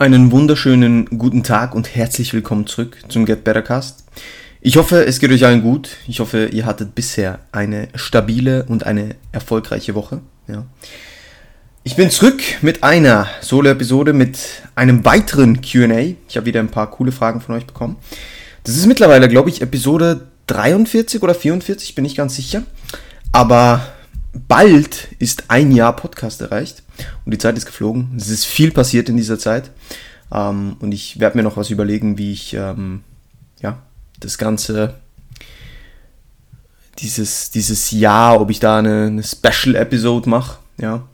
Einen 0.00 0.30
wunderschönen 0.30 1.06
guten 1.18 1.42
Tag 1.42 1.74
und 1.74 1.96
herzlich 1.96 2.32
willkommen 2.32 2.68
zurück 2.68 2.98
zum 3.08 3.26
Get 3.26 3.42
Better 3.42 3.62
Cast. 3.62 4.04
Ich 4.60 4.76
hoffe, 4.76 5.04
es 5.04 5.18
geht 5.18 5.32
euch 5.32 5.44
allen 5.44 5.60
gut. 5.60 5.96
Ich 6.06 6.20
hoffe, 6.20 6.46
ihr 6.52 6.66
hattet 6.66 6.94
bisher 6.94 7.40
eine 7.50 7.88
stabile 7.96 8.64
und 8.68 8.86
eine 8.86 9.16
erfolgreiche 9.32 9.96
Woche. 9.96 10.20
Ja. 10.46 10.66
Ich 11.82 11.96
bin 11.96 12.10
zurück 12.10 12.40
mit 12.62 12.84
einer 12.84 13.26
Solo-Episode, 13.40 14.12
mit 14.12 14.38
einem 14.76 15.04
weiteren 15.04 15.62
QA. 15.62 16.14
Ich 16.28 16.36
habe 16.36 16.46
wieder 16.46 16.60
ein 16.60 16.70
paar 16.70 16.92
coole 16.92 17.10
Fragen 17.10 17.40
von 17.40 17.56
euch 17.56 17.66
bekommen. 17.66 17.96
Das 18.62 18.76
ist 18.76 18.86
mittlerweile, 18.86 19.28
glaube 19.28 19.50
ich, 19.50 19.62
Episode 19.62 20.28
43 20.46 21.24
oder 21.24 21.34
44, 21.34 21.96
bin 21.96 22.04
ich 22.04 22.14
ganz 22.14 22.36
sicher. 22.36 22.62
Aber 23.32 23.84
bald 24.46 25.08
ist 25.18 25.46
ein 25.48 25.72
Jahr 25.72 25.96
Podcast 25.96 26.40
erreicht 26.40 26.84
und 27.24 27.32
die 27.32 27.38
Zeit 27.38 27.56
ist 27.56 27.66
geflogen. 27.66 28.12
Es 28.16 28.28
ist 28.28 28.44
viel 28.44 28.70
passiert 28.70 29.08
in 29.08 29.16
dieser 29.16 29.38
Zeit 29.38 29.70
ähm, 30.32 30.76
und 30.80 30.92
ich 30.92 31.20
werde 31.20 31.36
mir 31.36 31.42
noch 31.42 31.56
was 31.56 31.70
überlegen, 31.70 32.18
wie 32.18 32.32
ich 32.32 32.54
ähm, 32.54 33.02
ja, 33.60 33.78
das 34.20 34.38
Ganze, 34.38 34.94
dieses, 36.98 37.50
dieses 37.50 37.90
Jahr, 37.90 38.40
ob 38.40 38.50
ich 38.50 38.60
da 38.60 38.78
eine, 38.78 39.06
eine 39.06 39.22
Special-Episode 39.22 40.28
mache. 40.28 40.58
Ja. 40.78 41.06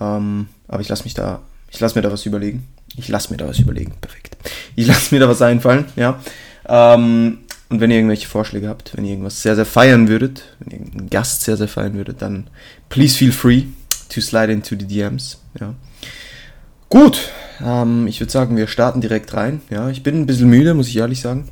Ähm, 0.00 0.48
aber 0.68 0.80
ich 0.80 0.88
lasse 0.88 1.04
mich 1.04 1.14
da, 1.14 1.42
ich 1.70 1.80
lasse 1.80 1.96
mir 1.96 2.02
da 2.02 2.10
was 2.10 2.26
überlegen. 2.26 2.66
Ich 2.96 3.08
lasse 3.08 3.30
mir 3.30 3.36
da 3.36 3.48
was 3.48 3.58
überlegen. 3.58 3.92
Perfekt. 4.00 4.36
Ich 4.76 4.86
lasse 4.86 5.14
mir 5.14 5.20
da 5.20 5.28
was 5.28 5.42
einfallen. 5.42 5.86
Ja. 5.96 6.20
Ähm, 6.66 7.38
und 7.68 7.80
wenn 7.80 7.90
ihr 7.90 7.96
irgendwelche 7.96 8.28
Vorschläge 8.28 8.68
habt, 8.68 8.96
wenn 8.96 9.04
ihr 9.04 9.12
irgendwas 9.12 9.42
sehr, 9.42 9.56
sehr 9.56 9.66
feiern 9.66 10.08
würdet, 10.08 10.44
wenn 10.60 10.70
ihr 10.70 10.78
irgendeinen 10.78 11.10
Gast 11.10 11.42
sehr, 11.42 11.56
sehr 11.56 11.68
feiern 11.68 11.94
würdet, 11.94 12.22
dann 12.22 12.48
please 12.88 13.16
feel 13.16 13.32
free 13.32 13.64
to 14.08 14.20
slide 14.20 14.52
into 14.52 14.76
the 14.78 14.86
DMs. 14.86 15.38
Ja. 15.60 15.74
Gut, 16.88 17.30
ähm, 17.64 18.06
ich 18.06 18.20
würde 18.20 18.32
sagen, 18.32 18.56
wir 18.56 18.66
starten 18.66 19.00
direkt 19.00 19.34
rein. 19.34 19.60
Ja, 19.70 19.88
ich 19.90 20.02
bin 20.02 20.20
ein 20.20 20.26
bisschen 20.26 20.48
müde, 20.48 20.74
muss 20.74 20.88
ich 20.88 20.96
ehrlich 20.96 21.20
sagen. 21.20 21.48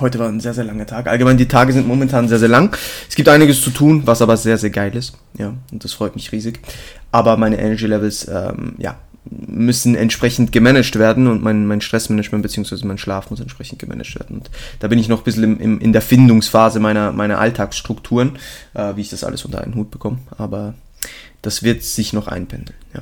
Heute 0.00 0.18
war 0.18 0.28
ein 0.28 0.40
sehr, 0.40 0.54
sehr 0.54 0.64
langer 0.64 0.86
Tag. 0.86 1.06
Allgemein, 1.06 1.36
die 1.36 1.48
Tage 1.48 1.72
sind 1.72 1.86
momentan 1.86 2.26
sehr, 2.26 2.38
sehr 2.38 2.48
lang. 2.48 2.74
Es 3.08 3.14
gibt 3.14 3.28
einiges 3.28 3.60
zu 3.60 3.70
tun, 3.70 4.02
was 4.06 4.22
aber 4.22 4.38
sehr, 4.38 4.56
sehr 4.56 4.70
geil 4.70 4.96
ist. 4.96 5.14
Ja, 5.38 5.52
und 5.70 5.84
das 5.84 5.92
freut 5.92 6.14
mich 6.14 6.32
riesig. 6.32 6.60
Aber 7.10 7.36
meine 7.36 7.58
Energy 7.58 7.86
Levels, 7.86 8.26
ähm, 8.26 8.74
ja, 8.78 8.96
müssen 9.24 9.94
entsprechend 9.94 10.50
gemanagt 10.50 10.98
werden 10.98 11.28
und 11.28 11.42
mein, 11.42 11.66
mein 11.66 11.80
Stressmanagement 11.80 12.42
bzw. 12.42 12.84
mein 12.86 12.98
Schlaf 12.98 13.30
muss 13.30 13.40
entsprechend 13.40 13.78
gemanagt 13.78 14.18
werden. 14.18 14.38
Und 14.38 14.50
da 14.80 14.88
bin 14.88 14.98
ich 14.98 15.08
noch 15.08 15.18
ein 15.18 15.24
bisschen 15.24 15.44
im, 15.44 15.60
im, 15.60 15.80
in 15.80 15.92
der 15.92 16.02
Findungsphase 16.02 16.80
meiner, 16.80 17.12
meiner 17.12 17.38
Alltagsstrukturen, 17.38 18.38
äh, 18.74 18.96
wie 18.96 19.02
ich 19.02 19.10
das 19.10 19.24
alles 19.24 19.44
unter 19.44 19.62
einen 19.62 19.74
Hut 19.74 19.90
bekomme. 19.90 20.18
Aber 20.36 20.74
das 21.42 21.62
wird 21.62 21.82
sich 21.82 22.12
noch 22.12 22.28
einpendeln. 22.28 22.76
Ja. 22.94 23.00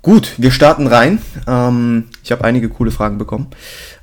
Gut, 0.00 0.34
wir 0.38 0.52
starten 0.52 0.86
rein. 0.86 1.20
Ähm, 1.46 2.04
ich 2.22 2.30
habe 2.30 2.44
einige 2.44 2.68
coole 2.68 2.90
Fragen 2.90 3.18
bekommen. 3.18 3.48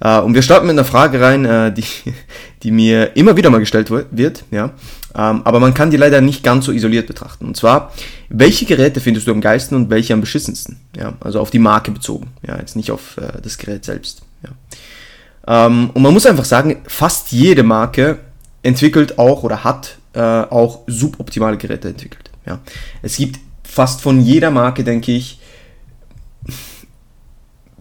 Äh, 0.01 0.19
und 0.19 0.33
wir 0.35 0.41
starten 0.41 0.67
mit 0.67 0.73
einer 0.73 0.85
Frage 0.85 1.21
rein, 1.21 1.45
äh, 1.45 1.73
die, 1.73 1.85
die 2.63 2.71
mir 2.71 3.15
immer 3.15 3.37
wieder 3.37 3.49
mal 3.49 3.59
gestellt 3.59 3.89
wird. 3.89 4.43
Ja. 4.51 4.71
Ähm, 5.15 5.41
aber 5.45 5.59
man 5.59 5.73
kann 5.73 5.91
die 5.91 5.97
leider 5.97 6.19
nicht 6.19 6.43
ganz 6.43 6.65
so 6.65 6.73
isoliert 6.73 7.07
betrachten. 7.07 7.45
Und 7.45 7.55
zwar, 7.55 7.93
welche 8.27 8.65
Geräte 8.65 8.99
findest 8.99 9.27
du 9.27 9.31
am 9.31 9.39
geilsten 9.39 9.77
und 9.77 9.89
welche 9.89 10.13
am 10.13 10.21
beschissensten? 10.21 10.77
Ja. 10.95 11.13
Also 11.21 11.39
auf 11.39 11.49
die 11.49 11.59
Marke 11.59 11.91
bezogen. 11.91 12.27
Ja, 12.45 12.57
jetzt 12.59 12.75
nicht 12.75 12.91
auf 12.91 13.17
äh, 13.17 13.41
das 13.41 13.57
Gerät 13.57 13.85
selbst. 13.85 14.21
Ja. 14.43 15.65
Ähm, 15.67 15.91
und 15.93 16.01
man 16.01 16.13
muss 16.13 16.25
einfach 16.25 16.45
sagen, 16.45 16.81
fast 16.87 17.31
jede 17.31 17.63
Marke 17.63 18.19
entwickelt 18.63 19.17
auch 19.17 19.43
oder 19.43 19.63
hat 19.63 19.97
äh, 20.13 20.19
auch 20.19 20.81
suboptimale 20.87 21.57
Geräte 21.57 21.87
entwickelt. 21.87 22.31
Ja. 22.45 22.59
Es 23.01 23.15
gibt 23.15 23.39
fast 23.75 23.99
von 23.99 24.21
jeder 24.21 24.51
Marke, 24.51 24.85
denke 24.85 25.11
ich, 25.11 25.37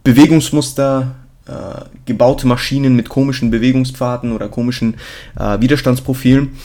Bewegungsmuster, 0.03 1.15
äh, 1.47 1.85
gebaute 2.05 2.49
Maschinen 2.49 2.97
mit 2.97 3.09
komischen 3.09 3.53
Bewegungspfaden 3.53 4.33
oder 4.33 4.49
komischen 4.49 4.97
äh, 5.39 5.61
Widerstandsprofilen, 5.61 6.57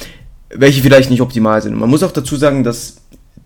welche 0.49 0.81
vielleicht 0.81 1.11
nicht 1.11 1.21
optimal 1.21 1.61
sind. 1.61 1.75
Man 1.75 1.91
muss 1.91 2.01
auch 2.01 2.11
dazu 2.11 2.37
sagen, 2.37 2.63
dass 2.63 2.98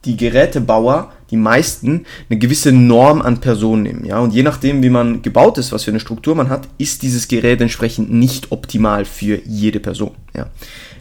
die 0.06 0.18
Gerätebauer, 0.18 1.12
die 1.32 1.38
meisten, 1.38 2.06
eine 2.30 2.38
gewisse 2.38 2.72
Norm 2.72 3.22
an 3.22 3.40
Personen 3.40 3.84
nehmen. 3.84 4.06
Ja? 4.06 4.20
Und 4.20 4.34
je 4.34 4.44
nachdem, 4.44 4.84
wie 4.84 4.90
man 4.90 5.22
gebaut 5.22 5.58
ist, 5.58 5.72
was 5.72 5.84
für 5.84 5.92
eine 5.92 6.00
Struktur 6.00 6.36
man 6.36 6.50
hat, 6.50 6.68
ist 6.78 7.02
dieses 7.02 7.28
Gerät 7.28 7.62
entsprechend 7.62 8.12
nicht 8.12 8.52
optimal 8.52 9.06
für 9.06 9.42
jede 9.46 9.80
Person. 9.80 10.12
Ja? 10.36 10.48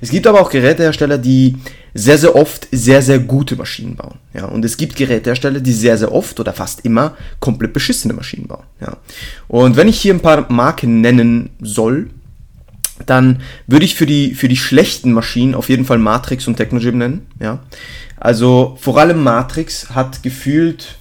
Es 0.01 0.11
gibt 0.11 0.27
aber 0.27 0.41
auch 0.41 0.51
Gerätehersteller, 0.51 1.19
die 1.19 1.57
sehr, 1.95 2.17
sehr 2.17 2.35
oft 2.35 2.67
sehr, 2.73 3.03
sehr 3.03 3.19
gute 3.19 3.57
Maschinen 3.57 3.97
bauen. 3.97 4.19
Ja? 4.33 4.47
Und 4.47 4.65
es 4.65 4.77
gibt 4.77 4.97
Gerätehersteller, 4.97 5.61
die 5.61 5.73
sehr, 5.73 5.99
sehr 5.99 6.13
oft 6.13 6.41
oder 6.41 6.53
fast 6.53 6.85
immer 6.85 7.17
komplett 7.39 7.73
beschissene 7.73 8.15
Maschinen 8.15 8.47
bauen. 8.47 8.65
Ja? 8.81 8.97
Und 9.49 9.77
wenn 9.77 9.89
ich 9.89 10.01
hier 10.01 10.15
ein 10.15 10.21
paar 10.21 10.51
Marken 10.51 11.01
nennen 11.01 11.51
soll, 11.61 12.09
dann 13.07 13.41
würde 13.67 13.85
ich 13.85 13.95
für 13.95 14.07
die, 14.07 14.35
für 14.35 14.49
die 14.49 14.57
schlechten 14.57 15.13
Maschinen 15.13 15.55
auf 15.55 15.69
jeden 15.69 15.85
Fall 15.85 15.99
Matrix 15.99 16.47
und 16.47 16.57
Technogym 16.57 16.99
nennen. 16.99 17.27
Ja? 17.41 17.61
Also 18.19 18.77
vor 18.81 18.99
allem 18.99 19.23
Matrix 19.23 19.91
hat 19.91 20.23
gefühlt, 20.23 20.97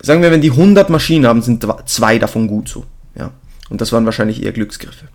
sagen 0.00 0.22
wir, 0.22 0.30
wenn 0.30 0.40
die 0.40 0.50
100 0.50 0.90
Maschinen 0.90 1.26
haben, 1.26 1.42
sind 1.42 1.66
zwei 1.86 2.18
davon 2.18 2.48
gut 2.48 2.68
so. 2.68 2.84
Ja? 3.18 3.30
Und 3.70 3.80
das 3.80 3.92
waren 3.92 4.04
wahrscheinlich 4.04 4.42
eher 4.42 4.52
Glücksgriffe. 4.52 5.08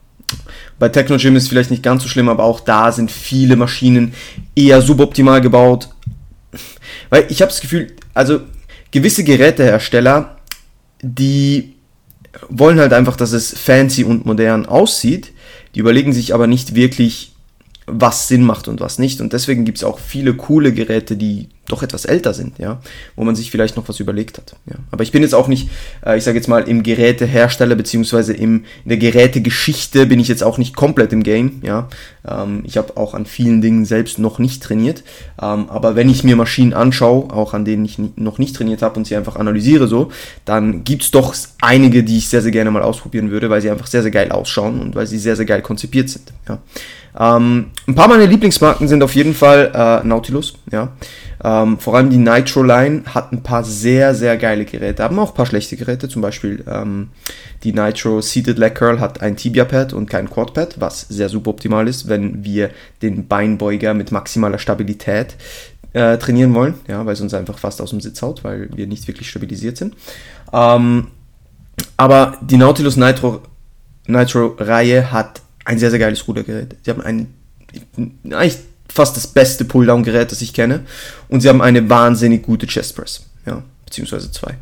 Bei 0.78 0.90
Technogym 0.90 1.36
ist 1.36 1.44
es 1.44 1.50
vielleicht 1.50 1.72
nicht 1.72 1.84
ganz 1.84 2.04
so 2.04 2.10
schlimm, 2.10 2.30
aber 2.30 2.44
auch 2.44 2.62
da 2.62 2.92
sind 2.92 3.12
viele 3.12 3.56
Maschinen 3.56 4.14
eher 4.56 4.82
suboptimal 4.82 5.42
gebaut. 5.42 5.90
Weil 7.10 7.26
ich 7.30 7.42
habe 7.42 7.50
das 7.50 7.62
Gefühl, 7.62 7.88
also 8.14 8.42
gewisse 8.92 9.24
Gerätehersteller, 9.24 10.38
die 11.02 11.76
wollen 12.50 12.80
halt 12.80 12.94
einfach, 12.94 13.16
dass 13.16 13.32
es 13.32 13.58
fancy 13.58 14.04
und 14.04 14.26
modern 14.26 14.66
aussieht. 14.66 15.34
Die 15.76 15.80
überlegen 15.80 16.14
sich 16.14 16.34
aber 16.34 16.48
nicht 16.48 16.76
wirklich, 16.76 17.34
was 17.86 18.28
Sinn 18.28 18.44
macht 18.44 18.68
und 18.68 18.80
was 18.80 19.00
nicht. 19.00 19.22
Und 19.22 19.34
deswegen 19.34 19.66
gibt 19.66 19.80
es 19.80 19.84
auch 19.84 20.00
viele 20.00 20.34
coole 20.36 20.74
Geräte, 20.74 21.18
die 21.18 21.50
doch 21.72 21.84
etwas 21.84 22.06
älter 22.06 22.34
sind, 22.34 22.58
ja, 22.60 22.82
wo 23.16 23.24
man 23.24 23.36
sich 23.36 23.52
vielleicht 23.52 23.78
noch 23.78 23.88
was 23.88 24.00
überlegt 24.00 24.38
hat. 24.38 24.56
Ja. 24.66 24.76
Aber 24.92 25.04
ich 25.04 25.12
bin 25.12 25.22
jetzt 25.22 25.36
auch 25.36 25.48
nicht, 25.48 25.70
äh, 26.06 26.18
ich 26.18 26.24
sage 26.24 26.38
jetzt 26.38 26.48
mal, 26.48 26.68
im 26.68 26.84
Gerätehersteller 26.84 27.78
im, 27.78 28.66
in 28.84 28.90
der 28.90 28.98
Gerätegeschichte 28.98 30.06
bin 30.06 30.20
ich 30.20 30.28
jetzt 30.28 30.44
auch 30.44 30.58
nicht 30.58 30.76
komplett 30.76 31.14
im 31.14 31.24
Game, 31.24 31.62
ja. 31.64 31.88
Ähm, 32.28 32.64
ich 32.66 32.78
habe 32.78 32.98
auch 32.98 33.14
an 33.14 33.26
vielen 33.26 33.62
Dingen 33.62 33.86
selbst 33.86 34.20
noch 34.20 34.40
nicht 34.40 34.62
trainiert. 34.64 35.04
Ähm, 35.42 35.70
aber 35.70 35.96
wenn 35.96 36.10
ich 36.10 36.24
mir 36.24 36.36
Maschinen 36.36 36.74
anschaue, 36.74 37.32
auch 37.32 37.54
an 37.54 37.66
denen 37.66 37.86
ich 37.86 37.98
noch 38.16 38.38
nicht 38.38 38.56
trainiert 38.56 38.82
habe 38.82 38.98
und 38.98 39.06
sie 39.06 39.16
einfach 39.16 39.36
analysiere 39.36 39.88
so, 39.88 40.10
dann 40.46 40.84
gibt 40.84 41.04
es 41.04 41.12
doch 41.12 41.34
einige, 41.62 42.04
die 42.04 42.18
ich 42.18 42.30
sehr, 42.30 42.42
sehr 42.42 42.52
gerne 42.52 42.72
mal 42.72 42.84
ausprobieren 42.84 43.32
würde, 43.32 43.50
weil 43.50 43.62
sie 43.62 43.70
einfach 43.70 43.88
sehr, 43.88 44.02
sehr 44.02 44.12
geil 44.12 44.32
ausschauen 44.32 44.82
und 44.82 44.96
weil 44.96 45.08
sie 45.08 45.18
sehr, 45.18 45.36
sehr 45.36 45.46
geil 45.46 45.62
konzipiert 45.62 46.10
sind. 46.10 46.34
Ja. 46.48 46.60
Ähm, 47.18 47.68
ein 47.88 47.96
paar 47.96 48.08
meiner 48.08 48.28
Lieblingsmarken 48.28 48.88
sind 48.88 49.04
auf 49.04 49.16
jeden 49.16 49.34
Fall 49.34 49.72
äh, 49.74 50.08
Nautilus. 50.08 50.56
Ja. 50.72 50.90
Ähm, 51.44 51.80
vor 51.80 51.96
allem 51.96 52.10
die 52.10 52.18
Nitro 52.18 52.64
Line 52.64 53.04
hat 53.06 53.32
ein 53.32 53.44
paar 53.44 53.64
sehr, 53.64 54.14
sehr 54.14 54.38
geile 54.38 54.66
Geräte. 54.66 55.04
Haben 55.04 55.20
auch 55.20 55.30
ein 55.30 55.36
paar 55.36 55.46
schlechte 55.46 55.78
Geräte. 55.78 56.10
Zum 56.10 56.22
Beispiel 56.22 56.64
ähm, 56.68 57.10
die 57.64 57.74
Nitro 57.74 58.22
Seated 58.22 58.58
Leg 58.58 58.76
Curl 58.76 59.00
hat 59.00 59.22
ein 59.22 59.38
Tibia 59.38 59.66
Pad 59.66 59.94
und 59.94 60.10
kein 60.10 60.30
Quad 60.30 60.54
Pad, 60.54 60.76
was 60.80 61.02
sehr 61.02 61.30
suboptimal 61.30 61.88
ist, 61.88 62.10
wenn 62.10 62.44
wir 62.44 62.72
den 63.02 63.28
Beinbeuger 63.28 63.94
mit 63.94 64.12
maximaler 64.12 64.60
Stabilität 64.60 65.36
äh, 65.94 66.18
trainieren 66.18 66.54
wollen. 66.54 66.76
Ja, 66.88 67.06
weil 67.06 67.14
es 67.14 67.22
uns 67.22 67.34
einfach 67.34 67.58
fast 67.58 67.82
aus 67.82 67.92
dem 67.92 68.02
Sitz 68.02 68.22
haut, 68.22 68.44
weil 68.44 68.70
wir 68.76 68.88
nicht 68.88 69.08
wirklich 69.08 69.30
stabilisiert 69.30 69.78
sind. 69.78 69.96
Ähm, 70.52 71.08
aber 71.96 72.38
die 72.42 72.58
Nautilus 72.58 72.98
Nitro, 72.98 73.42
Nitro 74.08 74.56
Reihe 74.58 75.12
hat 75.12 75.42
ein 75.66 75.80
sehr, 75.80 75.90
sehr 75.90 76.00
geiles 76.00 76.28
Rudergerät. 76.28 76.76
Sie 76.84 76.92
haben 76.92 77.02
ein, 77.02 77.34
eigentlich 78.26 78.58
fast 78.94 79.16
das 79.16 79.28
beste 79.28 79.66
Pulldown-Gerät, 79.66 80.32
das 80.32 80.42
ich 80.42 80.54
kenne. 80.54 80.82
Und 81.30 81.42
sie 81.42 81.50
haben 81.50 81.62
eine 81.62 81.90
wahnsinnig 81.90 82.44
gute 82.44 82.68
Chest 82.68 82.96
Press. 82.96 83.26
Ja, 83.46 83.64
beziehungsweise 83.86 84.32
zwei. 84.32 84.56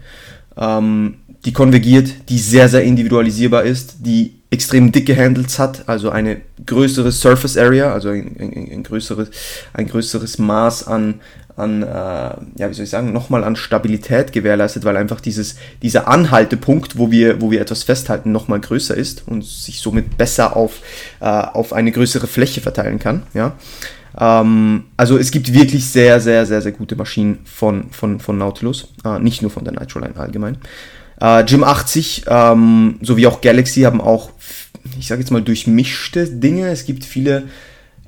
Ähm, 0.58 1.16
die 1.46 1.54
konvergiert, 1.54 2.30
die 2.30 2.40
sehr, 2.40 2.68
sehr 2.68 2.84
individualisierbar 2.84 3.63
ist, 3.63 3.98
die 4.00 4.34
extrem 4.50 4.92
dicke 4.92 5.16
Handles 5.16 5.60
hat, 5.60 5.88
also 5.88 6.10
eine 6.10 6.42
größere 6.66 7.12
Surface 7.12 7.57
Area, 7.57 7.94
also 7.94 8.10
ein, 8.10 8.36
ein, 8.40 8.69
ein 8.72 8.84
größeres, 8.84 9.30
ein 9.74 9.88
größeres 9.88 10.40
Maß 10.40 10.88
an, 10.88 11.22
an 11.57 11.84
äh, 11.84 11.86
ja, 11.86 12.69
wie 12.69 12.74
soll 12.74 12.86
ich 12.86 12.90
sagen, 12.90 13.12
nochmal 13.12 13.44
an 13.44 13.56
Stabilität 13.56 14.31
gewährleistet, 14.31 14.86
weil 14.86 14.96
einfach 14.96 15.19
dieses, 15.19 15.56
dieser 15.81 16.07
Anhaltepunkt, 16.07 16.98
wo 16.98 17.12
wir, 17.12 17.42
wo 17.42 17.51
wir 17.51 17.60
etwas 17.60 17.84
festhalten, 17.84 18.31
nochmal 18.31 18.62
größer 18.62 18.96
ist 18.96 19.28
und 19.28 19.44
sich 19.44 19.80
somit 19.80 20.18
besser 20.18 20.56
auf, 20.56 20.81
äh, 21.19 21.25
auf 21.25 21.74
eine 21.74 21.92
größere 21.92 22.28
Fläche 22.28 22.62
verteilen 22.62 23.00
kann. 23.00 23.24
Ja? 23.34 23.56
Ähm, 24.19 24.86
also 24.98 25.18
es 25.18 25.31
gibt 25.31 25.54
wirklich 25.54 25.86
sehr, 25.86 26.19
sehr, 26.19 26.46
sehr, 26.46 26.62
sehr 26.62 26.72
gute 26.72 26.96
Maschinen 26.96 27.40
von, 27.46 27.92
von, 27.92 28.19
von 28.19 28.38
Nautilus, 28.38 28.94
äh, 29.06 29.19
nicht 29.19 29.42
nur 29.42 29.52
von 29.52 29.64
der 29.64 29.74
Nitroline 29.74 30.18
allgemein. 30.18 30.58
Äh, 31.19 31.44
Gym 31.46 31.64
80 31.64 32.25
ähm, 32.28 33.00
sowie 33.02 33.28
auch 33.28 33.42
Galaxy 33.42 33.81
haben 33.81 34.02
auch, 34.02 34.31
ich 35.00 35.08
sage 35.08 35.22
jetzt 35.22 35.31
mal, 35.31 35.42
durchmischte 35.42 36.28
Dinge. 36.28 36.68
Es 36.69 36.86
gibt 36.86 37.06
viele 37.06 37.44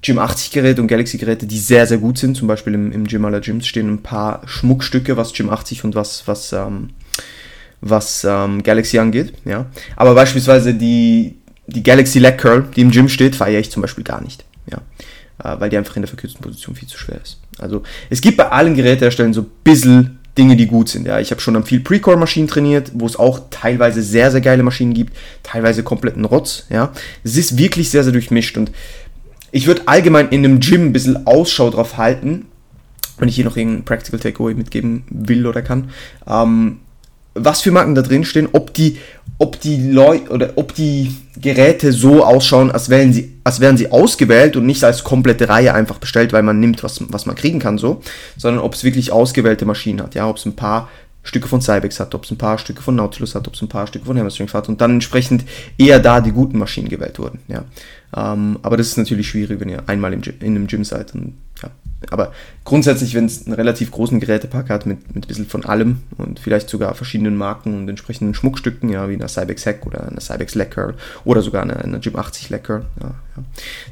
Gym 0.01 0.17
80 0.17 0.51
Geräte 0.51 0.81
und 0.81 0.87
Galaxy 0.87 1.17
Geräte, 1.17 1.45
die 1.45 1.57
sehr, 1.57 1.85
sehr 1.85 1.97
gut 1.97 2.17
sind. 2.17 2.35
Zum 2.35 2.47
Beispiel 2.47 2.73
im, 2.73 2.91
im 2.91 3.05
Gym 3.05 3.25
aller 3.25 3.41
Gyms 3.41 3.67
stehen 3.67 3.91
ein 3.91 4.03
paar 4.03 4.41
Schmuckstücke, 4.45 5.17
was 5.17 5.33
Gym 5.33 5.49
80 5.49 5.83
und 5.83 5.95
was, 5.95 6.27
was, 6.27 6.53
ähm, 6.53 6.91
was 7.81 8.25
ähm, 8.27 8.63
Galaxy 8.63 8.97
angeht. 8.99 9.33
Ja. 9.45 9.65
Aber 9.95 10.15
beispielsweise 10.15 10.73
die, 10.73 11.35
die 11.67 11.83
Galaxy 11.83 12.19
Leg 12.19 12.37
Curl, 12.37 12.67
die 12.75 12.81
im 12.81 12.91
Gym 12.91 13.09
steht, 13.09 13.35
feiere 13.35 13.59
ich 13.59 13.71
zum 13.71 13.81
Beispiel 13.81 14.03
gar 14.03 14.21
nicht. 14.21 14.45
Ja. 14.71 14.79
Äh, 15.43 15.59
weil 15.59 15.69
die 15.69 15.77
einfach 15.77 15.95
in 15.95 16.01
der 16.01 16.09
verkürzten 16.09 16.41
Position 16.41 16.75
viel 16.75 16.87
zu 16.87 16.97
schwer 16.97 17.19
ist. 17.21 17.39
Also 17.57 17.83
es 18.09 18.21
gibt 18.21 18.37
bei 18.37 18.49
allen 18.49 18.75
Geräteherstellern 18.75 19.33
so 19.33 19.41
ein 19.41 19.51
bisschen 19.63 20.19
Dinge, 20.37 20.55
die 20.55 20.67
gut 20.67 20.89
sind. 20.89 21.07
Ja, 21.07 21.19
ich 21.19 21.31
habe 21.31 21.41
schon 21.41 21.55
an 21.55 21.63
viel 21.63 21.79
Precore-Maschinen 21.79 22.47
trainiert, 22.47 22.91
wo 22.93 23.05
es 23.05 23.17
auch 23.17 23.41
teilweise 23.49 24.01
sehr, 24.01 24.31
sehr 24.31 24.41
geile 24.41 24.63
Maschinen 24.63 24.93
gibt, 24.93 25.15
teilweise 25.43 25.83
kompletten 25.83 26.25
Rotz. 26.25 26.65
Ja, 26.69 26.91
es 27.23 27.37
ist 27.37 27.57
wirklich 27.57 27.89
sehr, 27.89 28.03
sehr 28.03 28.13
durchmischt 28.13 28.57
und 28.57 28.71
ich 29.51 29.65
würde 29.65 29.83
allgemein 29.87 30.29
in 30.29 30.45
einem 30.45 30.59
Gym 30.59 30.87
ein 30.87 30.93
bisschen 30.93 31.25
Ausschau 31.25 31.69
drauf 31.69 31.97
halten, 31.97 32.45
wenn 33.17 33.29
ich 33.29 33.35
hier 33.35 33.45
noch 33.45 33.57
irgendein 33.57 33.83
Practical 33.83 34.19
Takeaway 34.19 34.53
mitgeben 34.53 35.03
will 35.09 35.47
oder 35.47 35.61
kann, 35.61 35.89
ähm, 36.27 36.79
was 37.33 37.61
für 37.61 37.71
Marken 37.71 37.95
da 37.95 38.01
drin 38.01 38.25
stehen, 38.25 38.49
ob 38.51 38.73
die, 38.73 38.97
ob 39.37 39.59
die 39.61 39.91
Leute 39.91 40.29
oder 40.31 40.51
ob 40.55 40.73
die 40.75 41.15
Geräte 41.39 41.93
so 41.93 42.23
ausschauen, 42.23 42.71
als 42.71 42.89
wären 42.89 43.13
sie, 43.13 43.39
als 43.43 43.59
wären 43.59 43.77
sie 43.77 43.91
ausgewählt 43.91 44.55
und 44.55 44.65
nicht 44.65 44.83
als 44.83 45.03
komplette 45.03 45.47
Reihe 45.47 45.73
einfach 45.73 45.97
bestellt, 45.97 46.33
weil 46.33 46.43
man 46.43 46.59
nimmt, 46.59 46.83
was, 46.83 47.01
was 47.11 47.25
man 47.25 47.35
kriegen 47.35 47.59
kann, 47.59 47.77
so, 47.77 48.01
sondern 48.37 48.63
ob 48.63 48.73
es 48.73 48.83
wirklich 48.83 49.11
ausgewählte 49.11 49.65
Maschinen 49.65 50.01
hat, 50.01 50.15
ja, 50.15 50.27
ob 50.27 50.37
es 50.37 50.45
ein 50.45 50.55
paar 50.55 50.89
Stücke 51.23 51.47
von 51.47 51.61
Cybex 51.61 51.99
hat, 51.99 52.15
ob 52.15 52.23
es 52.23 52.31
ein 52.31 52.37
paar 52.37 52.57
Stücke 52.57 52.81
von 52.81 52.95
Nautilus 52.95 53.35
hat, 53.35 53.47
ob 53.47 53.53
es 53.53 53.61
ein 53.61 53.69
paar 53.69 53.87
Stücke 53.87 54.05
von 54.05 54.17
Hammerstring 54.17 54.51
hat 54.51 54.69
und 54.69 54.81
dann 54.81 54.91
entsprechend 54.91 55.45
eher 55.77 55.99
da 55.99 56.21
die 56.21 56.31
guten 56.31 56.57
Maschinen 56.57 56.89
gewählt 56.89 57.19
wurden, 57.19 57.39
ja. 57.47 57.63
Ähm, 58.15 58.57
aber 58.63 58.77
das 58.77 58.87
ist 58.87 58.97
natürlich 58.97 59.29
schwierig, 59.29 59.59
wenn 59.59 59.69
ihr 59.69 59.83
einmal 59.87 60.13
im 60.13 60.21
in 60.23 60.55
einem 60.55 60.67
Gym 60.67 60.83
seid 60.83 61.13
und 61.13 61.35
aber 62.11 62.31
grundsätzlich, 62.63 63.13
wenn 63.13 63.25
es 63.25 63.45
einen 63.45 63.55
relativ 63.55 63.91
großen 63.91 64.19
Gerätepack 64.19 64.69
hat 64.69 64.85
mit, 64.85 65.13
mit 65.13 65.25
ein 65.25 65.27
bisschen 65.27 65.47
von 65.47 65.65
allem 65.65 66.01
und 66.17 66.39
vielleicht 66.39 66.69
sogar 66.69 66.93
verschiedenen 66.95 67.35
Marken 67.35 67.75
und 67.75 67.89
entsprechenden 67.89 68.33
Schmuckstücken, 68.33 68.89
ja, 68.89 69.09
wie 69.09 69.15
einer 69.15 69.27
Cybex 69.27 69.65
Hack 69.65 69.85
oder 69.85 70.07
einer 70.07 70.21
Cybex 70.21 70.55
Lecker 70.55 70.93
oder 71.25 71.41
sogar 71.41 71.63
einer, 71.63 71.83
einer 71.83 71.99
Gym 71.99 72.15
80 72.15 72.49
Lecker, 72.49 72.85
ja, 73.01 73.07
ja, 73.07 73.43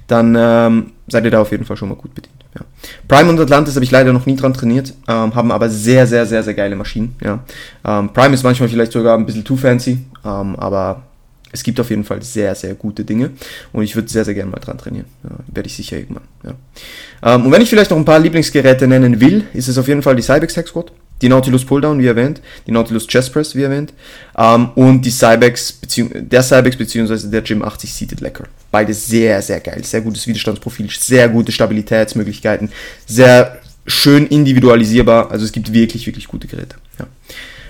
dann 0.07 0.35
ähm, 0.37 0.91
seid 1.07 1.25
ihr 1.25 1.31
da 1.31 1.41
auf 1.41 1.51
jeden 1.51 1.65
Fall 1.65 1.75
schon 1.75 1.89
mal 1.89 1.95
gut 1.95 2.15
bedient. 2.15 2.33
Ja. 2.55 2.61
Prime 3.07 3.29
und 3.29 3.39
Atlantis 3.39 3.75
habe 3.75 3.83
ich 3.83 3.91
leider 3.91 4.13
noch 4.13 4.25
nie 4.25 4.35
dran 4.35 4.53
trainiert, 4.53 4.93
ähm, 5.07 5.35
haben 5.35 5.51
aber 5.51 5.69
sehr, 5.69 6.07
sehr, 6.07 6.25
sehr, 6.25 6.43
sehr 6.43 6.53
geile 6.53 6.75
Maschinen. 6.75 7.15
Ja. 7.21 7.43
Ähm, 7.85 8.13
Prime 8.13 8.33
ist 8.33 8.43
manchmal 8.43 8.69
vielleicht 8.69 8.93
sogar 8.93 9.17
ein 9.17 9.25
bisschen 9.25 9.43
too 9.43 9.57
fancy, 9.57 10.05
ähm, 10.23 10.55
aber 10.55 11.06
es 11.51 11.63
gibt 11.63 11.79
auf 11.79 11.89
jeden 11.89 12.03
Fall 12.03 12.21
sehr, 12.21 12.53
sehr 12.55 12.73
gute 12.75 13.03
Dinge 13.03 13.31
und 13.73 13.83
ich 13.83 13.95
würde 13.95 14.09
sehr, 14.09 14.25
sehr 14.25 14.33
gerne 14.33 14.51
mal 14.51 14.59
dran 14.59 14.77
trainieren. 14.77 15.05
Ja, 15.23 15.31
werde 15.47 15.67
ich 15.67 15.75
sicher 15.75 15.97
irgendwann. 15.97 16.23
Ja. 16.43 17.35
Ähm, 17.35 17.45
und 17.45 17.51
wenn 17.51 17.61
ich 17.61 17.69
vielleicht 17.69 17.91
noch 17.91 17.97
ein 17.97 18.05
paar 18.05 18.19
Lieblingsgeräte 18.19 18.87
nennen 18.87 19.19
will, 19.19 19.45
ist 19.53 19.67
es 19.67 19.77
auf 19.77 19.87
jeden 19.87 20.01
Fall 20.01 20.15
die 20.15 20.21
Cybex 20.21 20.57
Hack 20.57 20.67
Squad, 20.67 20.91
die 21.21 21.29
Nautilus 21.29 21.65
Pulldown, 21.65 21.99
wie 21.99 22.07
erwähnt, 22.07 22.41
die 22.67 22.71
Nautilus 22.71 23.07
Chest 23.07 23.33
Press, 23.33 23.55
wie 23.55 23.63
erwähnt, 23.63 23.93
ähm, 24.37 24.69
und 24.75 25.01
die 25.01 25.11
Cybex, 25.11 25.79
der 25.97 26.43
Cybex 26.43 26.77
bzw. 26.77 27.29
der 27.29 27.41
Gym 27.41 27.63
80 27.63 27.93
Seated 27.93 28.21
Lecker. 28.21 28.45
Beide 28.71 28.93
sehr, 28.93 29.41
sehr 29.41 29.59
geil. 29.59 29.83
Sehr 29.83 30.01
gutes 30.01 30.27
Widerstandsprofil, 30.27 30.89
sehr 30.89 31.29
gute 31.29 31.51
Stabilitätsmöglichkeiten, 31.51 32.69
sehr 33.05 33.59
schön 33.85 34.27
individualisierbar. 34.27 35.31
Also 35.31 35.45
es 35.45 35.51
gibt 35.51 35.71
wirklich, 35.73 36.05
wirklich 36.05 36.27
gute 36.27 36.47
Geräte. 36.47 36.75
Ja. 36.99 37.07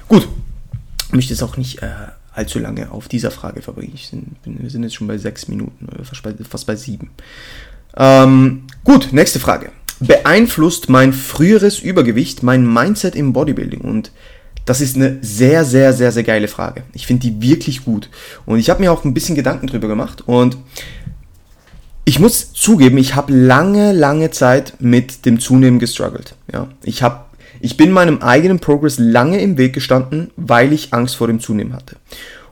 Gut. 0.07 0.27
Ich 1.07 1.13
möchte 1.13 1.31
jetzt 1.31 1.41
auch 1.41 1.55
nicht 1.55 1.81
äh, 1.81 1.87
allzu 2.37 2.59
lange 2.59 2.91
auf 2.91 3.07
dieser 3.07 3.31
Frage 3.31 3.61
verbringen. 3.61 3.93
Bin, 4.43 4.61
wir 4.61 4.69
sind 4.69 4.83
jetzt 4.83 4.95
schon 4.95 5.07
bei 5.07 5.17
sechs 5.17 5.47
Minuten, 5.47 5.87
fast 6.03 6.23
bei, 6.23 6.33
fast 6.47 6.67
bei 6.67 6.75
sieben. 6.75 7.09
Ähm, 7.97 8.63
gut, 8.83 9.09
nächste 9.11 9.39
Frage. 9.39 9.71
Beeinflusst 9.99 10.89
mein 10.89 11.13
früheres 11.13 11.79
Übergewicht 11.79 12.43
mein 12.43 12.71
Mindset 12.71 13.15
im 13.15 13.33
Bodybuilding? 13.33 13.81
Und 13.81 14.11
das 14.65 14.81
ist 14.81 14.95
eine 14.95 15.17
sehr, 15.21 15.65
sehr, 15.65 15.93
sehr, 15.93 16.11
sehr 16.11 16.23
geile 16.23 16.47
Frage. 16.47 16.83
Ich 16.93 17.07
finde 17.07 17.27
die 17.27 17.41
wirklich 17.41 17.83
gut. 17.83 18.09
Und 18.45 18.59
ich 18.59 18.69
habe 18.69 18.81
mir 18.81 18.91
auch 18.91 19.03
ein 19.03 19.15
bisschen 19.15 19.35
Gedanken 19.35 19.65
drüber 19.67 19.87
gemacht. 19.87 20.21
Und 20.27 20.57
ich 22.05 22.19
muss 22.19 22.53
zugeben, 22.53 22.97
ich 22.97 23.15
habe 23.15 23.33
lange, 23.33 23.93
lange 23.93 24.29
Zeit 24.29 24.75
mit 24.79 25.25
dem 25.25 25.39
Zunehmen 25.39 25.79
gestruggelt. 25.79 26.35
Ja, 26.53 26.67
ich 26.83 27.01
habe 27.01 27.26
ich 27.59 27.77
bin 27.77 27.91
meinem 27.91 28.21
eigenen 28.21 28.59
Progress 28.59 28.97
lange 28.99 29.39
im 29.41 29.57
Weg 29.57 29.73
gestanden, 29.73 30.31
weil 30.35 30.73
ich 30.73 30.93
Angst 30.93 31.15
vor 31.15 31.27
dem 31.27 31.39
Zunehmen 31.39 31.73
hatte. 31.73 31.97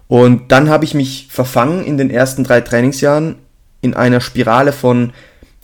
Und 0.07 0.51
dann 0.51 0.69
habe 0.69 0.85
ich 0.85 0.93
mich 0.93 1.27
verfangen 1.29 1.83
in 1.83 1.97
den 1.97 2.09
ersten 2.09 2.43
drei 2.43 2.61
Trainingsjahren 2.61 3.35
in 3.81 3.93
einer 3.93 4.21
Spirale 4.21 4.71
von 4.71 5.13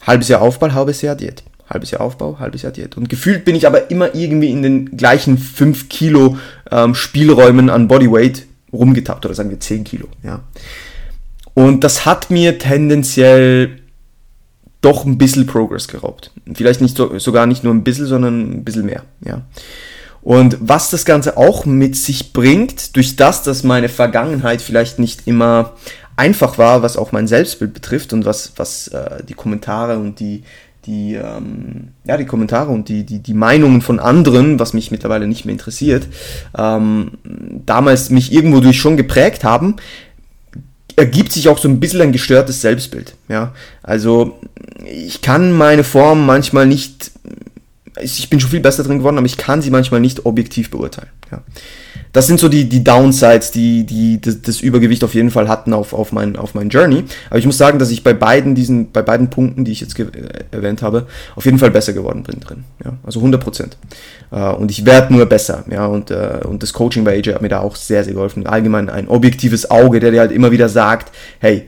halbes 0.06 0.28
Jahr 0.28 0.42
Aufbau, 0.42 0.72
halbes 0.72 1.02
Jahr 1.02 1.16
Diät. 1.16 1.44
Halbes 1.70 1.92
Jahr 1.92 2.02
Aufbau, 2.02 2.38
halbes 2.40 2.64
Jahr 2.64 2.72
Diät. 2.72 2.98
Und 2.98 3.08
gefühlt 3.10 3.46
bin 3.46 3.56
ich 3.56 3.66
aber 3.66 3.92
immer 3.92 4.14
irgendwie 4.14 4.52
in 4.52 4.62
den 4.62 4.98
gleichen 4.98 5.38
5 5.38 5.90
Kilo 5.90 6.38
ähm, 6.70 6.96
Spielräumen 6.96 7.70
an 7.70 7.88
Bodyweight 7.88 8.46
rumgetappt 8.74 9.26
oder 9.26 9.36
sagen 9.36 9.50
wir 9.50 9.60
10 9.60 9.84
Kilo. 9.84 10.08
Ja. 10.24 10.42
Und 11.54 11.84
das 11.84 12.06
hat 12.06 12.30
mir 12.30 12.58
tendenziell 12.58 13.81
doch 14.82 15.06
ein 15.06 15.18
bisschen 15.18 15.46
Progress 15.46 15.88
geraubt. 15.88 16.32
Vielleicht 16.54 16.82
nicht 16.82 16.98
so, 16.98 17.18
sogar 17.20 17.46
nicht 17.46 17.64
nur 17.64 17.74
ein 17.74 17.84
bisschen, 17.84 18.08
sondern 18.08 18.52
ein 18.52 18.64
bisschen 18.64 18.86
mehr. 18.86 19.04
Ja. 19.24 19.42
Und 20.24 20.58
was 20.60 20.90
das 20.90 21.06
Ganze 21.06 21.38
auch 21.38 21.66
mit 21.66 21.96
sich 21.96 22.34
bringt, 22.34 22.96
durch 22.96 23.16
das, 23.16 23.44
dass 23.44 23.64
meine 23.64 23.90
Vergangenheit 23.90 24.62
vielleicht 24.62 25.00
nicht 25.00 25.28
immer 25.28 25.74
einfach 26.16 26.58
war, 26.58 26.84
was 26.84 26.98
auch 26.98 27.12
mein 27.12 27.28
Selbstbild 27.28 27.74
betrifft 27.74 28.14
und 28.14 28.26
was, 28.26 28.54
was 28.56 28.88
äh, 28.90 29.24
die 29.24 29.34
Kommentare 29.34 29.98
und 29.98 30.20
die, 30.20 30.44
die, 30.86 31.16
ähm, 31.16 31.90
ja, 32.06 32.18
die 32.18 32.26
Kommentare 32.26 32.72
und 32.72 32.90
die, 32.90 33.04
die, 33.04 33.20
die 33.20 33.34
Meinungen 33.34 33.82
von 33.82 34.00
anderen, 34.00 34.60
was 34.60 34.74
mich 34.74 34.92
mittlerweile 34.92 35.28
nicht 35.28 35.46
mehr 35.46 35.54
interessiert, 35.54 36.08
ähm, 36.56 37.18
damals 37.66 38.10
mich 38.10 38.32
irgendwo 38.32 38.60
durch 38.60 38.80
schon 38.80 38.98
geprägt 38.98 39.44
haben, 39.44 39.78
ergibt 40.98 41.32
sich 41.32 41.50
auch 41.50 41.58
so 41.58 41.68
ein 41.68 41.80
bisschen 41.80 42.02
ein 42.02 42.12
gestörtes 42.12 42.62
Selbstbild. 42.62 43.16
Ja, 43.28 43.54
also 43.84 44.40
ich 44.86 45.22
kann 45.22 45.52
meine 45.52 45.84
Form 45.84 46.26
manchmal 46.26 46.66
nicht, 46.66 47.12
ich 48.00 48.30
bin 48.30 48.40
schon 48.40 48.50
viel 48.50 48.60
besser 48.60 48.84
drin 48.84 49.00
geworden, 49.00 49.18
aber 49.18 49.28
ich 49.28 49.38
kann 49.38 49.62
sie 49.62 49.70
manchmal 49.70 50.00
nicht 50.00 50.26
objektiv 50.26 50.70
beurteilen. 50.72 51.10
Ja 51.32 51.42
das 52.14 52.28
sind 52.28 52.40
so 52.40 52.50
die, 52.50 52.68
die 52.68 52.84
Downsides, 52.84 53.52
die, 53.52 53.86
die 53.86 54.20
das, 54.20 54.42
das 54.42 54.62
Übergewicht 54.62 55.04
auf 55.04 55.14
jeden 55.14 55.32
Fall 55.32 55.48
hatten 55.48 55.74
auf, 55.74 55.94
auf, 55.94 56.12
mein, 56.12 56.36
auf 56.36 56.54
mein 56.54 56.70
Journey. 56.70 57.04
Aber 57.30 57.40
ich 57.40 57.46
muss 57.46 57.58
sagen, 57.58 57.80
dass 57.80 57.90
ich 57.90 58.04
bei 58.04 58.14
beiden 58.14 58.54
diesen, 58.54 58.92
bei 58.92 59.02
beiden 59.02 59.30
Punkten, 59.30 59.64
die 59.64 59.72
ich 59.72 59.82
jetzt 59.82 59.98
äh, 59.98 60.06
erwähnt 60.52 60.82
habe, 60.82 61.08
auf 61.36 61.46
jeden 61.46 61.58
Fall 61.58 61.72
besser 61.72 61.94
geworden 61.94 62.24
bin 62.24 62.40
drin. 62.42 62.64
Ja, 62.84 62.98
also 63.04 63.20
100 63.20 63.42
Prozent. 63.42 63.78
Äh, 64.32 64.50
und 64.54 64.72
ich 64.72 64.86
werde 64.86 65.14
nur 65.14 65.26
besser. 65.26 65.64
Ja, 65.72 65.86
und, 65.86 66.12
äh, 66.12 66.40
und 66.46 66.64
das 66.64 66.74
Coaching 66.74 67.06
bei 67.06 67.18
AJ 67.18 67.36
hat 67.36 67.42
mir 67.42 67.50
da 67.50 67.62
auch 67.62 67.76
sehr, 67.78 68.04
sehr 68.04 68.14
geholfen. 68.14 68.46
Allgemein 68.46 68.90
ein 68.90 69.08
objektives 69.08 69.72
Auge, 69.72 70.00
der 70.00 70.12
dir 70.12 70.20
halt 70.20 70.32
immer 70.32 70.52
wieder 70.52 70.68
sagt, 70.68 71.16
hey, 71.40 71.68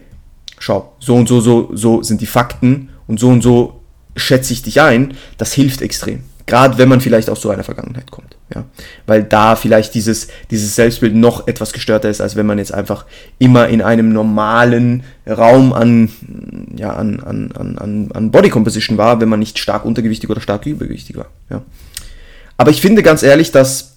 schau, 0.60 0.94
so 1.00 1.16
und 1.16 1.28
so, 1.30 1.40
so, 1.40 1.70
so 1.74 2.04
sind 2.04 2.20
die 2.20 2.26
Fakten 2.26 2.90
und 3.08 3.20
so 3.20 3.30
und 3.30 3.42
so 3.42 3.80
schätze 4.16 4.52
ich 4.52 4.62
dich 4.62 4.82
ein. 4.82 5.14
Das 5.38 5.54
hilft 5.54 5.82
extrem. 5.82 6.24
Gerade 6.46 6.78
wenn 6.78 6.90
man 6.90 7.00
vielleicht 7.00 7.30
aus 7.30 7.42
so 7.42 7.50
einer 7.50 7.64
Vergangenheit 7.64 8.12
kommt. 8.12 8.36
Ja? 8.54 8.66
Weil 9.06 9.24
da 9.24 9.56
vielleicht 9.56 9.94
dieses, 9.94 10.28
dieses 10.52 10.76
Selbstbild 10.76 11.16
noch 11.16 11.48
etwas 11.48 11.72
gestörter 11.72 12.10
ist, 12.10 12.20
als 12.20 12.36
wenn 12.36 12.46
man 12.46 12.58
jetzt 12.58 12.74
einfach 12.74 13.06
immer 13.40 13.70
in 13.70 13.82
einem 13.82 14.12
normalen 14.12 15.04
Raum 15.26 15.72
an, 15.72 16.10
ja, 16.76 16.94
an, 16.94 17.22
an, 17.22 17.52
an, 17.54 18.12
an 18.14 18.32
Body 18.32 18.50
Composition 18.50 18.98
war, 18.98 19.22
wenn 19.22 19.30
man 19.30 19.40
nicht 19.40 19.58
stark 19.58 19.86
untergewichtig 19.86 20.30
oder 20.30 20.42
stark 20.42 20.66
übergewichtig 20.66 21.16
war. 21.16 21.28
Ja? 21.50 21.62
Aber 22.58 22.72
ich 22.72 22.82
finde 22.82 23.04
ganz 23.04 23.24
ehrlich, 23.24 23.52
dass, 23.52 23.94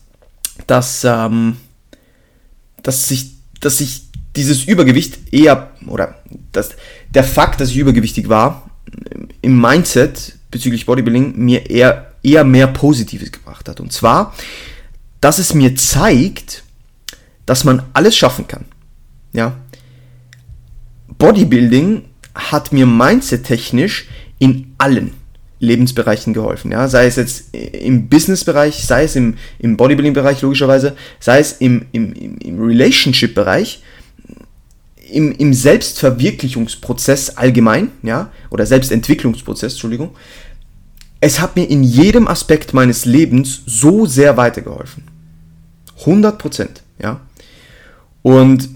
dass, 0.69 1.05
ähm, 1.05 1.57
dass, 2.83 3.09
sich, 3.09 3.33
dass 3.61 3.79
sich 3.79 4.05
dieses 4.37 4.65
Übergewicht 4.65 5.33
eher, 5.33 5.71
oder 5.88 6.15
dass 6.53 6.71
der 7.12 7.25
Fakt, 7.25 7.61
dass 7.61 7.71
ich 7.71 7.76
übergewichtig 7.76 8.29
war, 8.29 8.71
im 9.43 9.61
Mindset 9.61 10.37
bezüglich 10.50 10.87
Bodybuilding 10.87 11.37
mir 11.37 11.69
eher 11.69 12.12
eher 12.26 12.45
mehr 12.45 12.66
Positives 12.66 13.30
gebracht 13.30 13.68
hat. 13.68 13.80
Und 13.80 13.92
zwar, 13.92 14.35
dass 15.21 15.38
es 15.38 15.54
mir 15.54 15.76
zeigt, 15.76 16.64
dass 17.47 17.64
man 17.64 17.83
alles 17.92 18.16
schaffen 18.16 18.49
kann. 18.49 18.64
Ja. 19.33 19.56
Bodybuilding 21.18 22.04
hat 22.35 22.73
mir 22.73 22.87
mindset-technisch 22.87 24.09
in 24.38 24.75
allen 24.78 25.12
Lebensbereichen 25.61 26.35
geholfen. 26.35 26.73
Ja? 26.73 26.88
Sei 26.88 27.06
es 27.06 27.16
jetzt 27.16 27.54
im 27.54 28.09
Business-Bereich, 28.09 28.85
sei 28.85 29.04
es 29.04 29.16
im, 29.16 29.37
im 29.59 29.76
Bodybuilding-Bereich 29.76 30.42
logischerweise, 30.42 30.97
sei 31.21 31.38
es 31.38 31.52
im, 31.52 31.87
im, 31.92 32.12
im 32.12 32.61
Relationship-Bereich, 32.61 33.83
im, 35.11 35.33
im 35.33 35.54
Selbstverwirklichungsprozess 35.54 37.30
allgemein, 37.37 37.92
ja, 38.02 38.33
oder 38.50 38.66
Selbstentwicklungsprozess, 38.66 39.75
Entschuldigung, 39.75 40.11
es 41.26 41.40
hat 41.40 41.56
mir 41.56 41.68
in 41.68 41.83
jedem 41.83 42.28
Aspekt 42.28 42.73
meines 42.73 43.04
Lebens 43.04 43.62
so 43.66 44.06
sehr 44.06 44.37
weitergeholfen. 44.37 45.02
100 45.99 46.38
Prozent, 46.38 46.83
ja. 47.02 47.21
Und 48.23 48.68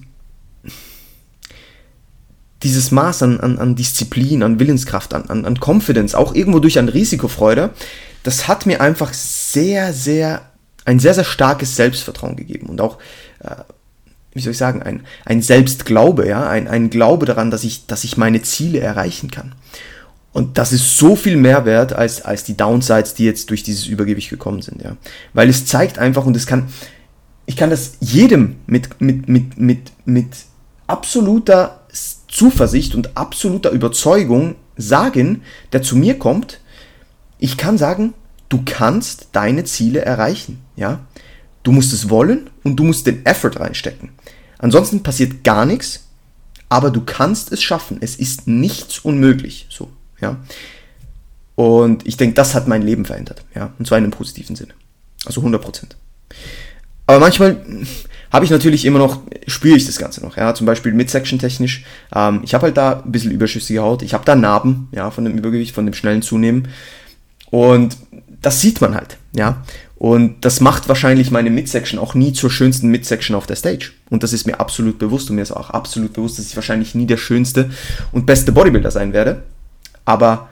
dieses 2.64 2.90
Maß 2.90 3.23
an, 3.23 3.38
an, 3.38 3.59
an 3.61 3.76
Disziplin, 3.76 4.42
an 4.42 4.59
Willenskraft, 4.59 5.14
an, 5.14 5.30
an, 5.30 5.45
an 5.45 5.61
Confidence, 5.64 6.16
auch 6.16 6.35
irgendwo 6.35 6.59
durch 6.59 6.76
an 6.80 6.88
Risikofreude, 6.88 7.71
das 8.25 8.49
hat 8.49 8.66
mir 8.66 8.80
einfach 8.80 9.12
sehr, 9.14 9.92
sehr 9.92 10.42
ein 10.85 10.99
sehr, 10.99 11.14
sehr 11.14 11.25
starkes 11.25 11.76
Selbstvertrauen 11.76 12.35
gegeben 12.35 12.66
und 12.66 12.80
auch, 12.80 12.99
äh, 13.45 13.54
wie 14.33 14.40
soll 14.40 14.52
ich 14.52 14.59
sagen, 14.59 14.83
ein, 14.83 15.07
ein 15.25 15.40
Selbstglaube, 15.40 16.26
ja, 16.26 16.49
ein, 16.49 16.66
ein 16.66 16.90
Glaube 16.90 17.26
daran, 17.26 17.52
dass 17.52 17.62
ich, 17.62 17.87
dass 17.87 18.02
ich 18.02 18.16
meine 18.16 18.42
Ziele 18.42 18.80
erreichen 18.80 19.30
kann. 19.30 19.54
Und 20.33 20.59
das 20.59 20.73
ist 20.73 20.97
so 20.97 21.17
viel 21.17 21.37
mehr 21.37 21.65
wert 21.65 21.93
als, 21.93 22.23
als 22.23 22.45
die 22.45 22.57
Downsides, 22.57 23.15
die 23.15 23.25
jetzt 23.25 23.51
durch 23.51 23.63
dieses 23.63 23.87
Übergewicht 23.87 24.31
gekommen 24.31 24.63
sind, 24.63 24.83
ja. 24.83 24.97
Weil 25.33 25.49
es 25.49 25.67
zeigt 25.67 25.99
einfach 25.99 26.25
und 26.25 26.37
es 26.37 26.47
kann, 26.47 26.69
ich 27.47 27.57
kann 27.57 27.71
das 27.71 27.95
jedem 28.01 28.57
mit, 28.67 29.01
mit, 29.01 29.29
mit, 29.29 29.59
mit, 29.59 29.93
mit 30.05 30.29
absoluter 30.87 31.81
Zuversicht 32.29 32.95
und 32.95 33.17
absoluter 33.17 33.71
Überzeugung 33.71 34.55
sagen, 34.77 35.43
der 35.73 35.83
zu 35.83 35.97
mir 35.97 36.19
kommt, 36.19 36.61
ich 37.39 37.57
kann 37.57 37.77
sagen, 37.77 38.15
du 38.49 38.63
kannst 38.65 39.29
deine 39.33 39.65
Ziele 39.65 40.03
erreichen, 40.03 40.61
ja. 40.77 41.01
Du 41.63 41.73
musst 41.73 41.93
es 41.93 42.09
wollen 42.09 42.49
und 42.63 42.77
du 42.77 42.85
musst 42.85 43.07
den 43.07 43.27
Effort 43.27 43.61
reinstecken. 43.61 44.11
Ansonsten 44.59 45.03
passiert 45.03 45.45
gar 45.45 45.67
nichts, 45.67 46.07
aber 46.71 46.91
du 46.91 47.03
kannst 47.05 47.53
es 47.53 47.63
schaffen. 47.63 47.99
Es 48.01 48.17
ist 48.17 48.47
nichts 48.47 49.01
unmöglich, 49.01 49.67
so. 49.69 49.91
Ja? 50.21 50.37
Und 51.55 52.07
ich 52.07 52.17
denke, 52.17 52.35
das 52.35 52.55
hat 52.55 52.69
mein 52.69 52.83
Leben 52.83 53.05
verändert. 53.05 53.45
Ja? 53.55 53.73
Und 53.79 53.87
zwar 53.87 53.99
in 53.99 54.05
einem 54.05 54.12
positiven 54.12 54.57
Sinne. 54.57 54.73
Also 55.27 55.43
100%. 55.43 55.61
Aber 57.07 57.19
manchmal 57.19 57.62
habe 58.33 58.45
ich 58.45 58.50
natürlich 58.50 58.85
immer 58.85 58.99
noch, 58.99 59.21
spüre 59.47 59.77
ich 59.77 59.85
das 59.85 59.99
Ganze 59.99 60.23
noch. 60.23 60.37
Ja? 60.37 60.55
Zum 60.55 60.67
Beispiel 60.67 60.93
Midsection 60.93 61.39
technisch. 61.39 61.85
Ähm, 62.15 62.41
ich 62.45 62.55
habe 62.55 62.67
halt 62.67 62.77
da 62.77 63.03
ein 63.03 63.12
bisschen 63.12 63.31
überschüssige 63.31 63.83
Haut. 63.83 64.03
Ich 64.03 64.15
habe 64.15 64.25
da 64.25 64.37
Narben 64.37 64.89
ja, 64.93 65.11
von 65.11 65.25
dem 65.25 65.37
Übergewicht, 65.37 65.75
von 65.75 65.85
dem 65.85 65.95
schnellen 65.95 66.23
Zunehmen. 66.23 66.69
Und 67.50 67.97
das 68.41 68.61
sieht 68.61 68.81
man 68.81 68.95
halt. 68.95 69.19
Ja? 69.33 69.62
Und 69.97 70.47
das 70.47 70.61
macht 70.61 70.89
wahrscheinlich 70.89 71.31
meine 71.31 71.50
Midsection 71.50 71.99
auch 71.99 72.15
nie 72.15 72.33
zur 72.33 72.50
schönsten 72.50 72.89
Midsection 72.89 73.37
auf 73.37 73.47
der 73.47 73.57
Stage. 73.57 73.91
Und 74.09 74.23
das 74.23 74.33
ist 74.33 74.47
mir 74.47 74.61
absolut 74.61 74.99
bewusst. 74.99 75.29
Und 75.29 75.37
mir 75.37 75.43
ist 75.43 75.53
auch 75.53 75.69
absolut 75.69 76.15
bewusst, 76.15 76.39
dass 76.39 76.47
ich 76.47 76.57
wahrscheinlich 76.57 76.95
nie 76.95 77.05
der 77.05 77.19
schönste 77.19 77.69
und 78.12 78.25
beste 78.25 78.53
Bodybuilder 78.53 78.91
sein 78.91 79.12
werde 79.12 79.43
aber 80.11 80.49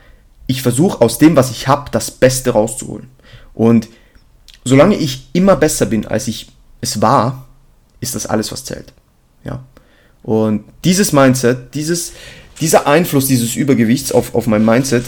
ich 0.47 0.63
versuche 0.63 1.01
aus 1.01 1.19
dem, 1.19 1.35
was 1.35 1.51
ich 1.51 1.67
habe, 1.67 1.91
das 1.91 2.11
Beste 2.11 2.51
rauszuholen. 2.51 3.09
Und 3.55 3.89
solange 4.65 4.95
ich 4.95 5.29
immer 5.33 5.57
besser 5.57 5.87
bin, 5.87 6.07
als 6.07 6.29
ich 6.29 6.47
es 6.81 7.03
war, 7.03 7.47
ist 8.01 8.15
das 8.15 8.27
alles, 8.27 8.53
was 8.53 8.65
zählt. 8.65 8.93
Ja. 9.45 9.65
Und 10.23 10.65
dieses 10.85 11.13
Mindset, 11.13 11.75
dieses, 11.75 12.13
dieser 12.61 12.87
Einfluss 12.87 13.27
dieses 13.27 13.57
Übergewichts 13.57 14.13
auf, 14.13 14.35
auf 14.35 14.47
mein 14.47 14.65
Mindset 14.65 15.05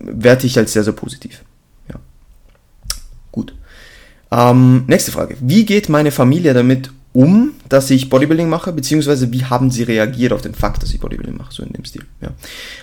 werte 0.00 0.46
ich 0.48 0.58
als 0.58 0.72
sehr, 0.72 0.82
sehr 0.82 0.92
positiv. 0.92 1.42
Gut. 3.34 3.52
Ähm, 4.30 4.84
nächste 4.86 5.10
Frage. 5.10 5.36
Wie 5.40 5.66
geht 5.66 5.88
meine 5.88 6.12
Familie 6.12 6.54
damit 6.54 6.92
um, 7.14 7.52
dass 7.68 7.90
ich 7.90 8.10
Bodybuilding 8.10 8.48
mache, 8.48 8.72
beziehungsweise 8.72 9.32
wie 9.32 9.44
haben 9.44 9.70
sie 9.70 9.84
reagiert 9.84 10.32
auf 10.32 10.42
den 10.42 10.52
Fakt, 10.52 10.82
dass 10.82 10.92
ich 10.92 10.98
Bodybuilding 10.98 11.36
mache, 11.36 11.54
so 11.54 11.62
in 11.62 11.72
dem 11.72 11.84
Stil. 11.84 12.02
Ja. 12.20 12.30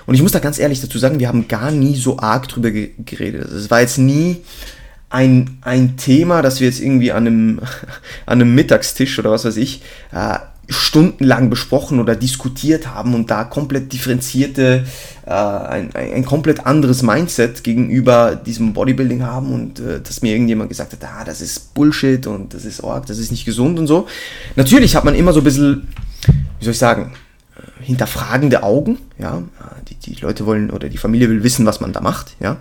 Und 0.06 0.16
ich 0.16 0.22
muss 0.22 0.32
da 0.32 0.40
ganz 0.40 0.58
ehrlich 0.58 0.80
dazu 0.80 0.98
sagen, 0.98 1.20
wir 1.20 1.28
haben 1.28 1.50
gar 1.50 1.70
nie 1.70 1.98
so 1.98 2.18
arg 2.18 2.48
drüber 2.48 2.72
geredet. 2.72 3.44
Also 3.44 3.58
es 3.58 3.70
war 3.70 3.82
jetzt 3.82 3.98
nie 3.98 4.38
ein, 5.10 5.58
ein 5.62 5.98
Thema, 5.98 6.42
das 6.42 6.62
wir 6.62 6.68
jetzt 6.68 6.80
irgendwie 6.80 7.12
an 7.12 7.28
einem, 7.28 7.60
an 8.26 8.42
einem 8.42 8.56
Mittagstisch 8.56 9.20
oder 9.20 9.32
was 9.32 9.44
weiß 9.44 9.58
ich 9.58 9.82
äh, 10.14 10.38
stundenlang 10.72 11.50
besprochen 11.50 12.00
oder 12.00 12.16
diskutiert 12.16 12.88
haben 12.88 13.14
und 13.14 13.30
da 13.30 13.44
komplett 13.44 13.92
differenzierte, 13.92 14.86
äh, 15.26 15.32
ein, 15.32 15.94
ein 15.96 16.26
komplett 16.26 16.66
anderes 16.66 17.04
Mindset 17.04 17.64
gegenüber 17.64 18.36
diesem 18.36 18.74
Bodybuilding 18.74 19.24
haben 19.24 19.54
und 19.54 19.80
äh, 19.80 20.02
dass 20.02 20.22
mir 20.22 20.32
irgendjemand 20.32 20.70
gesagt 20.70 20.94
hat, 20.94 21.04
ah, 21.04 21.24
das 21.24 21.42
ist 21.42 21.74
Bullshit 21.74 22.26
und 22.28 22.54
das 22.54 22.66
ist 22.66 22.84
Org, 22.84 23.06
das 23.06 23.18
ist 23.18 23.32
nicht 23.32 23.46
gesund 23.46 23.80
und 23.80 23.88
so. 23.88 24.08
Natürlich 24.56 24.96
hat 24.96 25.04
man 25.04 25.16
immer 25.16 25.34
so 25.34 25.42
ein 25.42 25.44
bisschen, 25.44 25.88
wie 26.60 26.66
soll 26.66 26.72
ich 26.72 26.80
sagen, 26.80 27.14
äh, 27.58 27.84
hinterfragende 27.84 28.64
Augen, 28.64 28.98
ja, 29.20 29.44
die, 29.90 29.96
die 29.96 30.22
Leute 30.22 30.46
wollen 30.46 30.72
oder 30.72 30.90
die 30.90 30.98
Familie 30.98 31.30
will 31.30 31.44
wissen, 31.44 31.66
was 31.66 31.82
man 31.82 31.92
da 31.94 32.02
macht, 32.02 32.36
ja. 32.40 32.58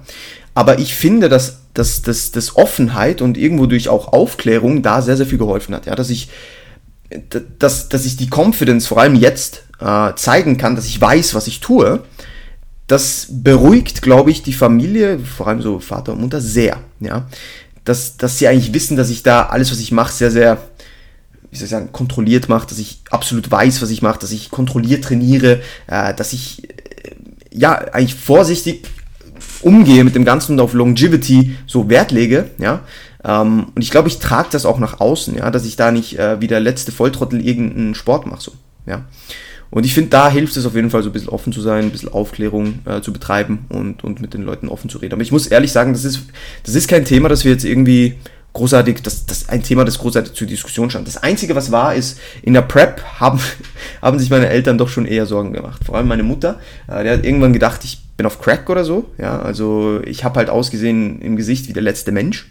Aber 0.53 0.81
ich 0.81 0.95
finde, 0.95 1.29
dass, 1.29 1.61
dass, 1.75 2.03
dass, 2.03 2.33
dass 2.33 2.57
Offenheit 2.57 3.23
und 3.23 3.39
irgendwo 3.39 3.67
durch 3.67 3.89
auch 3.89 4.13
Aufklärung 4.13 4.83
da 4.83 5.01
sehr, 5.01 5.17
sehr 5.17 5.27
viel 5.27 5.39
geholfen 5.39 5.75
hat, 5.75 5.87
ja, 5.87 5.95
dass 5.95 6.11
ich 6.11 6.29
dass, 7.59 7.89
dass 7.89 8.07
ich 8.07 8.17
die 8.17 8.29
Confidence 8.31 8.87
vor 8.87 8.99
allem 9.01 9.15
jetzt 9.15 9.65
äh, 9.81 10.15
zeigen 10.15 10.57
kann, 10.57 10.77
dass 10.77 10.87
ich 10.87 11.01
weiß, 11.01 11.35
was 11.35 11.47
ich 11.47 11.61
tue, 11.61 12.03
das 12.87 13.29
beruhigt, 13.31 14.03
glaube 14.03 14.31
ich, 14.31 14.43
die 14.43 14.53
Familie, 14.53 15.19
vor 15.19 15.47
allem 15.47 15.63
so 15.63 15.79
Vater 15.79 16.13
und 16.13 16.21
Mutter, 16.21 16.41
sehr. 16.41 16.79
Ja? 17.01 17.27
Dass, 17.85 18.17
dass 18.17 18.39
sie 18.39 18.49
eigentlich 18.49 18.75
wissen, 18.75 18.97
dass 18.97 19.11
ich 19.11 19.23
da 19.23 19.47
alles, 19.47 19.71
was 19.71 19.81
ich 19.81 19.93
mache, 19.93 20.13
sehr, 20.13 20.31
sehr, 20.31 20.59
wie 21.51 21.57
soll 21.57 21.65
ich 21.65 21.71
sagen, 21.71 21.93
kontrolliert 21.93 22.49
mache, 22.49 22.69
dass 22.69 22.79
ich 22.79 23.01
absolut 23.11 23.51
weiß, 23.51 23.81
was 23.81 23.91
ich 23.91 24.03
mache, 24.03 24.19
dass 24.19 24.33
ich 24.33 24.51
kontrolliert 24.51 25.05
trainiere, 25.05 25.61
äh, 25.87 26.15
dass 26.15 26.33
ich 26.33 26.69
äh, 26.69 27.15
ja 27.53 27.75
eigentlich 27.75 28.17
vorsichtig 28.17 28.87
umgehe 29.63 30.05
mit 30.05 30.15
dem 30.15 30.25
Ganzen 30.25 30.53
und 30.53 30.61
auf 30.61 30.73
Longevity 30.73 31.57
so 31.67 31.89
Wert 31.89 32.11
lege, 32.11 32.51
ja, 32.59 32.81
ähm, 33.25 33.67
und 33.75 33.83
ich 33.83 33.91
glaube, 33.91 34.09
ich 34.09 34.19
trage 34.19 34.49
das 34.53 34.65
auch 34.65 34.79
nach 34.79 35.01
außen, 35.01 35.37
ja, 35.37 35.51
dass 35.51 35.65
ich 35.65 35.77
da 35.77 35.91
nicht 35.91 36.19
äh, 36.19 36.41
wie 36.41 36.47
der 36.47 36.61
letzte 36.61 36.93
Volltrottel 36.93 37.45
irgendeinen 37.45 37.95
Sport 37.95 38.27
mache, 38.27 38.41
so, 38.41 38.53
ja. 38.87 39.05
Und 39.71 39.87
ich 39.87 39.95
finde, 39.95 40.11
da 40.11 40.29
hilft 40.29 40.57
es 40.57 40.67
auf 40.67 40.75
jeden 40.75 40.91
Fall 40.91 41.03
so 41.03 41.11
ein 41.11 41.13
bisschen 41.13 41.29
offen 41.29 41.53
zu 41.53 41.61
sein, 41.61 41.85
ein 41.85 41.91
bisschen 41.91 42.13
Aufklärung 42.13 42.81
äh, 42.87 43.01
zu 43.03 43.13
betreiben 43.13 43.67
und, 43.69 44.03
und 44.03 44.21
mit 44.21 44.35
den 44.35 44.43
Leuten 44.43 44.69
offen 44.69 44.91
zu 44.91 44.99
reden. 44.99 45.13
Aber 45.13 45.23
ich 45.23 45.31
muss 45.31 45.47
ehrlich 45.47 45.71
sagen, 45.71 45.93
das 45.93 46.05
ist, 46.05 46.23
das 46.65 46.75
ist 46.75 46.89
kein 46.89 47.05
Thema, 47.05 47.29
das 47.29 47.45
wir 47.45 47.53
jetzt 47.53 47.65
irgendwie 47.65 48.17
großartig, 48.53 49.03
das, 49.03 49.27
das 49.27 49.49
ein 49.49 49.63
Thema, 49.63 49.85
das 49.85 49.99
großartig 49.99 50.33
zur 50.33 50.49
Diskussion 50.49 50.91
stand. 50.91 51.07
Das 51.07 51.19
Einzige, 51.19 51.55
was 51.55 51.71
war, 51.71 51.95
ist, 51.95 52.19
in 52.43 52.55
der 52.55 52.63
Prep 52.63 53.03
haben, 53.21 53.41
haben 54.03 54.19
sich 54.19 54.31
meine 54.31 54.49
Eltern 54.49 54.77
doch 54.77 54.89
schon 54.89 55.07
eher 55.07 55.27
Sorgen 55.27 55.53
gemacht. 55.53 55.85
Vor 55.85 55.97
allem 55.97 56.09
meine 56.09 56.25
Mutter, 56.25 56.59
äh, 56.89 57.05
der 57.05 57.15
hat 57.15 57.25
irgendwann 57.25 57.53
gedacht, 57.53 57.85
ich 57.85 58.01
bin 58.17 58.27
auf 58.27 58.41
Crack 58.41 58.69
oder 58.71 58.85
so. 58.85 59.07
Ja, 59.19 59.41
also 59.41 60.01
ich 60.05 60.25
habe 60.25 60.39
halt 60.39 60.51
ausgesehen 60.51 61.23
im 61.23 61.37
Gesicht 61.37 61.69
wie 61.69 61.73
der 61.73 61.83
letzte 61.83 62.11
Mensch. 62.11 62.51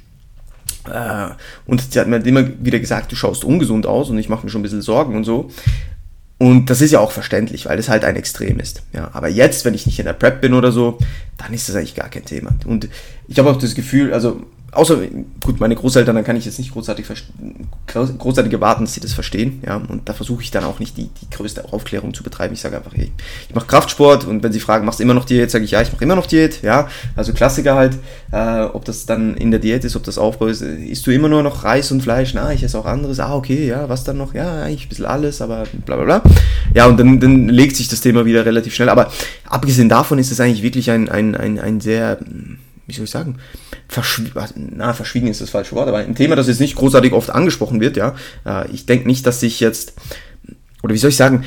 Äh, 0.91 1.29
und 1.65 1.91
sie 1.91 1.99
hat 1.99 2.07
mir 2.07 2.17
immer 2.25 2.47
wieder 2.59 2.79
gesagt, 2.79 3.11
du 3.11 3.15
schaust 3.15 3.43
ungesund 3.43 3.85
aus 3.85 4.09
und 4.09 4.17
ich 4.17 4.29
mache 4.29 4.45
mir 4.45 4.49
schon 4.49 4.61
ein 4.61 4.63
bisschen 4.63 4.81
Sorgen 4.81 5.15
und 5.15 5.23
so. 5.23 5.49
Und 6.37 6.69
das 6.69 6.79
ist 6.79 6.91
ja 6.91 6.99
auch 6.99 7.11
verständlich, 7.11 7.65
weil 7.65 7.77
es 7.79 7.89
halt 7.89 8.05
ein 8.05 8.15
Extrem 8.15 8.59
ist. 8.59 8.83
Ja, 8.93 9.09
aber 9.13 9.27
jetzt, 9.27 9.65
wenn 9.65 9.73
ich 9.73 9.85
nicht 9.85 9.99
in 9.99 10.05
der 10.05 10.13
Prep 10.13 10.39
bin 10.39 10.53
oder 10.53 10.71
so, 10.71 10.97
dann 11.37 11.53
ist 11.53 11.67
das 11.67 11.75
eigentlich 11.75 11.95
gar 11.95 12.09
kein 12.09 12.23
Thema. 12.23 12.51
Und 12.65 12.87
ich 13.27 13.37
habe 13.39 13.49
auch 13.49 13.57
das 13.57 13.75
Gefühl, 13.75 14.13
also 14.13 14.41
außer, 14.71 14.97
gut, 15.43 15.59
meine 15.59 15.75
Großeltern, 15.75 16.15
dann 16.15 16.23
kann 16.23 16.35
ich 16.35 16.45
jetzt 16.45 16.59
nicht 16.59 16.73
großartig, 16.73 17.05
großartig 17.87 18.53
erwarten, 18.53 18.83
dass 18.83 18.93
sie 18.93 18.99
das 18.99 19.13
verstehen, 19.13 19.61
ja, 19.65 19.77
und 19.77 20.07
da 20.07 20.13
versuche 20.13 20.43
ich 20.43 20.51
dann 20.51 20.63
auch 20.63 20.79
nicht 20.79 20.97
die, 20.97 21.09
die 21.21 21.29
größte 21.29 21.73
Aufklärung 21.73 22.13
zu 22.13 22.23
betreiben. 22.23 22.53
Ich 22.53 22.61
sage 22.61 22.77
einfach, 22.77 22.93
hey, 22.93 23.11
ich 23.47 23.55
mache 23.55 23.67
Kraftsport 23.67 24.25
und 24.25 24.43
wenn 24.43 24.51
sie 24.51 24.59
fragen, 24.59 24.85
machst 24.85 24.99
du 24.99 25.03
immer 25.03 25.13
noch 25.13 25.25
Diät, 25.25 25.49
sage 25.49 25.65
ich, 25.65 25.71
ja, 25.71 25.81
ich 25.81 25.91
mache 25.91 26.03
immer 26.03 26.15
noch 26.15 26.27
Diät, 26.27 26.61
ja, 26.61 26.87
also 27.15 27.33
Klassiker 27.33 27.75
halt, 27.75 27.97
äh, 28.31 28.61
ob 28.61 28.85
das 28.85 29.05
dann 29.05 29.35
in 29.35 29.51
der 29.51 29.59
Diät 29.59 29.83
ist, 29.83 29.95
ob 29.95 30.03
das 30.03 30.17
Aufbau 30.17 30.47
ist, 30.47 30.61
isst 30.61 31.05
du 31.07 31.11
immer 31.11 31.29
nur 31.29 31.43
noch 31.43 31.63
Reis 31.63 31.91
und 31.91 32.01
Fleisch, 32.01 32.33
na, 32.33 32.51
ich 32.53 32.63
esse 32.63 32.77
auch 32.77 32.85
anderes, 32.85 33.19
ah, 33.19 33.35
okay, 33.35 33.67
ja, 33.67 33.89
was 33.89 34.03
dann 34.03 34.17
noch, 34.17 34.33
ja, 34.33 34.63
eigentlich 34.63 34.85
ein 34.85 34.89
bisschen 34.89 35.05
alles, 35.05 35.41
aber 35.41 35.63
bla 35.85 35.95
bla 35.95 36.05
bla. 36.05 36.23
Ja, 36.73 36.85
und 36.87 36.99
dann, 36.99 37.19
dann 37.19 37.49
legt 37.49 37.75
sich 37.75 37.87
das 37.87 38.01
Thema 38.01 38.25
wieder 38.25 38.45
relativ 38.45 38.75
schnell, 38.75 38.89
aber 38.89 39.11
abgesehen 39.47 39.89
davon 39.89 40.19
ist 40.19 40.31
es 40.31 40.39
eigentlich 40.39 40.61
wirklich 40.61 40.91
ein, 40.91 41.09
ein, 41.09 41.35
ein, 41.35 41.59
ein 41.59 41.81
sehr, 41.81 42.19
wie 42.89 42.93
soll 42.93 43.05
ich 43.05 43.11
sagen, 43.11 43.37
verschwiegen, 43.87 44.33
na, 44.75 44.93
verschwiegen 44.93 45.27
ist 45.27 45.41
das 45.41 45.49
falsche 45.49 45.75
Wort, 45.75 45.87
aber 45.87 45.97
ein 45.99 46.15
Thema, 46.15 46.35
das 46.35 46.47
jetzt 46.47 46.59
nicht 46.59 46.75
großartig 46.75 47.13
oft 47.13 47.29
angesprochen 47.29 47.79
wird, 47.79 47.97
ja. 47.97 48.15
Äh, 48.45 48.69
ich 48.71 48.85
denke 48.85 49.07
nicht, 49.07 49.25
dass 49.25 49.41
ich 49.43 49.59
jetzt, 49.59 49.93
oder 50.83 50.93
wie 50.93 50.97
soll 50.97 51.11
ich 51.11 51.17
sagen, 51.17 51.43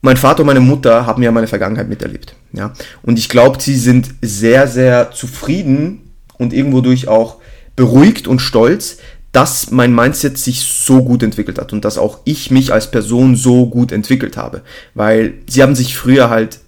mein 0.00 0.16
Vater 0.16 0.40
und 0.40 0.46
meine 0.46 0.60
Mutter 0.60 1.06
haben 1.06 1.22
ja 1.22 1.30
meine 1.30 1.46
Vergangenheit 1.46 1.88
miterlebt, 1.88 2.34
ja. 2.52 2.72
Und 3.02 3.18
ich 3.18 3.28
glaube, 3.28 3.60
sie 3.62 3.76
sind 3.76 4.10
sehr, 4.20 4.66
sehr 4.66 5.12
zufrieden 5.12 6.10
und 6.36 6.52
irgendwo 6.52 6.80
durch 6.80 7.08
auch 7.08 7.36
beruhigt 7.76 8.28
und 8.28 8.40
stolz, 8.40 8.98
dass 9.34 9.72
mein 9.72 9.92
Mindset 9.92 10.38
sich 10.38 10.60
so 10.60 11.02
gut 11.02 11.22
entwickelt 11.22 11.58
hat 11.58 11.72
und 11.72 11.84
dass 11.84 11.98
auch 11.98 12.20
ich 12.24 12.52
mich 12.52 12.72
als 12.72 12.90
Person 12.90 13.34
so 13.34 13.66
gut 13.66 13.90
entwickelt 13.90 14.36
habe. 14.36 14.62
Weil 14.94 15.34
sie 15.48 15.60
haben 15.60 15.74
sich 15.74 15.96
früher 15.96 16.30
halt 16.30 16.60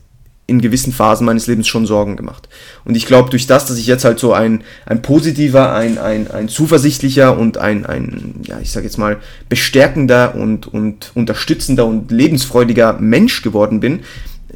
in 0.47 0.61
gewissen 0.61 0.93
Phasen 0.93 1.27
meines 1.27 1.47
Lebens 1.47 1.67
schon 1.67 1.87
Sorgen 1.87 2.17
gemacht. 2.17 2.49
Und 2.85 2.97
ich 2.97 3.07
glaube, 3.07 3.31
durch 3.31 3.47
das, 3.47 3.67
dass 3.67 3.79
ich 3.79 3.87
jetzt 3.87 4.05
halt 4.05 4.19
so 4.19 4.33
ein, 4.33 4.63
ein 4.87 5.03
positiver, 5.03 5.75
ein, 5.75 5.99
ein, 5.99 6.31
ein 6.31 6.49
zuversichtlicher 6.49 7.37
und 7.37 7.59
ein, 7.59 7.85
ein 7.85 8.37
ja, 8.45 8.59
ich 8.61 8.71
sage 8.71 8.87
jetzt 8.87 8.99
mal, 8.99 9.19
bestärkender 9.49 10.37
und, 10.37 10.69
und 10.69 11.11
unterstützender 11.15 11.85
und 11.85 12.13
lebensfreudiger 12.13 12.93
Mensch 12.95 13.43
geworden 13.43 13.81
bin, 13.81 14.01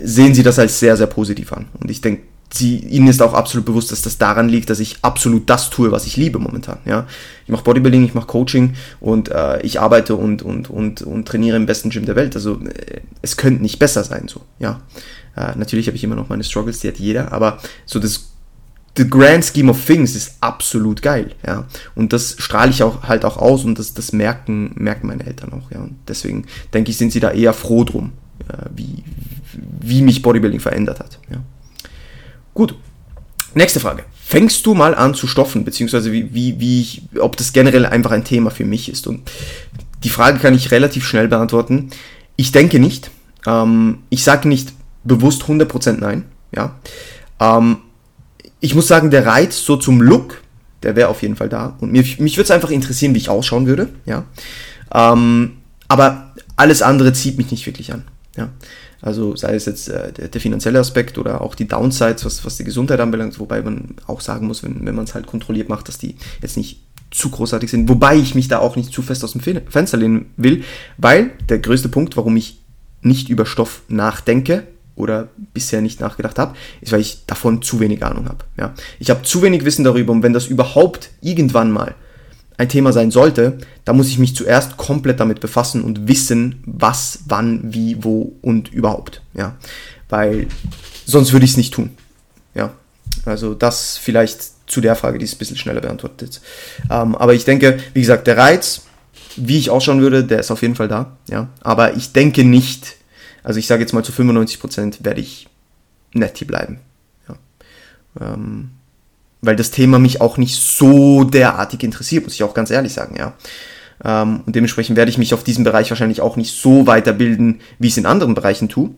sehen 0.01 0.35
sie 0.35 0.45
das 0.45 0.59
als 0.59 0.79
sehr, 0.79 0.97
sehr 0.97 1.09
positiv 1.09 1.53
an. 1.53 1.67
Und 1.81 1.91
ich 1.91 2.01
denke, 2.01 2.23
sie, 2.53 2.79
ihnen 2.79 3.09
ist 3.09 3.23
auch 3.23 3.35
absolut 3.35 3.67
bewusst, 3.67 3.93
dass 3.93 4.03
das 4.03 4.19
daran 4.19 4.49
liegt, 4.49 4.71
dass 4.71 4.81
ich 4.81 4.99
absolut 5.03 5.49
das 5.49 5.71
tue, 5.71 5.93
was 5.93 6.07
ich 6.07 6.17
liebe 6.17 6.39
momentan. 6.39 6.79
Ja, 6.85 7.07
ich 7.45 7.51
mache 7.51 7.65
Bodybuilding, 7.65 8.05
ich 8.05 8.15
mache 8.15 8.27
Coaching 8.27 8.75
und 9.01 9.29
äh, 9.29 9.61
ich 9.63 9.81
arbeite 9.81 10.17
und, 10.17 10.43
und, 10.43 10.71
und, 10.71 11.03
und 11.03 11.27
trainiere 11.27 11.57
im 11.57 11.67
besten 11.67 11.91
Gym 11.91 12.07
der 12.07 12.17
Welt. 12.17 12.35
Also 12.35 12.61
äh, 12.61 13.01
es 13.23 13.37
könnte 13.37 13.63
nicht 13.63 13.79
besser 13.79 14.05
sein 14.05 14.29
so. 14.29 14.43
Ja, 14.59 14.81
äh, 15.37 15.53
natürlich 15.57 15.87
habe 15.87 15.97
ich 15.97 16.05
immer 16.05 16.17
noch 16.17 16.29
meine 16.29 16.45
Struggles, 16.45 16.81
die 16.81 16.89
hat 16.89 16.99
jeder, 16.99 17.33
aber 17.33 17.59
so 17.87 17.99
das 17.99 18.31
the 18.97 19.09
grand 19.09 19.45
scheme 19.45 19.71
of 19.71 19.85
things 19.85 20.17
ist 20.17 20.37
absolut 20.41 21.01
geil, 21.03 21.31
ja. 21.47 21.67
Und 21.95 22.13
das 22.13 22.37
strahle 22.39 22.71
ich 22.71 22.83
auch 22.83 23.05
halt 23.05 23.25
auch 23.25 23.37
aus 23.37 23.65
und 23.65 23.79
das, 23.79 23.95
das 23.95 24.13
merken, 24.13 24.73
merken 24.75 25.07
meine 25.07 25.25
Eltern 25.27 25.53
auch, 25.53 25.71
ja. 25.71 25.81
Und 25.81 25.97
deswegen 26.09 26.47
denke 26.75 26.91
ich, 26.91 26.97
sind 26.97 27.13
sie 27.13 27.21
da 27.21 27.31
eher 27.31 27.53
froh 27.53 27.85
drum, 27.85 28.13
ja, 28.49 28.67
wie, 28.75 29.05
wie 29.81 30.03
mich 30.03 30.23
Bodybuilding 30.23 30.61
verändert 30.61 31.01
hat, 31.01 31.19
ja. 31.31 31.39
Gut. 32.55 32.75
Nächste 33.55 33.81
Frage. 33.81 34.05
Fängst 34.15 34.65
du 34.65 34.75
mal 34.75 34.95
an 34.95 35.15
zu 35.15 35.27
stoffen, 35.27 35.65
beziehungsweise 35.65 36.13
wie, 36.13 36.33
wie, 36.33 36.61
wie 36.61 36.81
ich, 36.81 37.03
ob 37.19 37.37
das 37.37 37.53
generell 37.53 37.85
einfach 37.85 38.13
ein 38.13 38.25
Thema 38.25 38.51
für 38.51 38.65
mich 38.65 38.89
ist? 38.89 39.07
Und 39.09 39.29
die 40.05 40.09
Frage 40.09 40.39
kann 40.39 40.55
ich 40.55 40.71
relativ 40.71 41.05
schnell 41.05 41.27
beantworten. 41.27 41.91
Ich 42.37 42.53
denke 42.53 42.79
nicht. 42.79 43.11
Ähm, 43.47 43.99
ich 44.09 44.23
sage 44.23 44.49
nicht 44.49 44.73
bewusst 45.05 45.45
100% 45.45 45.99
nein, 46.01 46.25
ja. 46.55 46.77
Ähm, 47.39 47.79
ich 48.61 48.75
muss 48.75 48.89
sagen, 48.89 49.11
der 49.11 49.27
Reiz 49.27 49.59
so 49.65 49.77
zum 49.77 50.01
Look, 50.03 50.43
der 50.83 50.97
wäre 50.97 51.09
auf 51.09 51.23
jeden 51.23 51.37
Fall 51.37 51.49
da. 51.49 51.77
Und 51.81 51.93
mir, 51.93 52.05
mich 52.19 52.37
würde 52.37 52.45
es 52.45 52.51
einfach 52.51 52.71
interessieren, 52.71 53.15
wie 53.15 53.19
ich 53.19 53.31
ausschauen 53.31 53.67
würde. 53.67 53.89
Ja. 54.05 54.25
Ähm, 54.93 55.59
aber 55.89 56.35
alles 56.57 56.83
andere 56.83 57.13
zieht 57.13 57.39
mich 57.39 57.51
nicht 57.51 57.67
wirklich 57.67 57.93
an. 57.93 58.05
Ja. 58.37 58.51
Also 59.03 59.35
sei 59.35 59.55
es 59.55 59.65
jetzt 59.65 59.89
äh, 59.89 60.13
der, 60.13 60.29
der, 60.29 60.41
finanzielle 60.41 60.79
Aspekt 60.79 61.17
oder 61.17 61.41
auch 61.41 61.55
die 61.55 61.67
Downsides, 61.67 62.25
was, 62.25 62.45
was 62.45 62.59
die 62.59 62.65
Gesundheit 62.65 63.01
anbelangt, 63.01 63.39
wobei 63.41 63.63
man 63.63 63.95
auch 64.07 64.21
sagen 64.21 64.47
muss, 64.47 64.63
wenn, 64.63 64.85
wenn 64.85 64.95
man 64.95 65.05
es 65.05 65.15
halt 65.15 65.27
kontrolliert 65.27 65.71
macht, 65.71 65.89
dass 65.89 65.97
die 65.97 66.17
jetzt 66.43 66.59
nicht 66.59 66.83
zu 67.11 67.31
großartig 67.31 67.71
sind. 67.71 67.89
Wobei 67.89 68.17
ich 68.17 68.35
mich 68.35 68.49
da 68.49 68.59
auch 68.59 68.77
nicht 68.77 68.93
zu 68.93 69.03
fest 69.03 69.25
aus 69.25 69.33
dem 69.33 69.41
Fenster 69.41 69.97
lehnen 69.97 70.33
will, 70.37 70.65
weil 70.99 71.31
der 71.49 71.59
größte 71.59 71.89
Punkt, 71.89 72.17
warum 72.17 72.37
ich 72.37 72.61
nicht 73.03 73.31
über 73.31 73.47
Stoff 73.47 73.83
nachdenke, 73.89 74.67
oder 74.95 75.29
bisher 75.55 75.81
nicht 75.81 76.01
nachgedacht 76.01 76.39
habe, 76.39 76.57
ist, 76.81 76.93
weil 76.93 77.01
ich 77.01 77.25
davon 77.27 77.63
zu 77.63 77.81
wenig 77.81 78.05
Ahnung 78.05 78.27
habe. 78.27 78.45
Ja. 78.59 78.75
Ich 78.99 79.11
habe 79.11 79.23
zu 79.23 79.43
wenig 79.43 79.65
Wissen 79.65 79.85
darüber 79.85 80.13
und 80.13 80.23
wenn 80.23 80.33
das 80.33 80.47
überhaupt 80.47 81.11
irgendwann 81.21 81.71
mal 81.71 81.95
ein 82.61 82.69
Thema 82.69 82.93
sein 82.93 83.11
sollte, 83.11 83.59
dann 83.87 83.97
muss 83.97 84.09
ich 84.09 84.19
mich 84.19 84.37
zuerst 84.37 84.77
komplett 84.77 85.19
damit 85.19 85.41
befassen 85.41 85.83
und 85.83 86.09
wissen, 86.09 86.63
was, 86.67 87.21
wann, 87.27 87.73
wie, 87.73 88.05
wo 88.05 88.35
und 88.43 88.71
überhaupt. 88.73 89.23
Ja. 89.33 89.57
Weil 90.11 90.47
sonst 91.07 91.33
würde 91.33 91.47
ich 91.47 91.53
es 91.53 91.57
nicht 91.57 91.73
tun. 91.73 91.91
Ja. 92.55 92.73
Also 93.25 93.55
das 93.55 93.97
vielleicht 93.97 94.71
zu 94.71 94.81
der 94.81 94.95
Frage, 94.95 95.19
die 95.19 95.25
ist 95.25 95.35
ein 95.35 95.39
bisschen 95.39 95.57
schneller 95.57 95.81
beantwortet. 95.81 96.41
Ähm, 96.91 97.15
aber 97.17 97.35
ich 97.35 97.45
denke, 97.45 97.79
wie 97.95 98.01
gesagt, 98.01 98.27
der 98.27 98.37
Reiz, 98.37 98.83
wie 99.37 99.59
ich 99.59 99.71
ausschauen 99.71 100.01
würde, 100.01 100.25
der 100.25 100.41
ist 100.41 100.51
auf 100.51 100.63
jeden 100.63 100.75
Fall 100.75 100.89
da. 100.89 101.17
Ja. 101.29 101.49
Aber 101.63 101.97
ich 101.97 102.13
denke 102.13 102.45
nicht, 102.45 102.97
also 103.43 103.59
ich 103.59 103.67
sage 103.67 103.83
jetzt 103.83 103.93
mal 103.93 104.05
zu 104.05 104.13
95% 104.13 105.05
werde 105.05 105.21
ich 105.21 105.49
Netty 106.13 106.45
bleiben. 106.45 106.81
Ja. 107.29 107.37
Ähm, 108.21 108.71
weil 109.43 109.57
das 109.57 109.71
Thema 109.71 109.99
mich 109.99 110.21
auch 110.21 110.37
nicht 110.37 110.61
so 110.61 111.25
derartig 111.25 111.83
interessiert, 111.83 112.25
muss 112.25 112.35
ich 112.35 112.43
auch 112.43 112.55
ganz 112.55 112.71
ehrlich 112.71 112.93
sagen, 112.93 113.17
ja. 113.17 113.35
Ähm, 114.05 114.43
und 114.47 114.57
dementsprechend 114.57 114.97
werde 114.97 115.11
ich 115.11 115.19
mich 115.19 115.35
auf 115.35 115.45
diesem 115.45 115.65
Bereich 115.65 115.91
wahrscheinlich 115.91 116.21
auch 116.21 116.37
nicht 116.37 116.55
so 116.55 116.87
weiterbilden, 116.87 117.61
wie 117.79 117.87
ich 117.87 117.95
es 117.95 117.99
in 117.99 118.07
anderen 118.07 118.35
Bereichen 118.35 118.69
tue. 118.69 118.91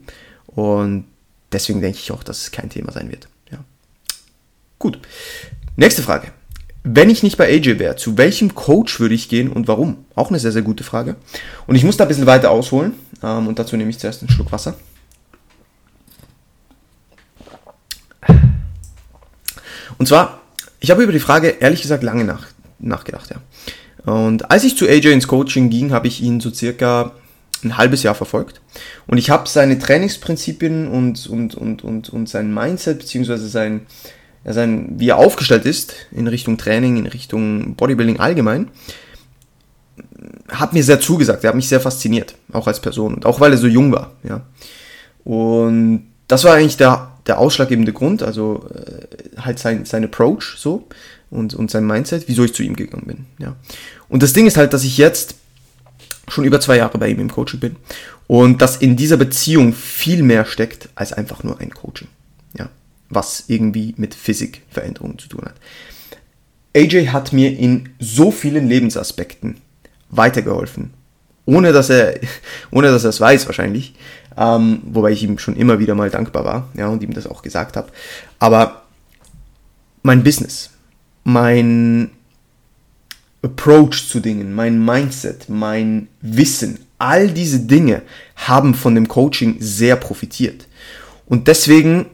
Und 0.46 1.04
deswegen 1.50 1.80
denke 1.80 1.98
ich 1.98 2.12
auch, 2.12 2.22
dass 2.22 2.42
es 2.42 2.50
kein 2.50 2.70
Thema 2.70 2.92
sein 2.92 3.10
wird. 3.10 3.28
Ja. 3.50 3.58
Gut. 4.78 4.98
Nächste 5.76 6.02
Frage. 6.02 6.28
Wenn 6.84 7.10
ich 7.10 7.22
nicht 7.22 7.36
bei 7.36 7.46
AJ 7.46 7.78
wäre, 7.78 7.96
zu 7.96 8.18
welchem 8.18 8.54
Coach 8.54 8.98
würde 8.98 9.14
ich 9.14 9.28
gehen 9.28 9.50
und 9.50 9.68
warum? 9.68 10.04
Auch 10.16 10.30
eine 10.30 10.40
sehr, 10.40 10.50
sehr 10.50 10.62
gute 10.62 10.82
Frage. 10.82 11.16
Und 11.66 11.76
ich 11.76 11.84
muss 11.84 11.96
da 11.96 12.04
ein 12.04 12.08
bisschen 12.08 12.26
weiter 12.26 12.50
ausholen. 12.50 12.94
Ähm, 13.22 13.46
und 13.48 13.58
dazu 13.58 13.76
nehme 13.76 13.90
ich 13.90 13.98
zuerst 13.98 14.22
einen 14.22 14.30
Schluck 14.30 14.52
Wasser. 14.52 14.76
Und 19.98 20.06
zwar, 20.06 20.40
ich 20.80 20.90
habe 20.90 21.02
über 21.02 21.12
die 21.12 21.20
Frage 21.20 21.48
ehrlich 21.60 21.82
gesagt 21.82 22.02
lange 22.02 22.24
nach, 22.24 22.46
nachgedacht. 22.78 23.30
Ja. 23.30 24.12
Und 24.12 24.50
als 24.50 24.64
ich 24.64 24.76
zu 24.76 24.88
AJ 24.88 25.12
ins 25.12 25.28
Coaching 25.28 25.70
ging, 25.70 25.92
habe 25.92 26.08
ich 26.08 26.20
ihn 26.22 26.40
so 26.40 26.52
circa 26.52 27.12
ein 27.64 27.76
halbes 27.76 28.02
Jahr 28.02 28.14
verfolgt. 28.14 28.60
Und 29.06 29.18
ich 29.18 29.30
habe 29.30 29.48
seine 29.48 29.78
Trainingsprinzipien 29.78 30.88
und, 30.88 31.26
und, 31.28 31.54
und, 31.54 31.84
und, 31.84 32.08
und 32.08 32.28
sein 32.28 32.52
Mindset, 32.52 32.98
beziehungsweise 32.98 33.48
sein, 33.48 33.86
ja, 34.44 34.52
sein, 34.52 34.94
wie 34.96 35.10
er 35.10 35.18
aufgestellt 35.18 35.64
ist 35.64 35.94
in 36.10 36.26
Richtung 36.26 36.58
Training, 36.58 36.96
in 36.96 37.06
Richtung 37.06 37.76
Bodybuilding 37.76 38.18
allgemein, 38.18 38.68
hat 40.48 40.72
mir 40.72 40.82
sehr 40.82 41.00
zugesagt. 41.00 41.44
Er 41.44 41.48
hat 41.48 41.56
mich 41.56 41.68
sehr 41.68 41.80
fasziniert, 41.80 42.34
auch 42.52 42.66
als 42.66 42.80
Person 42.80 43.14
und 43.14 43.26
auch 43.26 43.40
weil 43.40 43.52
er 43.52 43.58
so 43.58 43.66
jung 43.66 43.92
war. 43.92 44.12
Ja. 44.22 44.42
Und 45.24 46.06
das 46.28 46.44
war 46.44 46.54
eigentlich 46.54 46.76
der, 46.76 47.12
der 47.26 47.38
ausschlaggebende 47.38 47.92
Grund, 47.92 48.22
also 48.22 48.66
äh, 48.74 49.40
halt 49.40 49.58
sein, 49.58 49.84
sein 49.84 50.04
Approach 50.04 50.56
so 50.56 50.86
und, 51.30 51.54
und 51.54 51.70
sein 51.70 51.86
Mindset, 51.86 52.24
wieso 52.26 52.44
ich 52.44 52.54
zu 52.54 52.62
ihm 52.62 52.76
gegangen 52.76 53.06
bin. 53.06 53.26
Ja. 53.38 53.56
Und 54.08 54.22
das 54.22 54.32
Ding 54.32 54.46
ist 54.46 54.56
halt, 54.56 54.72
dass 54.72 54.84
ich 54.84 54.98
jetzt 54.98 55.36
schon 56.28 56.44
über 56.44 56.60
zwei 56.60 56.76
Jahre 56.76 56.98
bei 56.98 57.08
ihm 57.08 57.20
im 57.20 57.30
Coaching 57.30 57.60
bin 57.60 57.76
und 58.26 58.62
dass 58.62 58.76
in 58.76 58.96
dieser 58.96 59.16
Beziehung 59.16 59.72
viel 59.72 60.22
mehr 60.22 60.44
steckt 60.44 60.88
als 60.94 61.12
einfach 61.12 61.42
nur 61.42 61.60
ein 61.60 61.70
Coaching 61.70 62.08
was 63.14 63.44
irgendwie 63.48 63.94
mit 63.96 64.14
Physikveränderungen 64.14 65.18
zu 65.18 65.28
tun 65.28 65.44
hat. 65.44 65.54
AJ 66.74 67.08
hat 67.08 67.32
mir 67.32 67.56
in 67.56 67.90
so 67.98 68.30
vielen 68.30 68.68
Lebensaspekten 68.68 69.56
weitergeholfen, 70.12 70.92
ohne 71.44 71.72
dass 71.72 71.90
er, 71.90 72.14
ohne 72.70 72.88
dass 72.88 73.02
er 73.02 73.10
es 73.10 73.20
weiß 73.20 73.46
wahrscheinlich, 73.46 73.94
ähm, 74.36 74.80
wobei 74.84 75.10
ich 75.10 75.22
ihm 75.24 75.38
schon 75.38 75.56
immer 75.56 75.78
wieder 75.80 75.94
mal 75.94 76.10
dankbar 76.10 76.44
war, 76.44 76.68
ja, 76.74 76.86
und 76.86 77.02
ihm 77.02 77.12
das 77.12 77.26
auch 77.26 77.42
gesagt 77.42 77.76
habe. 77.76 77.88
Aber 78.38 78.82
mein 80.02 80.22
Business, 80.22 80.70
mein 81.24 82.10
Approach 83.42 84.08
zu 84.08 84.20
Dingen, 84.20 84.54
mein 84.54 84.82
Mindset, 84.84 85.48
mein 85.48 86.08
Wissen, 86.20 86.78
all 86.98 87.28
diese 87.28 87.60
Dinge 87.60 88.02
haben 88.36 88.74
von 88.74 88.94
dem 88.94 89.08
Coaching 89.08 89.56
sehr 89.58 89.96
profitiert. 89.96 90.68
Und 91.26 91.48
deswegen 91.48 92.06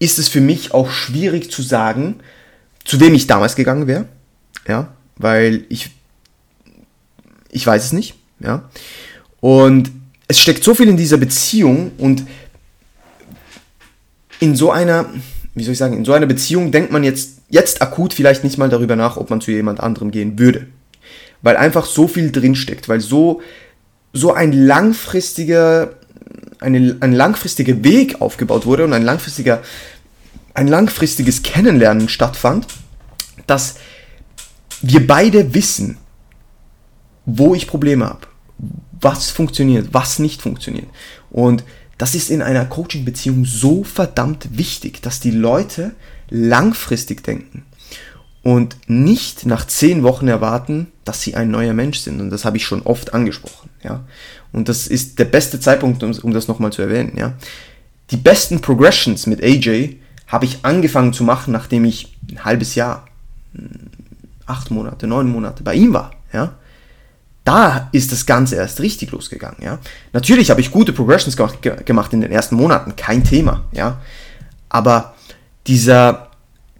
ist 0.00 0.18
es 0.18 0.28
für 0.28 0.40
mich 0.40 0.74
auch 0.74 0.90
schwierig 0.90 1.50
zu 1.50 1.62
sagen, 1.62 2.16
zu 2.84 2.98
wem 3.00 3.14
ich 3.14 3.26
damals 3.26 3.54
gegangen 3.54 3.86
wäre. 3.86 4.06
Ja, 4.66 4.88
weil 5.16 5.64
ich, 5.68 5.90
ich 7.50 7.66
weiß 7.66 7.84
es 7.84 7.92
nicht. 7.92 8.14
Ja, 8.40 8.70
und 9.40 9.90
es 10.28 10.38
steckt 10.40 10.64
so 10.64 10.74
viel 10.74 10.88
in 10.88 10.96
dieser 10.96 11.18
Beziehung 11.18 11.92
und 11.98 12.24
in 14.38 14.56
so 14.56 14.70
einer, 14.70 15.06
wie 15.54 15.64
soll 15.64 15.72
ich 15.72 15.78
sagen, 15.78 15.96
in 15.96 16.04
so 16.04 16.12
einer 16.12 16.26
Beziehung 16.26 16.72
denkt 16.72 16.90
man 16.90 17.04
jetzt, 17.04 17.40
jetzt 17.48 17.82
akut 17.82 18.14
vielleicht 18.14 18.44
nicht 18.44 18.56
mal 18.56 18.70
darüber 18.70 18.96
nach, 18.96 19.16
ob 19.16 19.28
man 19.28 19.40
zu 19.40 19.50
jemand 19.50 19.80
anderem 19.80 20.10
gehen 20.10 20.38
würde. 20.38 20.66
Weil 21.42 21.56
einfach 21.56 21.84
so 21.84 22.08
viel 22.08 22.32
drinsteckt, 22.32 22.88
weil 22.88 23.00
so, 23.00 23.42
so 24.12 24.32
ein 24.32 24.52
langfristiger 24.52 25.94
eine, 26.60 26.96
ein 27.00 27.12
langfristiger 27.12 27.82
Weg 27.82 28.20
aufgebaut 28.20 28.66
wurde 28.66 28.84
und 28.84 28.92
ein 28.92 29.02
langfristiger, 29.02 29.62
ein 30.54 30.68
langfristiges 30.68 31.42
Kennenlernen 31.42 32.08
stattfand, 32.08 32.66
dass 33.46 33.76
wir 34.82 35.06
beide 35.06 35.54
wissen, 35.54 35.98
wo 37.38 37.54
ich 37.54 37.66
Probleme 37.66 38.06
habe, 38.06 38.26
was 39.00 39.30
funktioniert, 39.30 39.88
was 39.92 40.18
nicht 40.18 40.42
funktioniert. 40.42 40.88
Und 41.30 41.64
das 41.98 42.14
ist 42.14 42.30
in 42.30 42.42
einer 42.42 42.64
Coaching-Beziehung 42.64 43.44
so 43.44 43.84
verdammt 43.84 44.56
wichtig, 44.56 45.02
dass 45.02 45.20
die 45.20 45.30
Leute 45.30 45.92
langfristig 46.30 47.22
denken 47.22 47.64
und 48.42 48.76
nicht 48.86 49.44
nach 49.44 49.66
zehn 49.66 50.02
Wochen 50.02 50.28
erwarten, 50.28 50.88
dass 51.04 51.22
sie 51.22 51.34
ein 51.34 51.50
neuer 51.50 51.74
Mensch 51.74 51.98
sind. 51.98 52.20
Und 52.20 52.30
das 52.30 52.44
habe 52.44 52.56
ich 52.56 52.64
schon 52.64 52.82
oft 52.82 53.12
angesprochen. 53.12 53.68
Ja. 53.82 54.04
Und 54.52 54.68
das 54.68 54.86
ist 54.86 55.18
der 55.18 55.26
beste 55.26 55.60
Zeitpunkt, 55.60 56.02
um, 56.02 56.12
um 56.22 56.32
das 56.32 56.48
nochmal 56.48 56.72
zu 56.72 56.82
erwähnen. 56.82 57.12
Ja. 57.16 57.34
Die 58.10 58.16
besten 58.16 58.60
Progressions 58.60 59.26
mit 59.26 59.42
AJ 59.42 59.96
habe 60.26 60.46
ich 60.46 60.64
angefangen 60.64 61.12
zu 61.12 61.22
machen, 61.22 61.52
nachdem 61.52 61.84
ich 61.84 62.16
ein 62.30 62.44
halbes 62.44 62.74
Jahr, 62.74 63.06
hm, 63.54 63.90
acht 64.46 64.70
Monate, 64.70 65.06
neun 65.06 65.28
Monate 65.28 65.62
bei 65.62 65.74
ihm 65.74 65.92
war. 65.92 66.12
Ja. 66.32 66.54
Da 67.44 67.88
ist 67.92 68.12
das 68.12 68.26
Ganze 68.26 68.56
erst 68.56 68.80
richtig 68.80 69.12
losgegangen. 69.12 69.62
Ja. 69.62 69.78
Natürlich 70.12 70.50
habe 70.50 70.60
ich 70.60 70.70
gute 70.70 70.92
Progressions 70.92 71.36
gemacht 71.36 72.12
in 72.12 72.20
den 72.20 72.32
ersten 72.32 72.54
Monaten, 72.54 72.96
kein 72.96 73.24
Thema. 73.24 73.64
Ja. 73.72 74.00
Aber 74.68 75.14
dieser, 75.66 76.28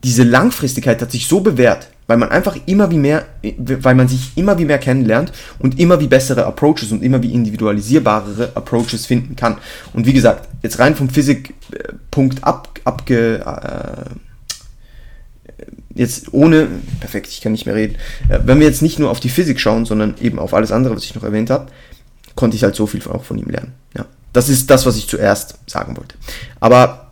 diese 0.04 0.22
Langfristigkeit 0.22 1.00
hat 1.00 1.10
sich 1.10 1.26
so 1.26 1.40
bewährt, 1.40 1.88
weil 2.06 2.18
man 2.18 2.30
einfach 2.30 2.56
immer 2.66 2.90
wie 2.90 2.98
mehr, 2.98 3.24
weil 3.42 3.94
man 3.94 4.08
sich 4.08 4.32
immer 4.36 4.58
wie 4.58 4.64
mehr 4.64 4.78
kennenlernt 4.78 5.32
und 5.58 5.78
immer 5.78 6.00
wie 6.00 6.08
bessere 6.08 6.44
Approaches 6.44 6.92
und 6.92 7.02
immer 7.02 7.22
wie 7.22 7.32
individualisierbarere 7.32 8.50
Approaches 8.54 9.06
finden 9.06 9.36
kann. 9.36 9.58
Und 9.92 10.06
wie 10.06 10.12
gesagt, 10.12 10.48
jetzt 10.62 10.78
rein 10.78 10.96
vom 10.96 11.08
Physikpunkt 11.08 12.44
ab, 12.44 12.80
abge, 12.84 13.38
äh, 13.38 14.29
jetzt 15.94 16.32
ohne, 16.32 16.68
perfekt, 17.00 17.28
ich 17.28 17.40
kann 17.40 17.52
nicht 17.52 17.66
mehr 17.66 17.74
reden, 17.74 17.96
äh, 18.28 18.38
wenn 18.44 18.60
wir 18.60 18.66
jetzt 18.66 18.82
nicht 18.82 18.98
nur 18.98 19.10
auf 19.10 19.20
die 19.20 19.28
Physik 19.28 19.60
schauen, 19.60 19.84
sondern 19.84 20.14
eben 20.20 20.38
auf 20.38 20.54
alles 20.54 20.72
andere, 20.72 20.96
was 20.96 21.04
ich 21.04 21.14
noch 21.14 21.24
erwähnt 21.24 21.50
habe, 21.50 21.66
konnte 22.34 22.56
ich 22.56 22.64
halt 22.64 22.74
so 22.76 22.86
viel 22.86 23.02
auch 23.08 23.24
von 23.24 23.38
ihm 23.38 23.50
lernen. 23.50 23.72
Ja, 23.96 24.06
das 24.32 24.48
ist 24.48 24.70
das, 24.70 24.86
was 24.86 24.96
ich 24.96 25.08
zuerst 25.08 25.58
sagen 25.66 25.96
wollte. 25.96 26.14
Aber 26.60 27.10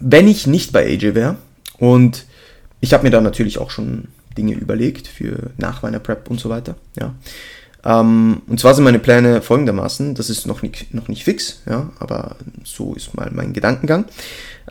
wenn 0.00 0.28
ich 0.28 0.46
nicht 0.46 0.72
bei 0.72 0.86
AJ 0.86 1.14
wäre, 1.14 1.36
Und 1.78 2.26
ich 2.80 2.92
habe 2.92 3.04
mir 3.04 3.10
da 3.10 3.20
natürlich 3.20 3.58
auch 3.58 3.70
schon 3.70 4.08
Dinge 4.36 4.54
überlegt 4.54 5.08
für 5.08 5.50
nach 5.56 5.82
meiner 5.82 5.98
Prep 5.98 6.30
und 6.30 6.38
so 6.38 6.48
weiter. 6.48 6.76
Ja. 6.98 7.14
Ähm, 7.84 8.42
und 8.46 8.58
zwar 8.58 8.74
sind 8.74 8.84
meine 8.84 8.98
Pläne 8.98 9.40
folgendermaßen, 9.40 10.14
das 10.14 10.30
ist 10.30 10.46
noch 10.46 10.62
nicht, 10.62 10.92
noch 10.92 11.08
nicht 11.08 11.24
fix, 11.24 11.62
ja, 11.68 11.90
aber 12.00 12.36
so 12.64 12.94
ist 12.94 13.14
mal 13.14 13.30
mein 13.32 13.52
Gedankengang, 13.52 14.06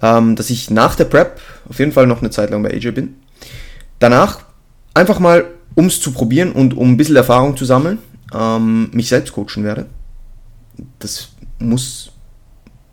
ähm, 0.01 0.35
dass 0.35 0.49
ich 0.49 0.69
nach 0.69 0.95
der 0.95 1.05
Prep 1.05 1.39
auf 1.69 1.79
jeden 1.79 1.93
Fall 1.93 2.05
noch 2.07 2.21
eine 2.21 2.31
Zeit 2.31 2.49
lang 2.49 2.63
bei 2.63 2.71
AJ 2.71 2.91
bin. 2.91 3.15
Danach 3.99 4.41
einfach 4.93 5.19
mal, 5.19 5.45
um 5.75 5.85
es 5.85 6.01
zu 6.01 6.11
probieren 6.11 6.51
und 6.51 6.75
um 6.75 6.91
ein 6.91 6.97
bisschen 6.97 7.15
Erfahrung 7.15 7.55
zu 7.55 7.65
sammeln, 7.65 7.99
ähm, 8.33 8.89
mich 8.91 9.07
selbst 9.07 9.33
coachen 9.33 9.63
werde. 9.63 9.85
Das 10.99 11.29
muss 11.59 12.11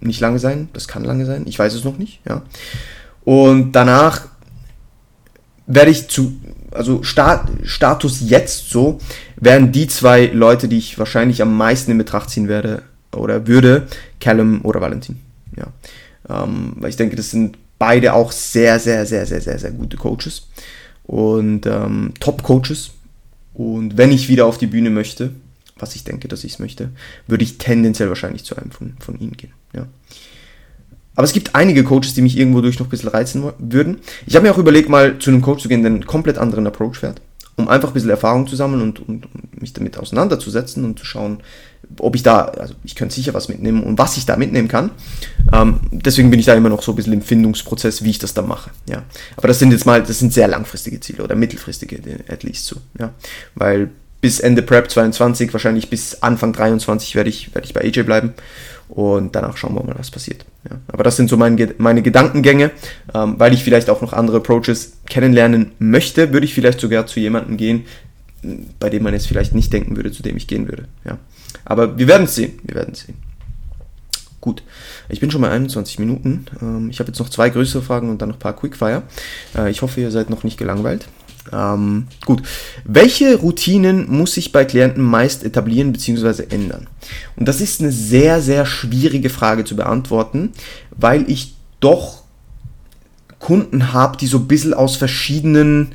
nicht 0.00 0.20
lange 0.20 0.38
sein, 0.38 0.68
das 0.72 0.87
kann 0.87 1.05
lange 1.05 1.27
sein, 1.27 1.44
ich 1.46 1.59
weiß 1.59 1.74
es 1.74 1.85
noch 1.85 1.98
nicht, 1.98 2.20
ja. 2.29 2.42
Und 3.24 3.72
danach 3.72 4.29
werde 5.66 5.90
ich 5.90 6.09
zu, 6.09 6.38
also 6.75 7.03
Stat, 7.03 7.49
Status 7.63 8.21
jetzt 8.21 8.71
so, 8.71 8.99
wären 9.37 9.73
die 9.73 9.87
zwei 9.87 10.27
Leute, 10.27 10.69
die 10.69 10.79
ich 10.79 10.99
wahrscheinlich 10.99 11.41
am 11.43 11.57
meisten 11.57 11.91
in 11.91 11.99
Betracht 11.99 12.31
ziehen 12.31 12.49
werde 12.49 12.83
oder 13.13 13.47
würde, 13.47 13.87
Callum 14.21 14.65
oder 14.65 14.81
Valentin. 14.81 15.21
Ja. 15.57 15.69
Ähm, 16.29 16.75
weil 16.77 16.91
ich 16.91 16.97
denke, 16.97 17.17
das 17.17 17.31
sind 17.31 17.57
beide 17.79 18.15
auch 18.15 18.33
sehr, 18.33 18.79
sehr, 18.79 19.07
sehr, 19.07 19.27
sehr, 19.27 19.41
sehr, 19.41 19.59
sehr 19.59 19.71
gute 19.71 19.97
Coaches 19.97 20.49
und 21.05 21.67
ähm, 21.67 22.13
Top-Coaches. 22.21 22.91
Und 23.53 23.97
wenn 23.97 24.11
ich 24.11 24.29
wieder 24.29 24.47
auf 24.47 24.59
die 24.59 24.67
Bühne 24.67 24.91
möchte, 24.91 25.31
was 25.79 25.95
ich 25.95 26.05
denke, 26.05 26.29
dass 26.29 26.45
ich 26.45 26.55
es 26.55 26.59
möchte, 26.59 26.91
würde 27.27 27.45
ich 27.45 27.59
tendenziell 27.59 28.09
wahrscheinlich 28.09 28.45
zu 28.45 28.57
einem 28.57 28.71
von, 28.71 28.95
von 29.01 29.19
ihnen 29.19 29.37
gehen. 29.37 29.53
Ja. 29.73 29.87
Aber 31.16 31.24
es 31.24 31.33
gibt 31.33 31.55
einige 31.55 31.85
Coaches, 31.85 32.14
die 32.14 32.22
mich 32.22 32.37
irgendwo 32.37 32.61
durch 32.61 32.79
noch 32.79 32.87
ein 32.87 32.90
bisschen 32.90 33.09
reizen 33.09 33.44
würden. 33.59 33.98
Ich 34.27 34.35
habe 34.35 34.46
mir 34.46 34.53
auch 34.53 34.59
überlegt, 34.59 34.88
mal 34.88 35.18
zu 35.18 35.31
einem 35.31 35.42
Coach 35.42 35.62
zu 35.62 35.68
gehen, 35.68 35.83
der 35.83 35.92
einen 35.92 36.07
komplett 36.07 36.38
anderen 36.38 36.66
Approach 36.66 36.96
fährt, 36.96 37.20
um 37.57 37.68
einfach 37.68 37.88
ein 37.88 37.94
bisschen 37.94 38.11
Erfahrung 38.11 38.46
zu 38.46 38.57
sammeln 38.57 38.83
und, 38.83 39.09
und, 39.09 39.27
und 39.27 39.61
mich 39.61 39.72
damit 39.72 39.96
auseinanderzusetzen 39.98 40.85
und 40.85 40.98
zu 40.98 41.05
schauen, 41.05 41.38
ob 41.98 42.16
ich 42.16 42.22
da, 42.22 42.46
also 42.46 42.74
ich 42.83 42.94
könnte 42.94 43.14
sicher 43.14 43.35
was 43.35 43.48
mitnehmen 43.48 43.83
und 43.83 43.98
was 43.98 44.16
ich 44.16 44.27
da 44.27 44.37
mitnehmen 44.37 44.68
kann. 44.68 44.90
Ähm, 45.53 45.81
deswegen 45.92 46.31
bin 46.31 46.40
ich 46.40 46.46
da 46.46 46.55
immer 46.55 46.68
noch 46.68 46.83
so 46.83 46.92
ein 46.92 46.96
bisschen 46.96 47.12
im 47.12 47.22
Findungsprozess, 47.22 48.03
wie 48.03 48.11
ich 48.11 48.18
das 48.18 48.35
da 48.35 48.42
mache. 48.42 48.70
Ja. 48.88 49.03
Aber 49.37 49.48
das 49.48 49.59
sind 49.59 49.70
jetzt 49.70 49.87
mal, 49.87 50.03
das 50.03 50.18
sind 50.18 50.33
sehr 50.33 50.48
langfristige 50.48 50.98
Ziele 51.00 51.22
oder 51.22 51.37
mittelfristige, 51.37 52.00
at 52.29 52.42
least 52.42 52.66
so. 52.66 52.77
Ja. 52.98 53.12
Weil 53.55 53.90
bis 54.20 54.40
Ende 54.40 54.62
Prep 54.62 54.90
22, 54.90 55.53
wahrscheinlich 55.53 55.90
bis 55.90 56.22
Anfang 56.22 56.55
23 56.55 57.14
werde 57.14 57.29
ich, 57.29 57.55
werde 57.55 57.66
ich 57.66 57.74
bei 57.74 57.83
AJ 57.83 58.05
bleiben 58.05 58.33
und 58.88 59.35
danach 59.35 59.57
schauen 59.57 59.75
wir 59.75 59.83
mal, 59.83 59.94
was 59.99 60.11
passiert. 60.11 60.44
Ja. 60.68 60.79
Aber 60.88 61.05
das 61.05 61.16
sind 61.16 61.31
so 61.31 61.37
mein, 61.37 61.59
meine 61.79 62.03
Gedankengänge, 62.03 62.70
ähm, 63.14 63.35
weil 63.38 63.53
ich 63.53 63.64
vielleicht 63.64 63.90
auch 63.90 64.03
noch 64.03 64.12
andere 64.12 64.38
Approaches 64.38 64.99
kennenlernen 65.07 65.73
möchte, 65.79 66.33
würde 66.33 66.47
ich 66.47 66.55
vielleicht 66.55 66.81
sogar 66.81 67.07
zu 67.07 67.20
jemandem 67.20 67.57
gehen, 67.57 67.85
bei 68.79 68.90
dem 68.90 69.03
man 69.03 69.14
jetzt 69.14 69.27
vielleicht 69.27 69.55
nicht 69.55 69.73
denken 69.73 69.97
würde, 69.97 70.12
zu 70.12 70.23
dem 70.23 70.37
ich 70.37 70.47
gehen 70.47 70.68
würde. 70.68 70.87
Ja. 71.05 71.18
Aber 71.64 71.99
wir 71.99 72.09
werden 72.09 72.25
es 72.25 72.35
sehen, 72.35 72.59
wir 72.64 72.75
werden 72.75 72.94
sehen. 72.94 73.16
Gut, 74.40 74.62
ich 75.09 75.20
bin 75.20 75.31
schon 75.31 75.40
bei 75.40 75.49
21 75.49 75.99
Minuten. 75.99 76.44
Ähm, 76.61 76.90
ich 76.90 77.01
habe 77.01 77.09
jetzt 77.09 77.18
noch 77.18 77.31
zwei 77.31 77.49
größere 77.49 77.83
Fragen 77.83 78.11
und 78.11 78.20
dann 78.20 78.29
noch 78.29 78.37
ein 78.37 78.40
paar 78.40 78.55
Quickfire. 78.55 79.03
Äh, 79.57 79.70
ich 79.70 79.81
hoffe, 79.81 80.03
ihr 80.03 80.11
seid 80.11 80.29
noch 80.29 80.44
nicht 80.44 80.59
gelangweilt. 80.59 81.09
Ähm, 81.52 82.07
gut. 82.24 82.42
Welche 82.85 83.37
Routinen 83.37 84.11
muss 84.11 84.37
ich 84.37 84.52
bei 84.52 84.64
Klienten 84.64 85.02
meist 85.02 85.44
etablieren 85.44 85.92
bzw. 85.92 86.44
ändern? 86.48 86.87
Und 87.37 87.46
das 87.46 87.61
ist 87.61 87.80
eine 87.80 87.92
sehr, 87.92 88.40
sehr 88.40 88.66
schwierige 88.66 89.30
Frage 89.30 89.64
zu 89.64 89.76
beantworten, 89.76 90.52
weil 90.96 91.30
ich 91.30 91.54
doch 91.80 92.22
Kunden 93.38 93.92
habe, 93.92 94.16
die 94.16 94.26
so 94.26 94.38
ein 94.38 94.48
bisschen 94.48 94.72
aus 94.72 94.96
verschiedenen 94.96 95.92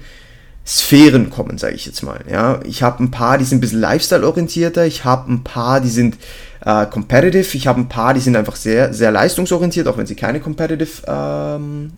Sphären 0.65 1.31
kommen, 1.31 1.57
sage 1.57 1.73
ich 1.73 1.87
jetzt 1.87 2.03
mal. 2.03 2.19
Ja, 2.29 2.59
ich 2.63 2.83
habe 2.83 3.03
ein 3.03 3.09
paar, 3.09 3.39
die 3.39 3.45
sind 3.45 3.57
ein 3.57 3.61
bisschen 3.61 3.79
Lifestyle-orientierter, 3.79 4.85
ich 4.85 5.03
habe 5.03 5.33
ein 5.33 5.43
paar, 5.43 5.81
die 5.81 5.89
sind 5.89 6.17
äh, 6.63 6.85
competitive, 6.85 7.57
ich 7.57 7.65
habe 7.65 7.79
ein 7.79 7.89
paar, 7.89 8.13
die 8.13 8.19
sind 8.19 8.35
einfach 8.35 8.55
sehr, 8.55 8.93
sehr 8.93 9.11
leistungsorientiert, 9.11 9.87
auch 9.87 9.97
wenn 9.97 10.05
sie 10.05 10.15
keine 10.15 10.39
competitive 10.39 11.01
ähm, 11.07 11.93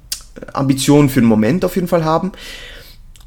Ambitionen 0.53 1.09
für 1.09 1.19
den 1.19 1.27
Moment 1.27 1.65
auf 1.65 1.75
jeden 1.75 1.89
Fall 1.89 2.05
haben. 2.05 2.31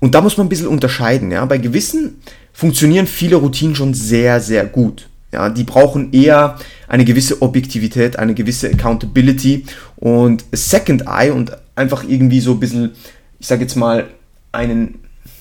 Und 0.04 0.14
da 0.14 0.20
muss 0.20 0.36
man 0.36 0.44
ein 0.44 0.50
bisschen 0.50 0.66
unterscheiden. 0.66 1.30
Ja? 1.30 1.46
Bei 1.46 1.56
gewissen 1.56 2.20
funktionieren 2.52 3.06
viele 3.06 3.36
Routinen 3.36 3.74
schon 3.74 3.94
sehr, 3.94 4.38
sehr 4.38 4.66
gut. 4.66 5.08
Ja, 5.32 5.48
die 5.48 5.64
brauchen 5.64 6.12
eher 6.12 6.58
eine 6.88 7.06
gewisse 7.06 7.40
Objektivität, 7.40 8.18
eine 8.18 8.34
gewisse 8.34 8.68
Accountability 8.68 9.64
und 9.96 10.44
Second 10.52 11.04
Eye 11.06 11.30
und 11.30 11.52
einfach 11.74 12.04
irgendwie 12.06 12.40
so 12.40 12.50
ein 12.50 12.60
bisschen, 12.60 12.90
ich 13.38 13.46
sage 13.46 13.62
jetzt 13.62 13.76
mal, 13.76 14.08
einen 14.52 14.98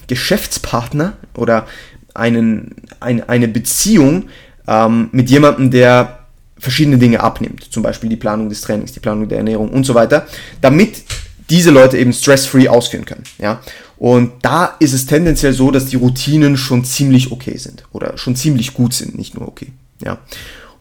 Geschäftspartner 0.08 1.18
oder 1.36 1.68
einen, 2.14 2.74
ein, 3.02 3.28
eine 3.28 3.50
Beziehung 3.50 4.30
ähm, 4.66 5.10
mit 5.12 5.30
jemandem, 5.30 5.72
der 5.72 6.20
verschiedene 6.58 6.98
Dinge 6.98 7.20
abnimmt, 7.20 7.66
zum 7.70 7.84
Beispiel 7.84 8.10
die 8.10 8.16
Planung 8.16 8.48
des 8.48 8.62
Trainings, 8.62 8.94
die 8.94 9.02
Planung 9.02 9.28
der 9.28 9.40
Ernährung 9.40 9.72
und 9.72 9.84
so 9.84 9.94
weiter, 9.94 10.26
damit 10.62 11.04
diese 11.50 11.72
Leute 11.72 11.98
eben 11.98 12.14
stress-free 12.14 12.68
ausführen 12.68 13.06
können. 13.06 13.24
Ja? 13.40 13.62
Und 13.98 14.34
da 14.42 14.76
ist 14.80 14.94
es 14.94 15.06
tendenziell 15.06 15.54
so, 15.54 15.72
dass 15.72 15.86
die 15.86 15.96
Routinen 15.96 16.58
schon 16.58 16.84
ziemlich 16.84 17.32
okay 17.32 17.58
sind 17.58 17.84
oder 17.92 18.18
schon 18.18 18.36
ziemlich 18.36 18.74
gut 18.74 18.94
sind, 18.94 19.18
nicht 19.18 19.38
nur 19.38 19.48
okay. 19.48 19.68
Ja. 20.04 20.20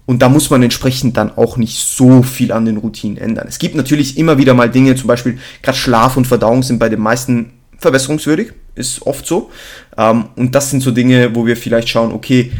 Und 0.04 0.20
da 0.20 0.28
muss 0.28 0.50
man 0.50 0.62
entsprechend 0.62 1.16
dann 1.16 1.36
auch 1.36 1.56
nicht 1.56 1.78
so 1.78 2.22
viel 2.22 2.50
an 2.50 2.64
den 2.64 2.78
Routinen 2.78 3.18
ändern. 3.18 3.46
Es 3.48 3.58
gibt 3.58 3.76
natürlich 3.76 4.18
immer 4.18 4.38
wieder 4.38 4.54
mal 4.54 4.68
Dinge, 4.68 4.96
zum 4.96 5.06
Beispiel 5.06 5.38
gerade 5.62 5.78
Schlaf 5.78 6.16
und 6.16 6.26
Verdauung 6.26 6.62
sind 6.62 6.78
bei 6.78 6.88
den 6.88 7.00
meisten 7.00 7.52
verbesserungswürdig, 7.78 8.52
ist 8.74 9.02
oft 9.02 9.26
so. 9.26 9.50
Ähm, 9.96 10.26
und 10.36 10.54
das 10.54 10.70
sind 10.70 10.82
so 10.82 10.90
Dinge, 10.90 11.34
wo 11.34 11.46
wir 11.46 11.56
vielleicht 11.56 11.88
schauen, 11.88 12.12
okay, 12.12 12.52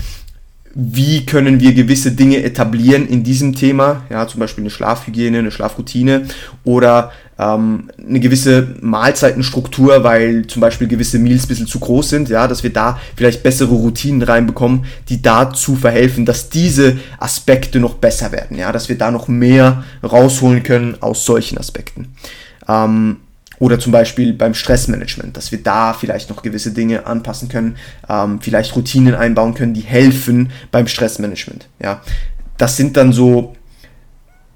wie 0.74 1.26
können 1.26 1.60
wir 1.60 1.74
gewisse 1.74 2.12
Dinge 2.12 2.42
etablieren 2.42 3.06
in 3.06 3.22
diesem 3.24 3.54
Thema, 3.54 4.04
ja, 4.10 4.26
zum 4.26 4.40
Beispiel 4.40 4.62
eine 4.62 4.70
Schlafhygiene, 4.70 5.38
eine 5.38 5.50
Schlafroutine 5.50 6.28
oder 6.64 7.12
ähm, 7.38 7.90
eine 7.98 8.20
gewisse 8.20 8.74
Mahlzeitenstruktur, 8.80 10.04
weil 10.04 10.46
zum 10.46 10.60
Beispiel 10.60 10.88
gewisse 10.88 11.18
Meals 11.18 11.44
ein 11.44 11.48
bisschen 11.48 11.66
zu 11.66 11.80
groß 11.80 12.10
sind, 12.10 12.28
ja, 12.28 12.46
dass 12.46 12.62
wir 12.62 12.72
da 12.72 12.98
vielleicht 13.16 13.42
bessere 13.42 13.74
Routinen 13.74 14.22
reinbekommen, 14.22 14.84
die 15.08 15.22
dazu 15.22 15.76
verhelfen, 15.76 16.26
dass 16.26 16.50
diese 16.50 16.98
Aspekte 17.18 17.80
noch 17.80 17.94
besser 17.94 18.32
werden, 18.32 18.56
ja, 18.58 18.72
dass 18.72 18.88
wir 18.88 18.98
da 18.98 19.10
noch 19.10 19.28
mehr 19.28 19.84
rausholen 20.02 20.62
können 20.62 20.96
aus 21.00 21.24
solchen 21.24 21.58
Aspekten. 21.58 22.14
Ähm, 22.68 23.16
oder 23.58 23.78
zum 23.78 23.92
Beispiel 23.92 24.32
beim 24.32 24.54
Stressmanagement, 24.54 25.36
dass 25.36 25.52
wir 25.52 25.62
da 25.62 25.92
vielleicht 25.92 26.30
noch 26.30 26.42
gewisse 26.42 26.72
Dinge 26.72 27.06
anpassen 27.06 27.48
können, 27.48 27.76
ähm, 28.08 28.40
vielleicht 28.40 28.74
Routinen 28.74 29.14
einbauen 29.14 29.54
können, 29.54 29.72
die 29.72 29.82
helfen 29.82 30.50
beim 30.72 30.88
Stressmanagement. 30.88 31.68
Ja, 31.80 32.02
das 32.58 32.76
sind 32.76 32.96
dann 32.96 33.12
so 33.12 33.54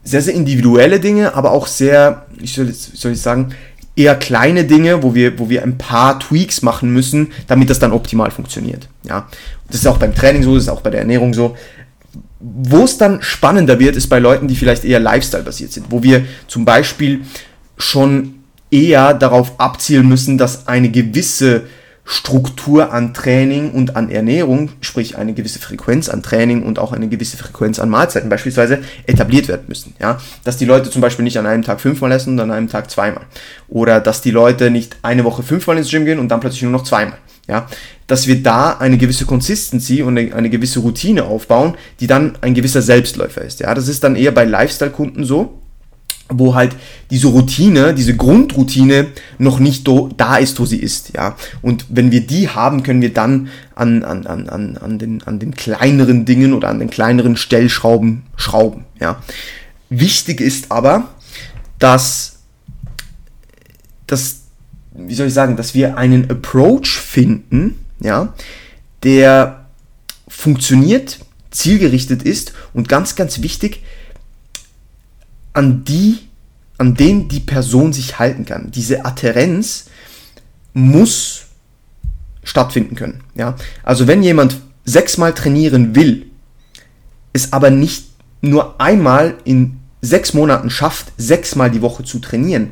sehr, 0.03 0.23
sehr 0.23 0.35
individuelle 0.35 1.01
Dinge, 1.01 1.35
aber 1.35 1.53
auch 1.53 1.67
sehr, 1.67 2.26
ich 2.40 2.55
soll, 2.55 2.72
soll 2.72 3.12
ich 3.12 3.20
sagen, 3.20 3.55
eher 3.96 4.14
kleine 4.14 4.64
Dinge, 4.64 5.03
wo 5.03 5.14
wir, 5.14 5.38
wo 5.38 5.49
wir 5.49 5.62
ein 5.62 5.79
paar 5.79 6.20
Tweaks 6.20 6.62
machen 6.62 6.92
müssen, 6.92 7.33
damit 7.46 7.70
das 7.70 7.79
dann 7.79 7.92
optimal 7.92 8.31
funktioniert. 8.31 8.88
Ja, 9.05 9.27
das 9.68 9.77
ist 9.77 9.87
auch 9.87 9.96
beim 9.96 10.14
Training 10.14 10.42
so, 10.42 10.55
das 10.55 10.64
ist 10.64 10.68
auch 10.68 10.83
bei 10.83 10.90
der 10.90 11.01
Ernährung 11.01 11.33
so. 11.33 11.57
Wo 12.38 12.85
es 12.85 12.99
dann 12.99 13.22
spannender 13.22 13.79
wird, 13.81 13.96
ist 13.96 14.09
bei 14.09 14.18
Leuten, 14.18 14.46
die 14.46 14.57
vielleicht 14.57 14.85
eher 14.85 15.01
Lifestyle-basiert 15.01 15.72
sind, 15.72 15.87
wo 15.88 16.03
wir 16.03 16.27
zum 16.46 16.64
Beispiel 16.66 17.22
schon 17.79 18.35
eher 18.70 19.14
darauf 19.14 19.59
abzielen 19.59 20.07
müssen, 20.09 20.37
dass 20.37 20.68
eine 20.68 20.90
gewisse 20.90 21.62
Struktur 22.09 22.92
an 22.92 23.14
Training 23.14 23.73
und 23.73 23.97
an 23.97 24.11
Ernährung, 24.11 24.71
sprich 24.81 25.19
eine 25.19 25.35
gewisse 25.35 25.59
Frequenz 25.59 26.09
an 26.09 26.23
Training 26.23 26.62
und 26.62 26.79
auch 26.79 26.92
eine 26.92 27.09
gewisse 27.09 27.37
Frequenz 27.37 27.81
an 27.81 27.88
Mahlzeiten 27.88 28.31
beispielsweise 28.31 28.79
etabliert 29.07 29.49
werden 29.49 29.64
müssen. 29.66 29.95
Ja? 30.01 30.21
Dass 30.45 30.57
die 30.57 30.66
Leute 30.66 30.88
zum 30.88 31.03
Beispiel 31.03 31.25
nicht 31.25 31.37
an 31.37 31.47
einem 31.47 31.64
Tag 31.64 31.81
fünfmal 31.81 32.12
essen 32.12 32.35
und 32.35 32.40
an 32.40 32.53
einem 32.53 32.69
Tag 32.69 32.92
zweimal. 32.92 33.25
Oder 33.69 34.01
dass 34.01 34.23
die 34.23 34.31
Leute 34.31 34.71
nicht 34.71 34.97
eine 35.03 35.25
Woche 35.25 35.42
fünfmal 35.42 35.79
ins 35.79 35.90
Gym 35.90 36.05
gehen 36.05 36.21
und 36.21 36.29
dann 36.29 36.38
plötzlich 36.38 36.62
nur 36.62 36.71
noch 36.71 36.85
zweimal. 36.85 37.19
Ja? 37.49 37.66
Dass 38.07 38.29
wir 38.29 38.40
da 38.40 38.77
eine 38.79 38.99
gewisse 38.99 39.27
Consistency 39.27 40.03
und 40.03 40.16
eine, 40.16 40.33
eine 40.33 40.49
gewisse 40.49 40.79
Routine 40.79 41.25
aufbauen, 41.25 41.75
die 41.99 42.07
dann 42.07 42.38
ein 42.40 42.55
gewisser 42.55 42.83
Selbstläufer 42.83 43.42
ist. 43.42 43.59
Ja? 43.59 43.75
Das 43.75 43.88
ist 43.88 44.05
dann 44.05 44.14
eher 44.14 44.31
bei 44.31 44.45
Lifestyle-Kunden 44.45 45.25
so, 45.25 45.59
wo 46.29 46.55
halt 46.55 46.75
diese 47.11 47.29
Routine, 47.29 47.95
diese 47.95 48.17
Grundroutine 48.17 49.09
noch 49.39 49.59
nicht 49.59 49.89
da 50.17 50.37
ist, 50.37 50.59
wo 50.59 50.65
sie 50.65 50.79
ist, 50.79 51.15
ja. 51.15 51.37
Und 51.62 51.87
wenn 51.89 52.11
wir 52.11 52.27
die 52.27 52.49
haben, 52.49 52.83
können 52.83 53.01
wir 53.01 53.12
dann 53.12 53.49
an, 53.75 54.03
an, 54.03 54.27
an, 54.27 54.49
an, 54.49 54.77
an, 54.77 54.99
den, 54.99 55.23
an 55.23 55.39
den 55.39 55.55
kleineren 55.55 56.25
Dingen 56.25 56.53
oder 56.53 56.69
an 56.69 56.79
den 56.79 56.91
kleineren 56.91 57.37
Stellschrauben 57.37 58.23
schrauben, 58.37 58.85
ja. 59.01 59.23
Wichtig 59.89 60.41
ist 60.41 60.73
aber, 60.73 61.09
dass, 61.79 62.41
dass, 64.07 64.41
wie 64.95 65.15
soll 65.15 65.29
ich 65.29 65.35
sagen, 65.35 65.57
dass 65.57 65.75
wir 65.75 65.97
einen 65.97 66.29
Approach 66.31 66.99
finden, 66.99 67.79
ja, 68.01 68.35
der 69.05 69.67
funktioniert, 70.27 71.21
zielgerichtet 71.51 72.23
ist 72.23 72.53
und 72.75 72.89
ganz, 72.89 73.15
ganz 73.15 73.43
wichtig, 73.43 73.83
an 75.57 75.85
die 75.85 76.19
an 76.79 76.95
den 76.95 77.29
die 77.29 77.40
Person 77.40 77.92
sich 77.92 78.19
halten 78.19 78.45
kann. 78.45 78.71
Diese 78.71 79.05
Adherenz 79.05 79.87
muss 80.75 81.47
stattfinden 82.42 82.97
können. 82.97 83.23
Ja? 83.35 83.57
Also 83.83 84.07
wenn 84.07 84.23
jemand 84.23 84.59
sechsmal 84.85 85.33
trainieren 85.33 85.95
will, 85.95 86.27
es 87.33 87.53
aber 87.53 87.71
nicht 87.71 88.09
nur 88.42 88.81
einmal 88.81 89.35
in 89.45 89.79
sechs 90.03 90.35
Monaten 90.35 90.71
schafft, 90.71 91.12
sechsmal 91.16 91.71
die 91.71 91.83
Woche 91.83 92.05
zu 92.05 92.19
trainieren, 92.19 92.71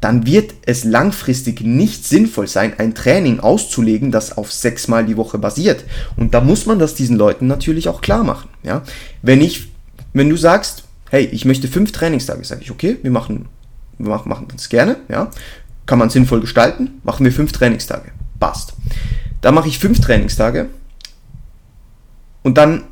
dann 0.00 0.26
wird 0.26 0.52
es 0.66 0.84
langfristig 0.84 1.62
nicht 1.62 2.04
sinnvoll 2.04 2.46
sein, 2.46 2.74
ein 2.78 2.94
Training 2.94 3.40
auszulegen, 3.40 4.10
das 4.10 4.36
auf 4.36 4.52
sechsmal 4.52 5.06
die 5.06 5.16
Woche 5.16 5.38
basiert. 5.38 5.84
Und 6.16 6.34
da 6.34 6.40
muss 6.42 6.66
man 6.66 6.78
das 6.78 6.94
diesen 6.94 7.16
Leuten 7.16 7.46
natürlich 7.46 7.88
auch 7.88 8.02
klar 8.02 8.24
machen. 8.24 8.50
Ja? 8.62 8.82
Wenn 9.22 9.40
ich, 9.40 9.68
wenn 10.12 10.28
du 10.28 10.36
sagst, 10.36 10.83
hey, 11.14 11.28
ich 11.30 11.44
möchte 11.44 11.68
fünf 11.68 11.92
Trainingstage, 11.92 12.44
sage 12.44 12.62
ich, 12.62 12.72
okay, 12.72 12.98
wir 13.02 13.12
machen, 13.12 13.46
wir 13.98 14.20
machen, 14.24 14.48
das 14.52 14.68
gerne, 14.68 14.96
ja, 15.08 15.30
kann 15.86 16.00
man 16.00 16.10
sinnvoll 16.10 16.40
gestalten, 16.40 17.00
machen 17.04 17.24
wir 17.24 17.30
fünf 17.30 17.52
Trainingstage, 17.52 18.10
passt. 18.40 18.72
Da 19.40 19.52
mache 19.52 19.68
ich 19.68 19.78
fünf 19.78 20.00
Trainingstage 20.00 20.70
und 22.42 22.58
dann 22.58 22.82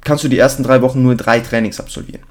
kannst 0.00 0.24
du 0.24 0.28
die 0.28 0.38
ersten 0.38 0.64
drei 0.64 0.82
Wochen 0.82 1.00
nur 1.00 1.14
drei 1.14 1.38
Trainings 1.38 1.78
absolvieren. 1.78 2.22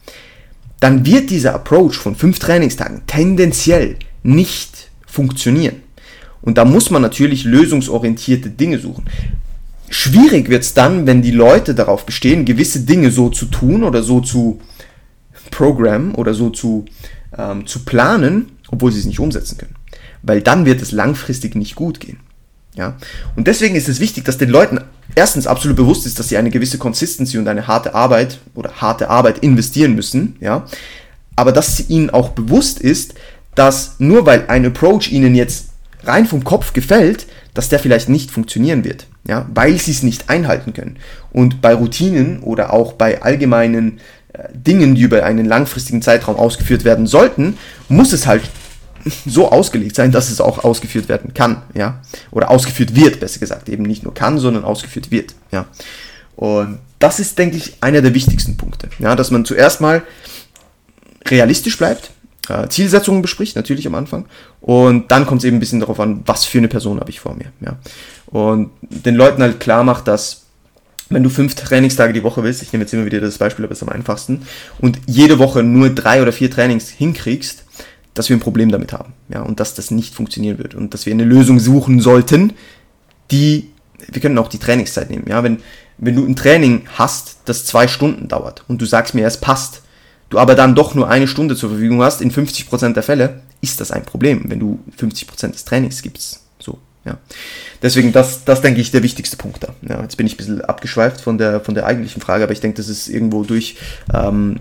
Dann 0.82 1.06
wird 1.06 1.30
dieser 1.30 1.56
Approach 1.56 1.94
von 1.94 2.18
fünf 2.18 2.40
Trainingstagen 2.40 3.04
tendenziell 3.08 3.96
nicht 4.24 4.90
funktionieren. 5.06 5.78
Und 6.42 6.58
da 6.58 6.66
muss 6.66 6.90
man 6.90 7.02
natürlich 7.02 7.46
lösungsorientierte 7.46 8.50
Dinge 8.50 8.78
suchen. 8.78 9.06
Schwierig 9.90 10.50
wird 10.50 10.64
es 10.64 10.74
dann, 10.74 11.08
wenn 11.08 11.22
die 11.22 11.32
Leute 11.32 11.74
darauf 11.74 12.06
bestehen, 12.06 12.44
gewisse 12.44 12.82
Dinge 12.82 13.10
so 13.10 13.30
zu 13.30 13.46
tun 13.46 13.86
oder 13.86 14.04
so 14.04 14.20
zu 14.20 14.60
programmen 15.52 16.16
oder 16.16 16.34
so 16.34 16.50
zu, 16.50 16.86
ähm, 17.38 17.66
zu 17.66 17.86
planen, 17.86 18.52
obwohl 18.70 18.92
sie 18.92 19.00
es 19.00 19.06
nicht 19.06 19.20
umsetzen 19.20 19.58
können. 19.58 19.76
Weil 20.22 20.42
dann 20.42 20.66
wird 20.66 20.82
es 20.82 20.92
langfristig 20.92 21.56
nicht 21.56 21.76
gut 21.76 22.00
gehen. 22.00 22.20
Ja? 22.76 22.96
Und 23.36 23.48
deswegen 23.48 23.76
ist 23.76 23.90
es 23.90 24.00
wichtig, 24.00 24.26
dass 24.26 24.38
den 24.38 24.50
Leuten 24.50 24.80
erstens 25.16 25.48
absolut 25.48 25.78
bewusst 25.78 26.06
ist, 26.06 26.20
dass 26.20 26.30
sie 26.30 26.38
eine 26.38 26.52
gewisse 26.52 26.78
Consistency 26.78 27.38
und 27.38 27.48
eine 27.48 27.68
harte 27.68 27.96
Arbeit 27.96 28.40
oder 28.56 28.72
harte 28.76 29.10
Arbeit 29.10 29.40
investieren 29.40 29.96
müssen, 29.96 30.36
ja, 30.40 30.66
aber 31.36 31.52
dass 31.52 31.90
ihnen 31.90 32.10
auch 32.10 32.30
bewusst 32.30 32.80
ist, 32.80 33.16
dass 33.56 33.96
nur 34.00 34.26
weil 34.26 34.46
ein 34.48 34.66
Approach 34.66 35.12
ihnen 35.12 35.36
jetzt 35.36 35.70
rein 36.04 36.26
vom 36.26 36.44
Kopf 36.44 36.74
gefällt, 36.74 37.28
dass 37.54 37.70
der 37.70 37.80
vielleicht 37.80 38.10
nicht 38.10 38.32
funktionieren 38.32 38.84
wird, 38.84 39.08
ja, 39.28 39.48
weil 39.54 39.78
sie 39.78 39.92
es 39.92 40.04
nicht 40.04 40.30
einhalten 40.30 40.74
können. 40.74 40.98
Und 41.32 41.62
bei 41.62 41.74
Routinen 41.74 42.42
oder 42.42 42.74
auch 42.74 42.94
bei 42.94 43.22
allgemeinen 43.22 44.00
Dingen, 44.54 44.96
die 44.96 45.02
über 45.02 45.24
einen 45.24 45.46
langfristigen 45.46 46.02
Zeitraum 46.02 46.36
ausgeführt 46.36 46.84
werden 46.84 47.08
sollten, 47.08 47.58
muss 47.90 48.14
es 48.14 48.28
halt 48.28 48.44
so 49.26 49.52
ausgelegt 49.52 49.96
sein, 49.96 50.12
dass 50.12 50.30
es 50.30 50.42
auch 50.42 50.64
ausgeführt 50.64 51.10
werden 51.10 51.34
kann, 51.34 51.64
ja, 51.74 52.02
oder 52.32 52.50
ausgeführt 52.50 52.96
wird, 52.96 53.20
besser 53.20 53.40
gesagt, 53.40 53.70
eben 53.70 53.84
nicht 53.84 54.04
nur 54.04 54.14
kann, 54.14 54.38
sondern 54.38 54.66
ausgeführt 54.66 55.12
wird, 55.12 55.34
ja. 55.52 55.66
Und 56.36 56.80
das 57.00 57.20
ist, 57.20 57.38
denke 57.38 57.58
ich, 57.58 57.76
einer 57.82 58.02
der 58.02 58.14
wichtigsten 58.14 58.58
Punkte, 58.58 58.90
ja, 59.00 59.16
dass 59.16 59.32
man 59.32 59.46
zuerst 59.46 59.82
mal 59.82 60.04
realistisch 61.28 61.78
bleibt, 61.78 62.12
äh, 62.50 62.68
Zielsetzungen 62.68 63.22
bespricht, 63.22 63.56
natürlich 63.56 63.88
am 63.88 63.96
Anfang, 63.96 64.26
und 64.62 65.12
dann 65.12 65.26
kommt 65.26 65.42
es 65.42 65.46
eben 65.46 65.58
ein 65.58 65.62
bisschen 65.62 65.80
darauf 65.80 66.00
an, 66.00 66.22
was 66.26 66.46
für 66.46 66.58
eine 66.58 66.68
Person 66.68 67.00
habe 67.00 67.10
ich 67.10 67.20
vor 67.20 67.36
mir, 67.36 67.52
ja. 67.62 67.78
Und 68.28 68.72
den 68.82 69.16
Leuten 69.16 69.42
halt 69.42 69.60
klar 69.60 69.84
macht, 69.84 70.08
dass 70.08 70.47
wenn 71.10 71.24
du 71.24 71.30
fünf 71.30 71.56
Trainingstage 71.56 72.14
die 72.14 72.24
Woche 72.24 72.44
willst, 72.44 72.62
ich 72.62 72.74
nehme 72.74 72.84
jetzt 72.84 72.94
immer 72.94 73.06
wieder 73.06 73.20
das 73.20 73.38
Beispiel, 73.38 73.66
aber 73.66 73.72
es 73.72 73.82
ist 73.82 73.88
am 73.88 73.94
einfachsten, 73.94 74.42
und 74.80 75.00
jede 75.06 75.40
Woche 75.40 75.64
nur 75.64 75.90
drei 75.90 76.22
oder 76.22 76.32
vier 76.32 76.52
Trainings 76.52 76.90
hinkriegst, 76.90 77.64
dass 78.14 78.30
wir 78.30 78.36
ein 78.36 78.42
Problem 78.42 78.72
damit 78.72 78.94
haben, 78.94 79.14
ja, 79.30 79.42
und 79.42 79.60
dass 79.60 79.74
das 79.74 79.92
nicht 79.92 80.16
funktionieren 80.16 80.58
wird 80.58 80.76
und 80.76 80.94
dass 80.94 81.06
wir 81.06 81.14
eine 81.14 81.24
Lösung 81.24 81.60
suchen 81.60 82.00
sollten, 82.00 82.54
die, 83.32 83.70
wir 84.08 84.22
können 84.22 84.38
auch 84.38 84.48
die 84.48 84.60
Trainingszeit 84.60 85.10
nehmen, 85.10 85.26
ja, 85.28 85.44
wenn, 85.44 85.60
wenn 85.98 86.16
du 86.16 86.26
ein 86.26 86.36
Training 86.36 86.84
hast, 86.96 87.38
das 87.46 87.66
zwei 87.66 87.88
Stunden 87.88 88.28
dauert 88.28 88.64
und 88.68 88.82
du 88.82 88.86
sagst 88.86 89.14
mir, 89.14 89.26
es 89.26 89.38
passt, 89.38 89.82
du 90.30 90.40
aber 90.40 90.56
dann 90.56 90.76
doch 90.76 90.96
nur 90.96 91.10
eine 91.10 91.28
Stunde 91.28 91.56
zur 91.56 91.70
Verfügung 91.70 92.02
hast, 92.02 92.22
in 92.22 92.32
50% 92.32 92.94
der 92.94 93.04
Fälle, 93.04 93.42
ist 93.62 93.80
das 93.82 93.92
ein 93.92 94.04
Problem, 94.04 94.46
wenn 94.48 94.60
du 94.60 94.80
50% 95.00 95.52
des 95.52 95.66
Trainings 95.66 96.02
gibst, 96.02 96.47
ja. 97.08 97.18
Deswegen, 97.82 98.12
das, 98.12 98.44
das 98.44 98.62
denke 98.62 98.82
ich, 98.82 98.92
der 98.92 99.04
wichtigste 99.04 99.38
Punkt 99.38 99.64
da. 99.64 99.74
Ja, 99.88 100.02
jetzt 100.02 100.18
bin 100.18 100.28
ich 100.28 100.34
ein 100.34 100.38
bisschen 100.38 100.62
abgeschweift 100.62 101.22
von 101.22 101.38
der, 101.38 101.62
von 101.62 101.74
der 101.74 101.86
eigentlichen 101.86 102.22
Frage, 102.22 102.44
aber 102.44 102.54
ich 102.54 102.60
denke, 102.60 102.78
das 102.78 102.90
ist 102.90 103.08
irgendwo 103.08 103.44
durch, 103.44 103.78
ähm, 104.14 104.58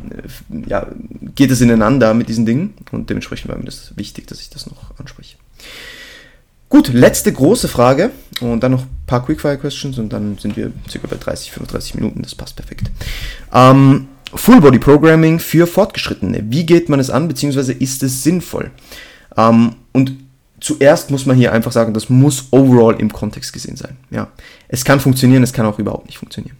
ja, 0.67 0.87
geht 1.35 1.51
es 1.51 1.61
ineinander 1.61 2.15
mit 2.15 2.29
diesen 2.29 2.47
Dingen 2.47 2.75
und 2.93 3.11
dementsprechend 3.11 3.51
war 3.51 3.59
mir 3.59 3.65
das 3.65 3.97
wichtig, 3.97 4.27
dass 4.27 4.41
ich 4.41 4.51
das 4.51 4.67
noch 4.67 4.99
anspreche. 4.99 5.37
Gut, 6.69 6.93
letzte 6.93 7.33
große 7.33 7.69
Frage 7.69 8.11
und 8.41 8.63
dann 8.63 8.73
noch 8.73 8.83
ein 8.83 9.07
paar 9.07 9.25
Quickfire-Questions 9.25 9.99
und 9.99 10.13
dann 10.13 10.37
sind 10.39 10.57
wir 10.57 10.73
circa 10.89 11.07
bei 11.07 11.17
30, 11.17 11.53
35 11.53 11.95
Minuten, 11.95 12.23
das 12.23 12.35
passt 12.35 12.57
perfekt. 12.57 12.91
Ähm, 13.53 14.09
Full 14.35 14.61
Body 14.61 14.79
Programming 14.79 15.39
für 15.39 15.67
Fortgeschrittene. 15.67 16.45
Wie 16.49 16.67
geht 16.67 16.89
man 16.89 17.01
es 17.01 17.11
an, 17.11 17.29
beziehungsweise 17.29 17.73
ist 17.73 18.03
es 18.03 18.23
sinnvoll? 18.23 18.73
Ähm, 19.37 19.77
und 19.93 20.13
zuerst 20.61 21.11
muss 21.11 21.27
man 21.27 21.37
hier 21.37 21.53
einfach 21.53 21.73
sagen, 21.73 21.95
das 21.95 22.09
muss 22.09 22.49
overall 22.51 22.97
im 22.99 23.13
Kontext 23.13 23.53
gesehen 23.53 23.77
sein. 23.77 23.97
Ja. 24.11 24.29
Es 24.69 24.85
kann 24.85 25.01
funktionieren, 25.01 25.43
es 25.43 25.53
kann 25.53 25.67
auch 25.67 25.79
überhaupt 25.79 26.07
nicht 26.07 26.19
funktionieren. 26.19 26.57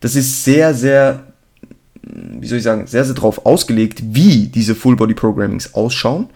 Das 0.00 0.16
ist 0.16 0.44
sehr, 0.44 0.74
sehr, 0.74 1.24
wie 2.02 2.46
soll 2.46 2.58
ich 2.58 2.64
sagen, 2.64 2.86
sehr, 2.86 3.04
sehr 3.04 3.14
darauf 3.14 3.44
ausgelegt, 3.46 4.02
wie 4.02 4.48
diese 4.48 4.74
Full 4.74 4.96
Body 4.96 5.14
Programmings 5.14 5.74
ausschauen. 5.74 6.28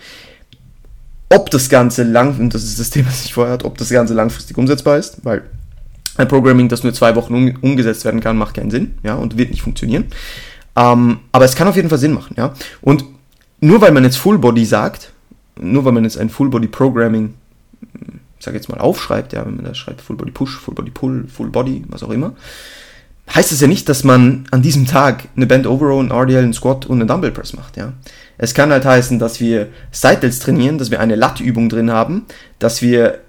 Ob 1.29 1.51
das 1.51 1.69
Ganze 1.69 2.03
lang, 2.03 2.39
und 2.39 2.55
das 2.55 2.65
ist 2.65 2.81
das 2.81 2.91
Thema, 2.91 3.09
das 3.09 3.25
ich 3.25 3.35
vorher 3.35 3.55
hatte, 3.55 3.67
ob 3.67 3.79
das 3.79 3.91
Ganze 3.91 4.15
langfristig 4.15 4.59
umsetzbar 4.59 4.99
ist, 4.99 5.25
weil 5.25 5.43
ein 6.17 6.29
Programming, 6.29 6.69
das 6.69 6.83
nur 6.83 6.93
zwei 6.93 7.15
Wochen 7.15 7.35
um, 7.35 7.55
umgesetzt 7.61 8.05
werden 8.05 8.21
kann, 8.21 8.37
macht 8.37 8.55
keinen 8.55 8.71
Sinn, 8.71 8.99
ja, 9.05 9.15
und 9.15 9.39
wird 9.39 9.51
nicht 9.51 9.63
funktionieren. 9.63 10.07
Ähm, 10.77 11.21
aber 11.33 11.45
es 11.45 11.55
kann 11.55 11.69
auf 11.69 11.77
jeden 11.77 11.89
Fall 11.89 11.99
Sinn 11.99 12.13
machen, 12.13 12.35
ja. 12.37 12.53
Und 12.81 13.05
nur 13.61 13.81
weil 13.81 13.93
man 13.93 14.05
jetzt 14.05 14.17
Full 14.17 14.39
Body 14.39 14.65
sagt, 14.65 15.13
nur 15.59 15.85
weil 15.85 15.93
man 15.93 16.05
jetzt 16.05 16.19
ein 16.19 16.31
Full 16.31 16.51
Body 16.51 16.69
Programming, 16.69 17.35
ich 18.39 18.45
sage 18.45 18.57
jetzt 18.57 18.69
mal, 18.69 18.79
aufschreibt, 18.79 19.33
ja, 19.33 19.45
wenn 19.45 19.57
man 19.57 19.65
da 19.65 19.75
schreibt 19.75 20.01
Full 20.01 20.17
Body 20.17 20.31
Push, 20.31 20.59
Full 20.59 20.75
Body 20.75 20.91
Pull, 20.91 21.27
Full 21.29 21.51
Body, 21.51 21.85
was 21.89 22.03
auch 22.03 22.11
immer, 22.11 22.35
heißt 23.35 23.53
es 23.53 23.61
ja 23.61 23.67
nicht, 23.67 23.89
dass 23.89 24.05
man 24.05 24.45
an 24.51 24.63
diesem 24.63 24.87
Tag 24.87 25.29
eine 25.37 25.47
Band 25.47 25.67
Overrow, 25.67 26.01
ein 26.01 26.11
RDL, 26.11 26.45
ein 26.45 26.53
Squat 26.53 26.87
und 26.87 27.01
einen 27.01 27.09
Dumbbell 27.09 27.33
Press 27.33 27.53
macht, 27.53 27.77
ja. 27.77 27.93
Es 28.39 28.55
kann 28.55 28.71
halt 28.71 28.85
heißen, 28.85 29.19
dass 29.19 29.41
wir 29.41 29.69
Side 29.93 30.31
trainieren, 30.31 30.79
dass 30.79 30.91
wir 30.91 31.01
eine 31.01 31.15
Lat-Übung 31.15 31.69
drin 31.69 31.91
haben, 31.91 32.25
dass 32.59 32.81
wir 32.81 33.21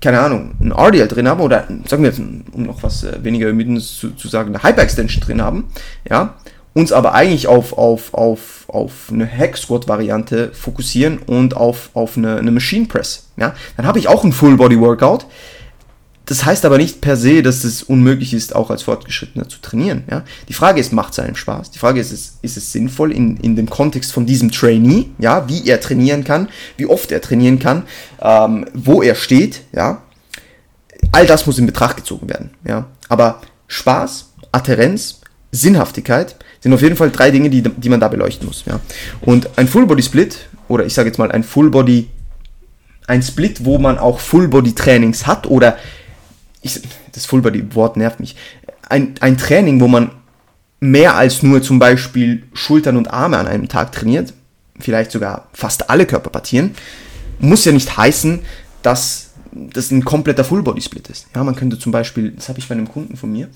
keine 0.00 0.20
Ahnung, 0.20 0.54
ein 0.60 0.72
RDL 0.72 1.08
drin 1.08 1.28
haben 1.28 1.40
oder 1.40 1.66
sagen 1.86 2.02
wir 2.02 2.10
jetzt, 2.10 2.20
um 2.20 2.62
noch 2.62 2.82
was 2.82 3.04
äh, 3.04 3.18
weniger 3.22 3.48
ermüdendes 3.48 3.98
zu, 3.98 4.10
zu 4.12 4.28
sagen, 4.28 4.54
eine 4.54 4.62
Hyper-Extension 4.62 5.22
drin 5.22 5.42
haben, 5.42 5.64
ja, 6.08 6.34
uns 6.74 6.92
aber 6.92 7.14
eigentlich 7.14 7.46
auf, 7.46 7.72
auf, 7.76 8.14
auf, 8.14 8.64
auf 8.68 9.10
eine 9.10 9.26
Hack-Squat-Variante 9.26 10.52
fokussieren 10.52 11.18
und 11.18 11.56
auf, 11.56 11.90
auf 11.94 12.16
eine, 12.16 12.36
eine 12.36 12.50
Machine 12.50 12.86
Press. 12.86 13.28
Ja? 13.36 13.54
Dann 13.76 13.86
habe 13.86 13.98
ich 13.98 14.08
auch 14.08 14.24
ein 14.24 14.32
Full-Body-Workout. 14.32 15.26
Das 16.28 16.44
heißt 16.44 16.66
aber 16.66 16.76
nicht 16.76 17.00
per 17.00 17.16
se, 17.16 17.42
dass 17.42 17.64
es 17.64 17.82
unmöglich 17.82 18.34
ist, 18.34 18.54
auch 18.54 18.68
als 18.68 18.82
Fortgeschrittener 18.82 19.48
zu 19.48 19.60
trainieren. 19.62 20.04
Ja? 20.10 20.24
Die 20.48 20.52
Frage 20.52 20.78
ist, 20.78 20.92
macht 20.92 21.14
es 21.14 21.18
einem 21.18 21.36
Spaß? 21.36 21.70
Die 21.70 21.78
Frage 21.78 22.00
ist, 22.00 22.12
ist, 22.12 22.38
ist 22.42 22.58
es 22.58 22.70
sinnvoll 22.70 23.12
in, 23.12 23.38
in 23.38 23.56
dem 23.56 23.70
Kontext 23.70 24.12
von 24.12 24.26
diesem 24.26 24.50
Trainee, 24.50 25.06
ja? 25.18 25.48
wie 25.48 25.66
er 25.66 25.80
trainieren 25.80 26.24
kann, 26.24 26.48
wie 26.76 26.84
oft 26.84 27.10
er 27.12 27.22
trainieren 27.22 27.58
kann, 27.58 27.84
ähm, 28.20 28.66
wo 28.74 29.00
er 29.02 29.14
steht. 29.14 29.62
Ja? 29.72 30.02
All 31.12 31.26
das 31.26 31.46
muss 31.46 31.58
in 31.58 31.64
Betracht 31.64 31.96
gezogen 31.96 32.28
werden. 32.28 32.50
Ja? 32.62 32.88
Aber 33.08 33.40
Spaß, 33.66 34.32
Adherenz, 34.52 35.17
Sinnhaftigkeit 35.50 36.36
sind 36.60 36.72
auf 36.72 36.82
jeden 36.82 36.96
Fall 36.96 37.10
drei 37.10 37.30
Dinge, 37.30 37.50
die, 37.50 37.62
die 37.62 37.88
man 37.88 38.00
da 38.00 38.08
beleuchten 38.08 38.46
muss. 38.46 38.64
Ja. 38.66 38.80
Und 39.20 39.48
ein 39.56 39.68
Full-Body-Split, 39.68 40.48
oder 40.68 40.84
ich 40.84 40.94
sage 40.94 41.08
jetzt 41.08 41.18
mal 41.18 41.32
ein 41.32 41.44
Full-Body, 41.44 42.08
ein 43.06 43.22
Split, 43.22 43.64
wo 43.64 43.78
man 43.78 43.98
auch 43.98 44.20
Full-Body-Trainings 44.20 45.26
hat, 45.26 45.46
oder 45.46 45.78
ich, 46.60 46.80
das 47.12 47.26
Full-Body-Wort 47.26 47.96
nervt 47.96 48.20
mich, 48.20 48.36
ein, 48.88 49.14
ein 49.20 49.38
Training, 49.38 49.80
wo 49.80 49.88
man 49.88 50.10
mehr 50.80 51.16
als 51.16 51.42
nur 51.42 51.62
zum 51.62 51.78
Beispiel 51.78 52.44
Schultern 52.52 52.96
und 52.96 53.10
Arme 53.10 53.38
an 53.38 53.46
einem 53.46 53.68
Tag 53.68 53.92
trainiert, 53.92 54.34
vielleicht 54.78 55.10
sogar 55.10 55.48
fast 55.52 55.90
alle 55.90 56.06
Körperpartien, 56.06 56.74
muss 57.40 57.64
ja 57.64 57.72
nicht 57.72 57.96
heißen, 57.96 58.40
dass 58.82 59.30
das 59.52 59.90
ein 59.90 60.04
kompletter 60.04 60.44
Full-Body-Split 60.44 61.08
ist. 61.08 61.26
Ja, 61.34 61.42
man 61.42 61.56
könnte 61.56 61.78
zum 61.78 61.90
Beispiel, 61.92 62.32
das 62.32 62.48
habe 62.48 62.58
ich 62.58 62.68
bei 62.68 62.74
einem 62.74 62.88
Kunden 62.88 63.16
von 63.16 63.32
mir, 63.32 63.48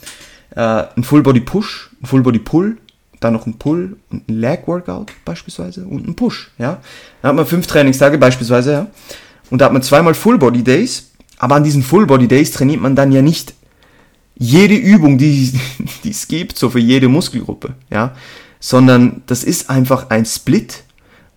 äh, 0.54 0.84
ein 0.96 1.04
Full-Body-Push, 1.04 1.90
ein 2.02 2.06
Full-Body-Pull, 2.06 2.78
dann 3.20 3.32
noch 3.32 3.46
ein 3.46 3.54
Pull 3.54 3.96
und 4.10 4.28
ein 4.28 4.40
Leg-Workout 4.40 5.12
beispielsweise 5.24 5.84
und 5.84 6.06
ein 6.06 6.14
Push, 6.14 6.50
ja. 6.58 6.80
Dann 7.20 7.30
hat 7.30 7.36
man 7.36 7.46
fünf 7.46 7.66
Trainingstage 7.66 8.18
beispielsweise, 8.18 8.72
ja. 8.72 8.86
Und 9.50 9.60
da 9.60 9.66
hat 9.66 9.72
man 9.72 9.82
zweimal 9.82 10.14
Full-Body-Days, 10.14 11.10
aber 11.38 11.56
an 11.56 11.64
diesen 11.64 11.82
Full-Body-Days 11.82 12.52
trainiert 12.52 12.80
man 12.80 12.96
dann 12.96 13.12
ja 13.12 13.22
nicht 13.22 13.54
jede 14.36 14.74
Übung, 14.74 15.18
die, 15.18 15.52
es 16.04 16.28
gibt, 16.28 16.58
so 16.58 16.70
für 16.70 16.80
jede 16.80 17.08
Muskelgruppe, 17.08 17.74
ja. 17.90 18.14
Sondern 18.60 19.22
das 19.26 19.42
ist 19.44 19.70
einfach 19.70 20.10
ein 20.10 20.24
Split, 20.24 20.84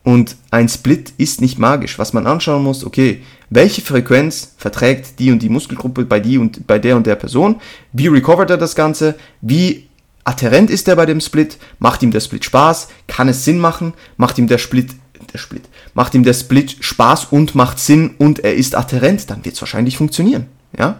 Und 0.05 0.35
ein 0.51 0.69
Split 0.69 1.13
ist 1.17 1.41
nicht 1.41 1.57
magisch. 1.57 1.97
Was 1.97 2.13
man 2.13 2.27
anschauen 2.27 2.63
muss, 2.63 2.85
okay, 2.85 3.23
welche 3.49 3.81
Frequenz 3.81 4.53
verträgt 4.57 5.19
die 5.19 5.31
und 5.31 5.39
die 5.39 5.49
Muskelgruppe 5.49 6.05
bei 6.05 6.19
die 6.19 6.37
und 6.37 6.65
bei 6.67 6.79
der 6.79 6.95
und 6.95 7.05
der 7.05 7.15
Person? 7.15 7.61
Wie 7.93 8.07
recovert 8.07 8.49
er 8.49 8.57
das 8.57 8.75
Ganze? 8.75 9.15
Wie 9.41 9.87
adherent 10.23 10.69
ist 10.69 10.87
er 10.87 10.95
bei 10.95 11.05
dem 11.05 11.21
Split? 11.21 11.57
Macht 11.79 12.03
ihm 12.03 12.11
der 12.11 12.19
Split 12.19 12.45
Spaß? 12.45 12.87
Kann 13.07 13.29
es 13.29 13.45
Sinn 13.45 13.59
machen? 13.59 13.93
Macht 14.17 14.37
ihm 14.37 14.47
der 14.47 14.57
Split 14.57 14.91
der 15.33 15.37
Split. 15.37 15.63
Macht 15.93 16.13
ihm 16.13 16.23
der 16.23 16.33
Split 16.33 16.77
Spaß 16.79 17.25
und 17.25 17.55
macht 17.55 17.79
Sinn 17.79 18.15
und 18.17 18.39
er 18.39 18.55
ist 18.55 18.75
adherent, 18.75 19.29
dann 19.29 19.43
wird 19.43 19.55
es 19.55 19.61
wahrscheinlich 19.61 19.97
funktionieren. 19.97 20.47
Ja? 20.77 20.99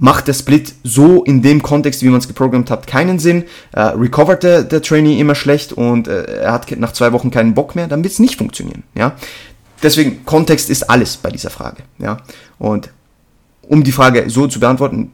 macht 0.00 0.28
der 0.28 0.34
Split 0.34 0.74
so 0.84 1.24
in 1.24 1.42
dem 1.42 1.62
Kontext, 1.62 2.02
wie 2.02 2.08
man 2.08 2.18
es 2.18 2.28
geprogrammt 2.28 2.70
hat, 2.70 2.86
keinen 2.86 3.18
Sinn. 3.18 3.44
Äh, 3.72 3.80
recovert 3.80 4.42
der, 4.42 4.62
der 4.62 4.80
Trainee 4.80 5.18
immer 5.18 5.34
schlecht 5.34 5.72
und 5.72 6.08
äh, 6.08 6.42
er 6.42 6.52
hat 6.52 6.70
nach 6.78 6.92
zwei 6.92 7.12
Wochen 7.12 7.30
keinen 7.30 7.54
Bock 7.54 7.74
mehr, 7.74 7.88
dann 7.88 8.02
wird 8.02 8.12
es 8.12 8.18
nicht 8.18 8.36
funktionieren. 8.36 8.84
Ja? 8.94 9.16
Deswegen, 9.82 10.24
Kontext 10.24 10.70
ist 10.70 10.84
alles 10.84 11.16
bei 11.16 11.30
dieser 11.30 11.50
Frage. 11.50 11.82
Ja? 11.98 12.18
Und 12.58 12.90
um 13.62 13.84
die 13.84 13.92
Frage 13.92 14.28
so 14.28 14.46
zu 14.46 14.60
beantworten, 14.60 15.12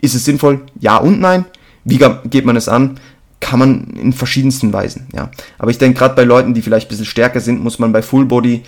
ist 0.00 0.14
es 0.14 0.24
sinnvoll? 0.24 0.60
Ja 0.78 0.96
und 0.96 1.20
nein. 1.20 1.44
Wie 1.84 1.98
geht 1.98 2.44
man 2.44 2.56
es 2.56 2.68
an? 2.68 3.00
Kann 3.40 3.58
man 3.58 3.84
in 4.00 4.12
verschiedensten 4.12 4.72
Weisen. 4.72 5.08
Ja? 5.12 5.30
Aber 5.58 5.70
ich 5.70 5.78
denke, 5.78 5.98
gerade 5.98 6.14
bei 6.14 6.24
Leuten, 6.24 6.54
die 6.54 6.62
vielleicht 6.62 6.86
ein 6.86 6.90
bisschen 6.90 7.06
stärker 7.06 7.40
sind, 7.40 7.62
muss 7.62 7.78
man 7.78 7.92
bei 7.92 8.02
Full 8.02 8.26
Body 8.26 8.62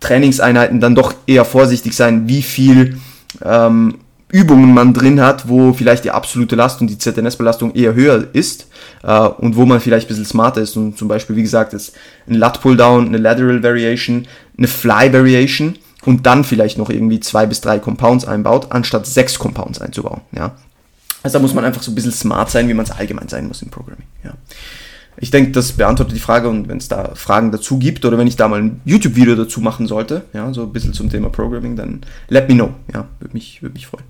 Trainingseinheiten 0.00 0.80
dann 0.80 0.94
doch 0.94 1.14
eher 1.26 1.44
vorsichtig 1.44 1.94
sein, 1.94 2.28
wie 2.28 2.42
viel 2.42 2.98
ähm, 3.44 3.98
Übungen 4.28 4.74
man 4.74 4.92
drin 4.92 5.20
hat, 5.20 5.48
wo 5.48 5.72
vielleicht 5.72 6.04
die 6.04 6.10
absolute 6.10 6.56
Last 6.56 6.80
und 6.80 6.88
die 6.88 6.98
ZNS-Belastung 6.98 7.74
eher 7.74 7.94
höher 7.94 8.26
ist 8.32 8.66
äh, 9.04 9.20
und 9.20 9.56
wo 9.56 9.66
man 9.66 9.80
vielleicht 9.80 10.06
ein 10.06 10.08
bisschen 10.08 10.24
smarter 10.24 10.62
ist 10.62 10.76
und 10.76 10.98
zum 10.98 11.06
Beispiel, 11.06 11.36
wie 11.36 11.42
gesagt, 11.42 11.74
ist 11.74 11.94
ein 12.28 12.34
Lat-Pull-Down, 12.34 13.06
eine 13.06 13.18
Lateral 13.18 13.62
Variation, 13.62 14.26
eine 14.58 14.66
Fly-Variation 14.66 15.76
und 16.04 16.26
dann 16.26 16.42
vielleicht 16.42 16.76
noch 16.76 16.90
irgendwie 16.90 17.20
zwei 17.20 17.46
bis 17.46 17.60
drei 17.60 17.78
Compounds 17.78 18.24
einbaut, 18.24 18.66
anstatt 18.70 19.06
sechs 19.06 19.38
Compounds 19.38 19.80
einzubauen. 19.80 20.22
Ja? 20.32 20.56
Also 21.22 21.38
da 21.38 21.42
muss 21.42 21.54
man 21.54 21.64
einfach 21.64 21.82
so 21.82 21.92
ein 21.92 21.94
bisschen 21.94 22.12
smart 22.12 22.50
sein, 22.50 22.68
wie 22.68 22.74
man 22.74 22.84
es 22.84 22.90
allgemein 22.90 23.28
sein 23.28 23.46
muss 23.46 23.62
im 23.62 23.70
Programming. 23.70 24.06
Ja. 24.24 24.32
Ich 25.18 25.30
denke, 25.30 25.52
das 25.52 25.72
beantwortet 25.72 26.14
die 26.14 26.20
Frage 26.20 26.48
und 26.48 26.68
wenn 26.68 26.76
es 26.76 26.88
da 26.88 27.14
Fragen 27.14 27.50
dazu 27.50 27.78
gibt 27.78 28.04
oder 28.04 28.18
wenn 28.18 28.26
ich 28.26 28.36
da 28.36 28.48
mal 28.48 28.60
ein 28.60 28.80
YouTube-Video 28.84 29.34
dazu 29.34 29.60
machen 29.60 29.86
sollte, 29.86 30.22
ja, 30.32 30.52
so 30.52 30.62
ein 30.64 30.72
bisschen 30.72 30.92
zum 30.92 31.10
Thema 31.10 31.30
Programming, 31.30 31.76
dann 31.76 32.02
let 32.28 32.48
me 32.48 32.54
know. 32.54 32.74
Ja, 32.92 33.06
würde 33.18 33.34
mich, 33.34 33.62
würd 33.62 33.74
mich 33.74 33.86
freuen. 33.86 34.04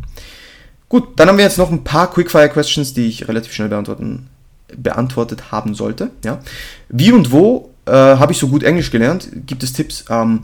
Gut, 0.88 1.08
dann 1.16 1.28
haben 1.28 1.38
wir 1.38 1.44
jetzt 1.44 1.58
noch 1.58 1.70
ein 1.70 1.84
paar 1.84 2.10
Quickfire-Questions, 2.10 2.94
die 2.94 3.06
ich 3.06 3.28
relativ 3.28 3.52
schnell 3.52 3.68
beantworten, 3.68 4.28
beantwortet 4.76 5.52
haben 5.52 5.74
sollte. 5.74 6.10
Ja. 6.24 6.40
Wie 6.88 7.12
und 7.12 7.30
wo 7.32 7.70
äh, 7.86 7.92
habe 7.92 8.32
ich 8.32 8.38
so 8.38 8.48
gut 8.48 8.62
Englisch 8.62 8.90
gelernt? 8.90 9.28
Gibt 9.46 9.62
es 9.62 9.72
Tipps? 9.72 10.04
Ähm, 10.10 10.42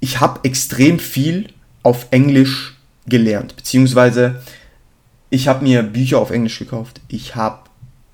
ich 0.00 0.20
habe 0.20 0.40
extrem 0.44 0.98
viel 0.98 1.48
auf 1.82 2.08
Englisch 2.10 2.76
gelernt, 3.06 3.56
beziehungsweise 3.56 4.42
ich 5.30 5.48
habe 5.48 5.64
mir 5.64 5.82
Bücher 5.82 6.18
auf 6.18 6.30
Englisch 6.30 6.58
gekauft. 6.58 7.00
Ich 7.08 7.36
habe 7.36 7.67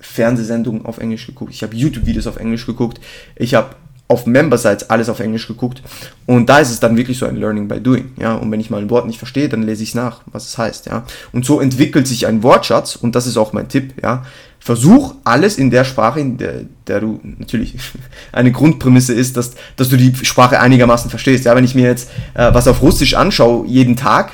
Fernsehsendungen 0.05 0.87
auf 0.87 0.99
Englisch 0.99 1.27
geguckt, 1.27 1.53
ich 1.53 1.63
habe 1.63 1.75
YouTube-Videos 1.75 2.27
auf 2.27 2.37
Englisch 2.37 2.67
geguckt, 2.67 3.01
ich 3.37 3.55
habe 3.55 3.77
auf 4.07 4.27
Member-Sites 4.27 4.91
alles 4.91 5.09
auf 5.09 5.21
Englisch 5.21 5.49
geguckt 5.49 5.83
und 6.27 6.49
da 6.49 6.59
ist 6.59 6.71
es 6.71 6.79
dann 6.79 6.97
wirklich 6.97 7.19
so 7.19 7.27
ein 7.27 7.37
Learning 7.37 7.69
by 7.69 7.81
Doing, 7.81 8.13
ja, 8.19 8.35
und 8.35 8.51
wenn 8.51 8.61
ich 8.61 8.71
mal 8.71 8.81
ein 8.81 8.91
Wort 8.91 9.07
nicht 9.07 9.19
verstehe, 9.19 9.49
dann 9.49 9.63
lese 9.63 9.83
ich 9.83 9.91
es 9.91 9.95
nach, 9.95 10.21
was 10.27 10.47
es 10.47 10.59
heißt, 10.59 10.87
ja, 10.87 11.05
und 11.33 11.45
so 11.45 11.61
entwickelt 11.61 12.07
sich 12.07 12.27
ein 12.27 12.43
Wortschatz 12.43 12.97
und 12.97 13.15
das 13.15 13.27
ist 13.27 13.37
auch 13.37 13.53
mein 13.53 13.69
Tipp, 13.69 13.95
ja, 14.03 14.25
versuch 14.61 15.15
alles 15.25 15.59
in 15.59 15.71
der 15.71 15.85
Sprache, 15.85 16.21
in 16.21 16.37
der, 16.37 16.63
der 16.87 17.01
du 17.01 17.21
natürlich 17.23 17.77
eine 18.33 18.53
Grundprämisse 18.53 19.15
ist, 19.15 19.37
dass, 19.37 19.53
dass 19.77 19.89
du 19.89 19.97
die 19.97 20.15
Sprache 20.25 20.61
einigermaßen 20.61 21.11
verstehst, 21.11 21.45
ja, 21.45 21.57
wenn 21.57 21.65
ich 21.65 21.75
mir 21.75 21.87
jetzt 21.87 22.11
äh, 22.35 22.53
was 22.53 22.69
auf 22.69 22.83
Russisch 22.83 23.15
anschaue, 23.15 23.67
jeden 23.67 23.97
Tag, 23.97 24.33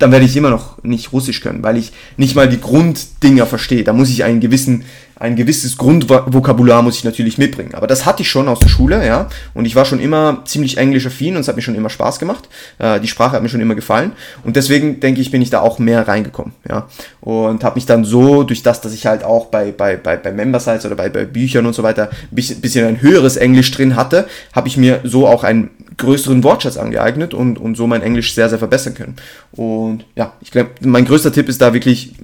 dann 0.00 0.12
werde 0.12 0.24
ich 0.24 0.36
immer 0.36 0.50
noch 0.50 0.82
nicht 0.82 1.12
Russisch 1.12 1.40
können, 1.40 1.62
weil 1.62 1.76
ich 1.76 1.92
nicht 2.16 2.34
mal 2.34 2.48
die 2.48 2.60
Grunddinger 2.60 3.46
verstehe. 3.46 3.84
Da 3.84 3.92
muss 3.92 4.08
ich 4.08 4.24
einen 4.24 4.40
gewissen, 4.40 4.84
ein 5.14 5.36
gewisses 5.36 5.76
Grundvokabular 5.76 6.82
muss 6.82 6.96
ich 6.96 7.04
natürlich 7.04 7.36
mitbringen. 7.36 7.74
Aber 7.74 7.86
das 7.86 8.06
hatte 8.06 8.22
ich 8.22 8.30
schon 8.30 8.48
aus 8.48 8.58
der 8.58 8.68
Schule, 8.68 9.06
ja. 9.06 9.28
Und 9.52 9.66
ich 9.66 9.76
war 9.76 9.84
schon 9.84 10.00
immer 10.00 10.42
ziemlich 10.46 10.78
englisch-affin 10.78 11.34
und 11.34 11.42
es 11.42 11.48
hat 11.48 11.56
mir 11.56 11.62
schon 11.62 11.74
immer 11.74 11.90
Spaß 11.90 12.18
gemacht. 12.18 12.48
Äh, 12.78 12.98
die 13.00 13.08
Sprache 13.08 13.32
hat 13.32 13.42
mir 13.42 13.50
schon 13.50 13.60
immer 13.60 13.74
gefallen. 13.74 14.12
Und 14.42 14.56
deswegen 14.56 15.00
denke 15.00 15.20
ich, 15.20 15.30
bin 15.30 15.42
ich 15.42 15.50
da 15.50 15.60
auch 15.60 15.78
mehr 15.78 16.08
reingekommen, 16.08 16.54
ja. 16.66 16.88
Und 17.20 17.62
habe 17.62 17.74
mich 17.74 17.84
dann 17.84 18.04
so, 18.04 18.42
durch 18.42 18.62
das, 18.62 18.80
dass 18.80 18.94
ich 18.94 19.04
halt 19.04 19.22
auch 19.22 19.46
bei, 19.46 19.70
bei, 19.70 19.96
bei, 19.96 20.16
bei 20.16 20.32
Member-Sites 20.32 20.86
oder 20.86 20.96
bei, 20.96 21.10
bei 21.10 21.26
Büchern 21.26 21.66
und 21.66 21.74
so 21.74 21.82
weiter 21.82 22.08
ein 22.10 22.34
bisschen, 22.34 22.62
bisschen 22.62 22.86
ein 22.86 23.02
höheres 23.02 23.36
Englisch 23.36 23.70
drin 23.72 23.96
hatte, 23.96 24.26
habe 24.54 24.68
ich 24.68 24.78
mir 24.78 25.00
so 25.04 25.26
auch 25.26 25.44
ein 25.44 25.68
größeren 25.96 26.42
Wortschatz 26.44 26.76
angeeignet 26.76 27.34
und, 27.34 27.58
und 27.58 27.76
so 27.76 27.86
mein 27.86 28.02
Englisch 28.02 28.34
sehr, 28.34 28.48
sehr 28.48 28.58
verbessern 28.58 28.94
können. 28.94 29.16
Und 29.52 30.04
ja, 30.14 30.34
ich 30.40 30.50
glaube, 30.50 30.70
mein 30.82 31.04
größter 31.04 31.32
Tipp 31.32 31.48
ist 31.48 31.60
da 31.60 31.74
wirklich 31.74 32.14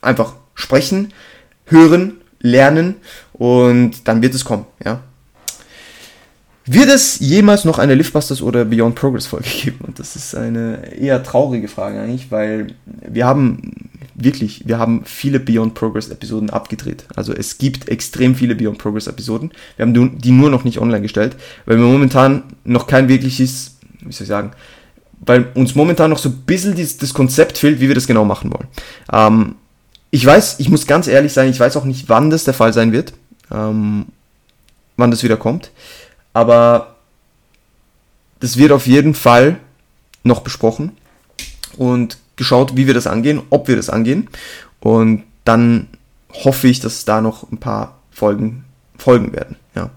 einfach 0.00 0.34
sprechen, 0.54 1.12
hören, 1.66 2.14
lernen 2.40 2.96
und 3.32 4.06
dann 4.08 4.22
wird 4.22 4.34
es 4.34 4.44
kommen, 4.44 4.66
ja. 4.84 5.00
Wird 6.64 6.88
es 6.88 7.18
jemals 7.18 7.64
noch 7.64 7.80
eine 7.80 7.96
Liftbusters 7.96 8.40
oder 8.40 8.64
Beyond 8.64 8.94
Progress 8.94 9.26
Folge 9.26 9.48
geben? 9.62 9.80
Und 9.84 9.98
das 9.98 10.14
ist 10.14 10.36
eine 10.36 10.94
eher 10.96 11.22
traurige 11.24 11.66
Frage 11.66 12.00
eigentlich, 12.00 12.30
weil 12.30 12.68
wir 12.84 13.26
haben 13.26 13.90
wirklich, 14.14 14.66
wir 14.66 14.78
haben 14.78 15.02
viele 15.04 15.40
Beyond 15.40 15.74
Progress 15.74 16.08
Episoden 16.08 16.50
abgedreht. 16.50 17.04
Also 17.16 17.32
es 17.32 17.58
gibt 17.58 17.88
extrem 17.88 18.34
viele 18.34 18.54
Beyond 18.54 18.78
Progress 18.78 19.06
Episoden. 19.06 19.52
Wir 19.76 19.86
haben 19.86 20.18
die 20.18 20.30
nur 20.30 20.50
noch 20.50 20.64
nicht 20.64 20.78
online 20.78 21.02
gestellt, 21.02 21.36
weil 21.66 21.78
wir 21.78 21.84
momentan 21.84 22.44
noch 22.64 22.86
kein 22.86 23.08
wirkliches, 23.08 23.76
wie 24.00 24.12
soll 24.12 24.24
ich 24.24 24.28
sagen, 24.28 24.52
weil 25.24 25.48
uns 25.54 25.74
momentan 25.74 26.10
noch 26.10 26.18
so 26.18 26.28
ein 26.28 26.42
bisschen 26.46 26.74
dieses, 26.74 26.98
das 26.98 27.14
Konzept 27.14 27.58
fehlt, 27.58 27.80
wie 27.80 27.88
wir 27.88 27.94
das 27.94 28.06
genau 28.06 28.24
machen 28.24 28.52
wollen. 28.52 28.68
Ähm, 29.12 29.54
ich 30.10 30.24
weiß, 30.26 30.56
ich 30.58 30.68
muss 30.68 30.86
ganz 30.86 31.06
ehrlich 31.06 31.32
sein, 31.32 31.48
ich 31.48 31.60
weiß 31.60 31.76
auch 31.76 31.84
nicht, 31.84 32.08
wann 32.08 32.30
das 32.30 32.44
der 32.44 32.54
Fall 32.54 32.72
sein 32.72 32.92
wird, 32.92 33.14
ähm, 33.50 34.06
wann 34.96 35.10
das 35.10 35.22
wieder 35.22 35.36
kommt, 35.36 35.70
aber 36.34 36.96
das 38.40 38.56
wird 38.56 38.72
auf 38.72 38.86
jeden 38.86 39.14
Fall 39.14 39.58
noch 40.24 40.40
besprochen 40.40 40.92
und 41.76 42.18
geschaut, 42.42 42.76
wie 42.76 42.86
wir 42.86 42.94
das 42.94 43.06
angehen, 43.06 43.40
ob 43.50 43.68
wir 43.68 43.76
das 43.76 43.88
angehen. 43.88 44.28
Und 44.80 45.22
dann 45.44 45.88
hoffe 46.32 46.68
ich, 46.68 46.80
dass 46.80 47.04
da 47.04 47.20
noch 47.20 47.50
ein 47.50 47.58
paar 47.58 48.00
Folgen 48.10 48.64
folgen 48.98 49.32
werden. 49.32 49.56
Ja. 49.74 49.90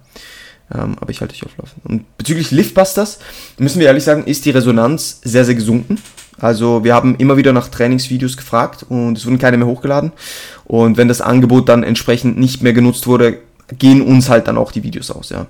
Ähm, 0.73 0.95
aber 0.99 1.09
ich 1.09 1.21
halte 1.21 1.33
dich 1.33 1.43
auf 1.43 1.57
Laufen. 1.57 1.81
Und 1.83 2.17
bezüglich 2.17 2.51
Liftbusters, 2.51 3.19
müssen 3.57 3.79
wir 3.79 3.87
ehrlich 3.87 4.03
sagen, 4.03 4.25
ist 4.25 4.45
die 4.45 4.51
Resonanz 4.51 5.21
sehr, 5.23 5.45
sehr 5.45 5.55
gesunken. 5.55 5.99
Also 6.37 6.83
wir 6.83 6.93
haben 6.93 7.15
immer 7.15 7.37
wieder 7.37 7.53
nach 7.53 7.69
Trainingsvideos 7.69 8.35
gefragt 8.37 8.85
und 8.87 9.17
es 9.17 9.25
wurden 9.25 9.39
keine 9.39 9.57
mehr 9.57 9.67
hochgeladen. 9.67 10.11
Und 10.65 10.97
wenn 10.97 11.07
das 11.07 11.21
Angebot 11.21 11.69
dann 11.69 11.83
entsprechend 11.83 12.37
nicht 12.37 12.61
mehr 12.61 12.73
genutzt 12.73 13.07
wurde, 13.07 13.39
gehen 13.77 14.01
uns 14.01 14.29
halt 14.29 14.47
dann 14.47 14.57
auch 14.57 14.71
die 14.71 14.83
Videos 14.83 15.11
aus, 15.11 15.29
ja. 15.29 15.47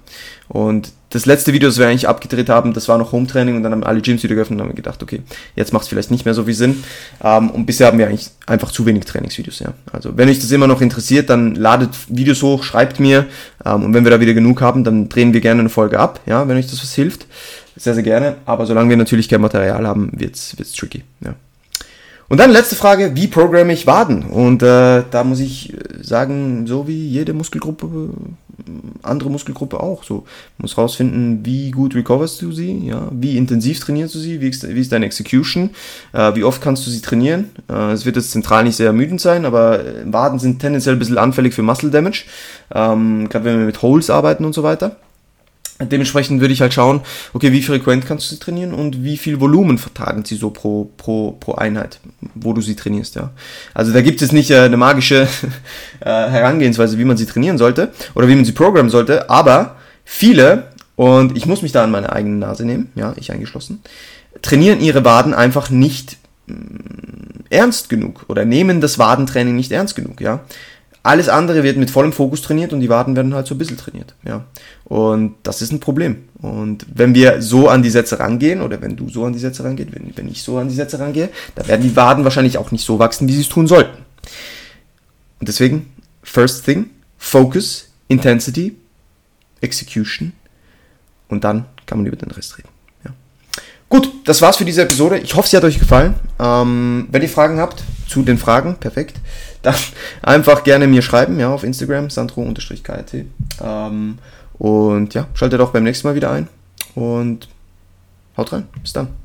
Und 0.48 0.92
das 1.10 1.26
letzte 1.26 1.54
Video, 1.54 1.70
das 1.70 1.78
wir 1.78 1.88
eigentlich 1.88 2.08
abgedreht 2.08 2.50
haben, 2.50 2.74
das 2.74 2.88
war 2.88 2.98
noch 2.98 3.12
Home-Training 3.12 3.56
und 3.56 3.64
dann 3.64 3.72
haben 3.72 3.84
alle 3.84 4.02
Gyms 4.02 4.22
wieder 4.24 4.36
geöffnet 4.36 4.60
und 4.60 4.68
haben 4.68 4.76
gedacht, 4.76 5.02
okay, 5.02 5.22
jetzt 5.56 5.74
macht 5.74 5.84
es 5.84 5.90
vielleicht 5.90 6.12
nicht 6.12 6.26
mehr 6.26 6.34
so 6.34 6.44
viel 6.44 6.54
Sinn. 6.54 6.84
Ähm, 7.24 7.50
und 7.50 7.66
bisher 7.66 7.88
haben 7.88 7.98
wir 7.98 8.08
eigentlich 8.08 8.30
einfach 8.46 8.72
zu 8.72 8.86
wenig 8.86 9.06
Trainingsvideos, 9.06 9.60
ja. 9.60 9.74
Also 9.92 10.18
wenn 10.18 10.30
euch 10.30 10.40
das 10.40 10.52
immer 10.52 10.68
noch 10.68 10.82
interessiert, 10.82 11.30
dann 11.30 11.56
ladet 11.56 11.92
Videos 12.10 12.42
hoch, 12.42 12.64
schreibt 12.64 13.00
mir 13.00 13.26
ähm, 13.66 13.84
und 13.84 13.94
wenn 13.94 14.04
wir 14.04 14.12
da 14.12 14.20
wieder 14.20 14.34
genug 14.34 14.62
haben, 14.62 14.84
dann 14.84 15.10
drehen 15.10 15.34
wir 15.34 15.42
gerne 15.42 15.62
eine 15.62 15.70
Folge 15.70 16.00
ab, 16.00 16.20
ja, 16.26 16.48
wenn 16.48 16.58
euch 16.58 16.68
das 16.68 16.82
was 16.82 16.94
hilft. 16.94 17.28
Sehr, 17.78 17.94
sehr 17.94 18.04
gerne. 18.04 18.38
Aber 18.46 18.66
solange 18.66 18.90
wir 18.90 18.98
natürlich 18.98 19.28
kein 19.28 19.42
Material 19.42 19.86
haben, 19.86 20.12
wird's, 20.14 20.58
wird's 20.58 20.74
tricky, 20.74 21.04
ja. 21.24 21.34
Und 22.28 22.40
dann 22.40 22.52
letzte 22.52 22.76
Frage, 22.76 23.12
wie 23.16 23.28
programme 23.28 23.74
ich 23.74 23.86
Waden? 23.86 24.24
Und 24.24 24.64
äh, 24.64 25.04
da 25.12 25.24
muss 25.24 25.40
ich 25.40 25.74
äh, 25.74 25.78
sagen, 26.02 26.66
so 26.66 26.88
wie 26.88 27.08
jede 27.08 27.34
Muskelgruppe, 27.34 28.10
äh, 28.58 28.72
andere 29.04 29.30
Muskelgruppe 29.30 29.80
auch. 29.80 30.04
So 30.04 30.26
muss 30.58 30.76
rausfinden, 30.76 31.46
wie 31.46 31.70
gut 31.70 31.94
recoverst 31.94 32.42
du 32.42 32.52
sie, 32.52 32.88
ja, 32.88 33.10
wie 33.12 33.38
intensiv 33.38 33.80
trainierst 33.80 34.16
du 34.16 34.20
sie, 34.20 34.42
wie 34.42 34.50
ist, 34.50 34.68
wie 34.68 34.82
ist 34.82 34.92
deine 34.92 35.06
Execution, 35.06 35.70
äh, 36.14 36.34
wie 36.34 36.44
oft 36.44 36.62
kannst 36.62 36.88
du 36.88 36.90
sie 36.90 37.02
trainieren. 37.02 37.52
Äh, 37.70 37.92
es 37.92 38.06
wird 38.08 38.16
jetzt 38.16 38.32
zentral 38.32 38.64
nicht 38.64 38.78
sehr 38.78 38.88
ermüdend 38.88 39.22
sein, 39.22 39.46
aber 39.46 39.86
äh, 39.86 40.12
Waden 40.12 40.40
sind 40.40 40.60
tendenziell 40.60 40.96
ein 40.96 41.00
bisschen 41.00 41.20
anfällig 41.20 41.54
für 41.54 41.62
Muscle 41.62 41.92
Damage, 41.92 42.24
ähm, 42.74 43.30
gerade 43.30 43.46
wenn 43.46 43.60
wir 43.60 43.66
mit 43.68 43.84
Holes 43.84 44.10
arbeiten 44.10 44.46
und 44.46 44.54
so 44.54 44.64
weiter. 44.64 44.96
Dementsprechend 45.78 46.40
würde 46.40 46.54
ich 46.54 46.62
halt 46.62 46.74
schauen, 46.74 47.02
okay, 47.34 47.52
wie 47.52 47.62
frequent 47.62 48.06
kannst 48.06 48.32
du 48.32 48.36
sie 48.36 48.40
trainieren 48.40 48.74
und 48.74 49.04
wie 49.04 49.18
viel 49.18 49.42
Volumen 49.42 49.78
vertragen 49.78 50.24
sie 50.24 50.36
so 50.36 50.50
pro, 50.50 50.90
pro, 50.96 51.32
pro 51.34 51.56
Einheit, 51.56 52.00
wo 52.34 52.54
du 52.54 52.62
sie 52.62 52.78
trainierst, 52.78 53.16
ja. 53.16 53.32
Also 53.74 53.92
da 53.92 54.00
gibt 54.00 54.22
es 54.22 54.32
nicht 54.32 54.52
äh, 54.52 54.60
eine 54.62 54.78
magische 54.78 55.28
äh, 56.00 56.06
Herangehensweise, 56.06 56.98
wie 56.98 57.04
man 57.04 57.18
sie 57.18 57.26
trainieren 57.26 57.58
sollte 57.58 57.92
oder 58.14 58.30
wie 58.30 58.36
man 58.36 58.46
sie 58.46 58.54
programmen 58.54 58.90
sollte, 58.90 59.30
aber 59.30 59.76
viele, 60.06 60.70
und 60.96 61.36
ich 61.36 61.46
muss 61.46 61.62
mich 61.62 61.74
da 61.74 61.84
an 61.84 61.92
meine 61.92 62.14
eigene 62.14 62.38
Nase 62.38 62.66
nehmen, 62.66 62.90
ja, 62.96 63.14
ich 63.18 63.34
eingeschlossen, 63.34 63.82
trainieren 64.42 64.80
ihre 64.80 65.04
Waden 65.04 65.34
einfach 65.34 65.70
nicht 65.70 66.16
mh, 66.48 66.56
mm, 66.56 67.44
ernst 67.50 67.90
genug 67.90 68.24
oder 68.30 68.46
nehmen 68.46 68.80
das 68.80 68.98
Wadentraining 68.98 69.58
nicht 69.58 69.74
ernst 69.74 69.98
genug, 69.98 70.22
ja. 70.22 70.40
Alles 71.06 71.30
andere 71.30 71.62
wird 71.62 71.78
mit 71.78 71.92
vollem 71.92 72.12
Fokus 72.12 72.42
trainiert 72.42 72.74
und 72.74 72.80
die 72.80 72.90
Waden 72.90 73.16
werden 73.16 73.36
halt 73.36 73.46
so 73.46 73.54
ein 73.54 73.60
bisschen 73.60 73.78
trainiert. 73.78 74.16
Ja. 74.24 74.46
Und 74.86 75.36
das 75.44 75.62
ist 75.62 75.72
ein 75.72 75.80
Problem. 75.80 76.24
Und 76.42 76.86
wenn 76.92 77.14
wir 77.14 77.44
so 77.44 77.70
an 77.70 77.84
die 77.84 77.92
Sätze 77.92 78.20
rangehen, 78.20 78.62
oder 78.62 78.82
wenn 78.82 78.96
du 78.96 79.08
so 79.08 79.24
an 79.24 79.34
die 79.34 79.40
Sätze 79.40 79.64
rangehst, 79.64 79.94
wenn, 79.94 80.18
wenn 80.18 80.28
ich 80.28 80.42
so 80.42 80.58
an 80.58 80.68
die 80.68 80.74
Sätze 80.74 81.00
rangehe, 81.00 81.30
dann 81.54 81.68
werden 81.68 81.84
die 81.84 81.96
Waden 81.96 82.24
wahrscheinlich 82.24 82.58
auch 82.58 82.72
nicht 82.72 82.84
so 82.84 82.98
wachsen, 82.98 83.28
wie 83.28 83.34
sie 83.34 83.42
es 83.42 83.50
tun 83.50 83.68
sollten. 83.68 83.98
Und 85.40 85.48
deswegen, 85.48 85.94
first 86.24 86.66
thing, 86.66 86.90
Focus, 87.20 87.90
Intensity, 88.08 88.76
Execution 89.62 90.34
und 91.28 91.44
dann 91.44 91.66
kann 91.86 92.00
man 92.00 92.08
über 92.08 92.18
den 92.18 92.32
Rest 92.32 92.58
reden. 92.58 92.70
Gut, 93.96 94.12
das 94.26 94.42
war's 94.42 94.58
für 94.58 94.66
diese 94.66 94.82
Episode. 94.82 95.20
Ich 95.20 95.36
hoffe, 95.36 95.48
sie 95.48 95.56
hat 95.56 95.64
euch 95.64 95.80
gefallen. 95.80 96.16
Ähm, 96.38 97.08
wenn 97.12 97.22
ihr 97.22 97.30
Fragen 97.30 97.62
habt 97.62 97.82
zu 98.10 98.24
den 98.24 98.38
Fragen, 98.38 98.76
perfekt, 98.76 99.22
dann 99.62 99.76
einfach 100.22 100.66
gerne 100.66 100.86
mir 100.86 101.02
schreiben, 101.02 101.40
ja, 101.40 101.54
auf 101.54 101.64
Instagram, 101.64 102.10
sandro-kt. 102.10 103.14
Ähm, 103.64 104.18
und 104.60 105.14
ja, 105.14 105.28
schaltet 105.34 105.62
auch 105.62 105.72
beim 105.72 105.86
nächsten 105.86 106.10
Mal 106.10 106.16
wieder 106.16 106.30
ein 106.30 106.50
und 106.94 107.48
haut 108.36 108.52
rein. 108.52 108.68
Bis 108.82 108.92
dann. 108.92 109.25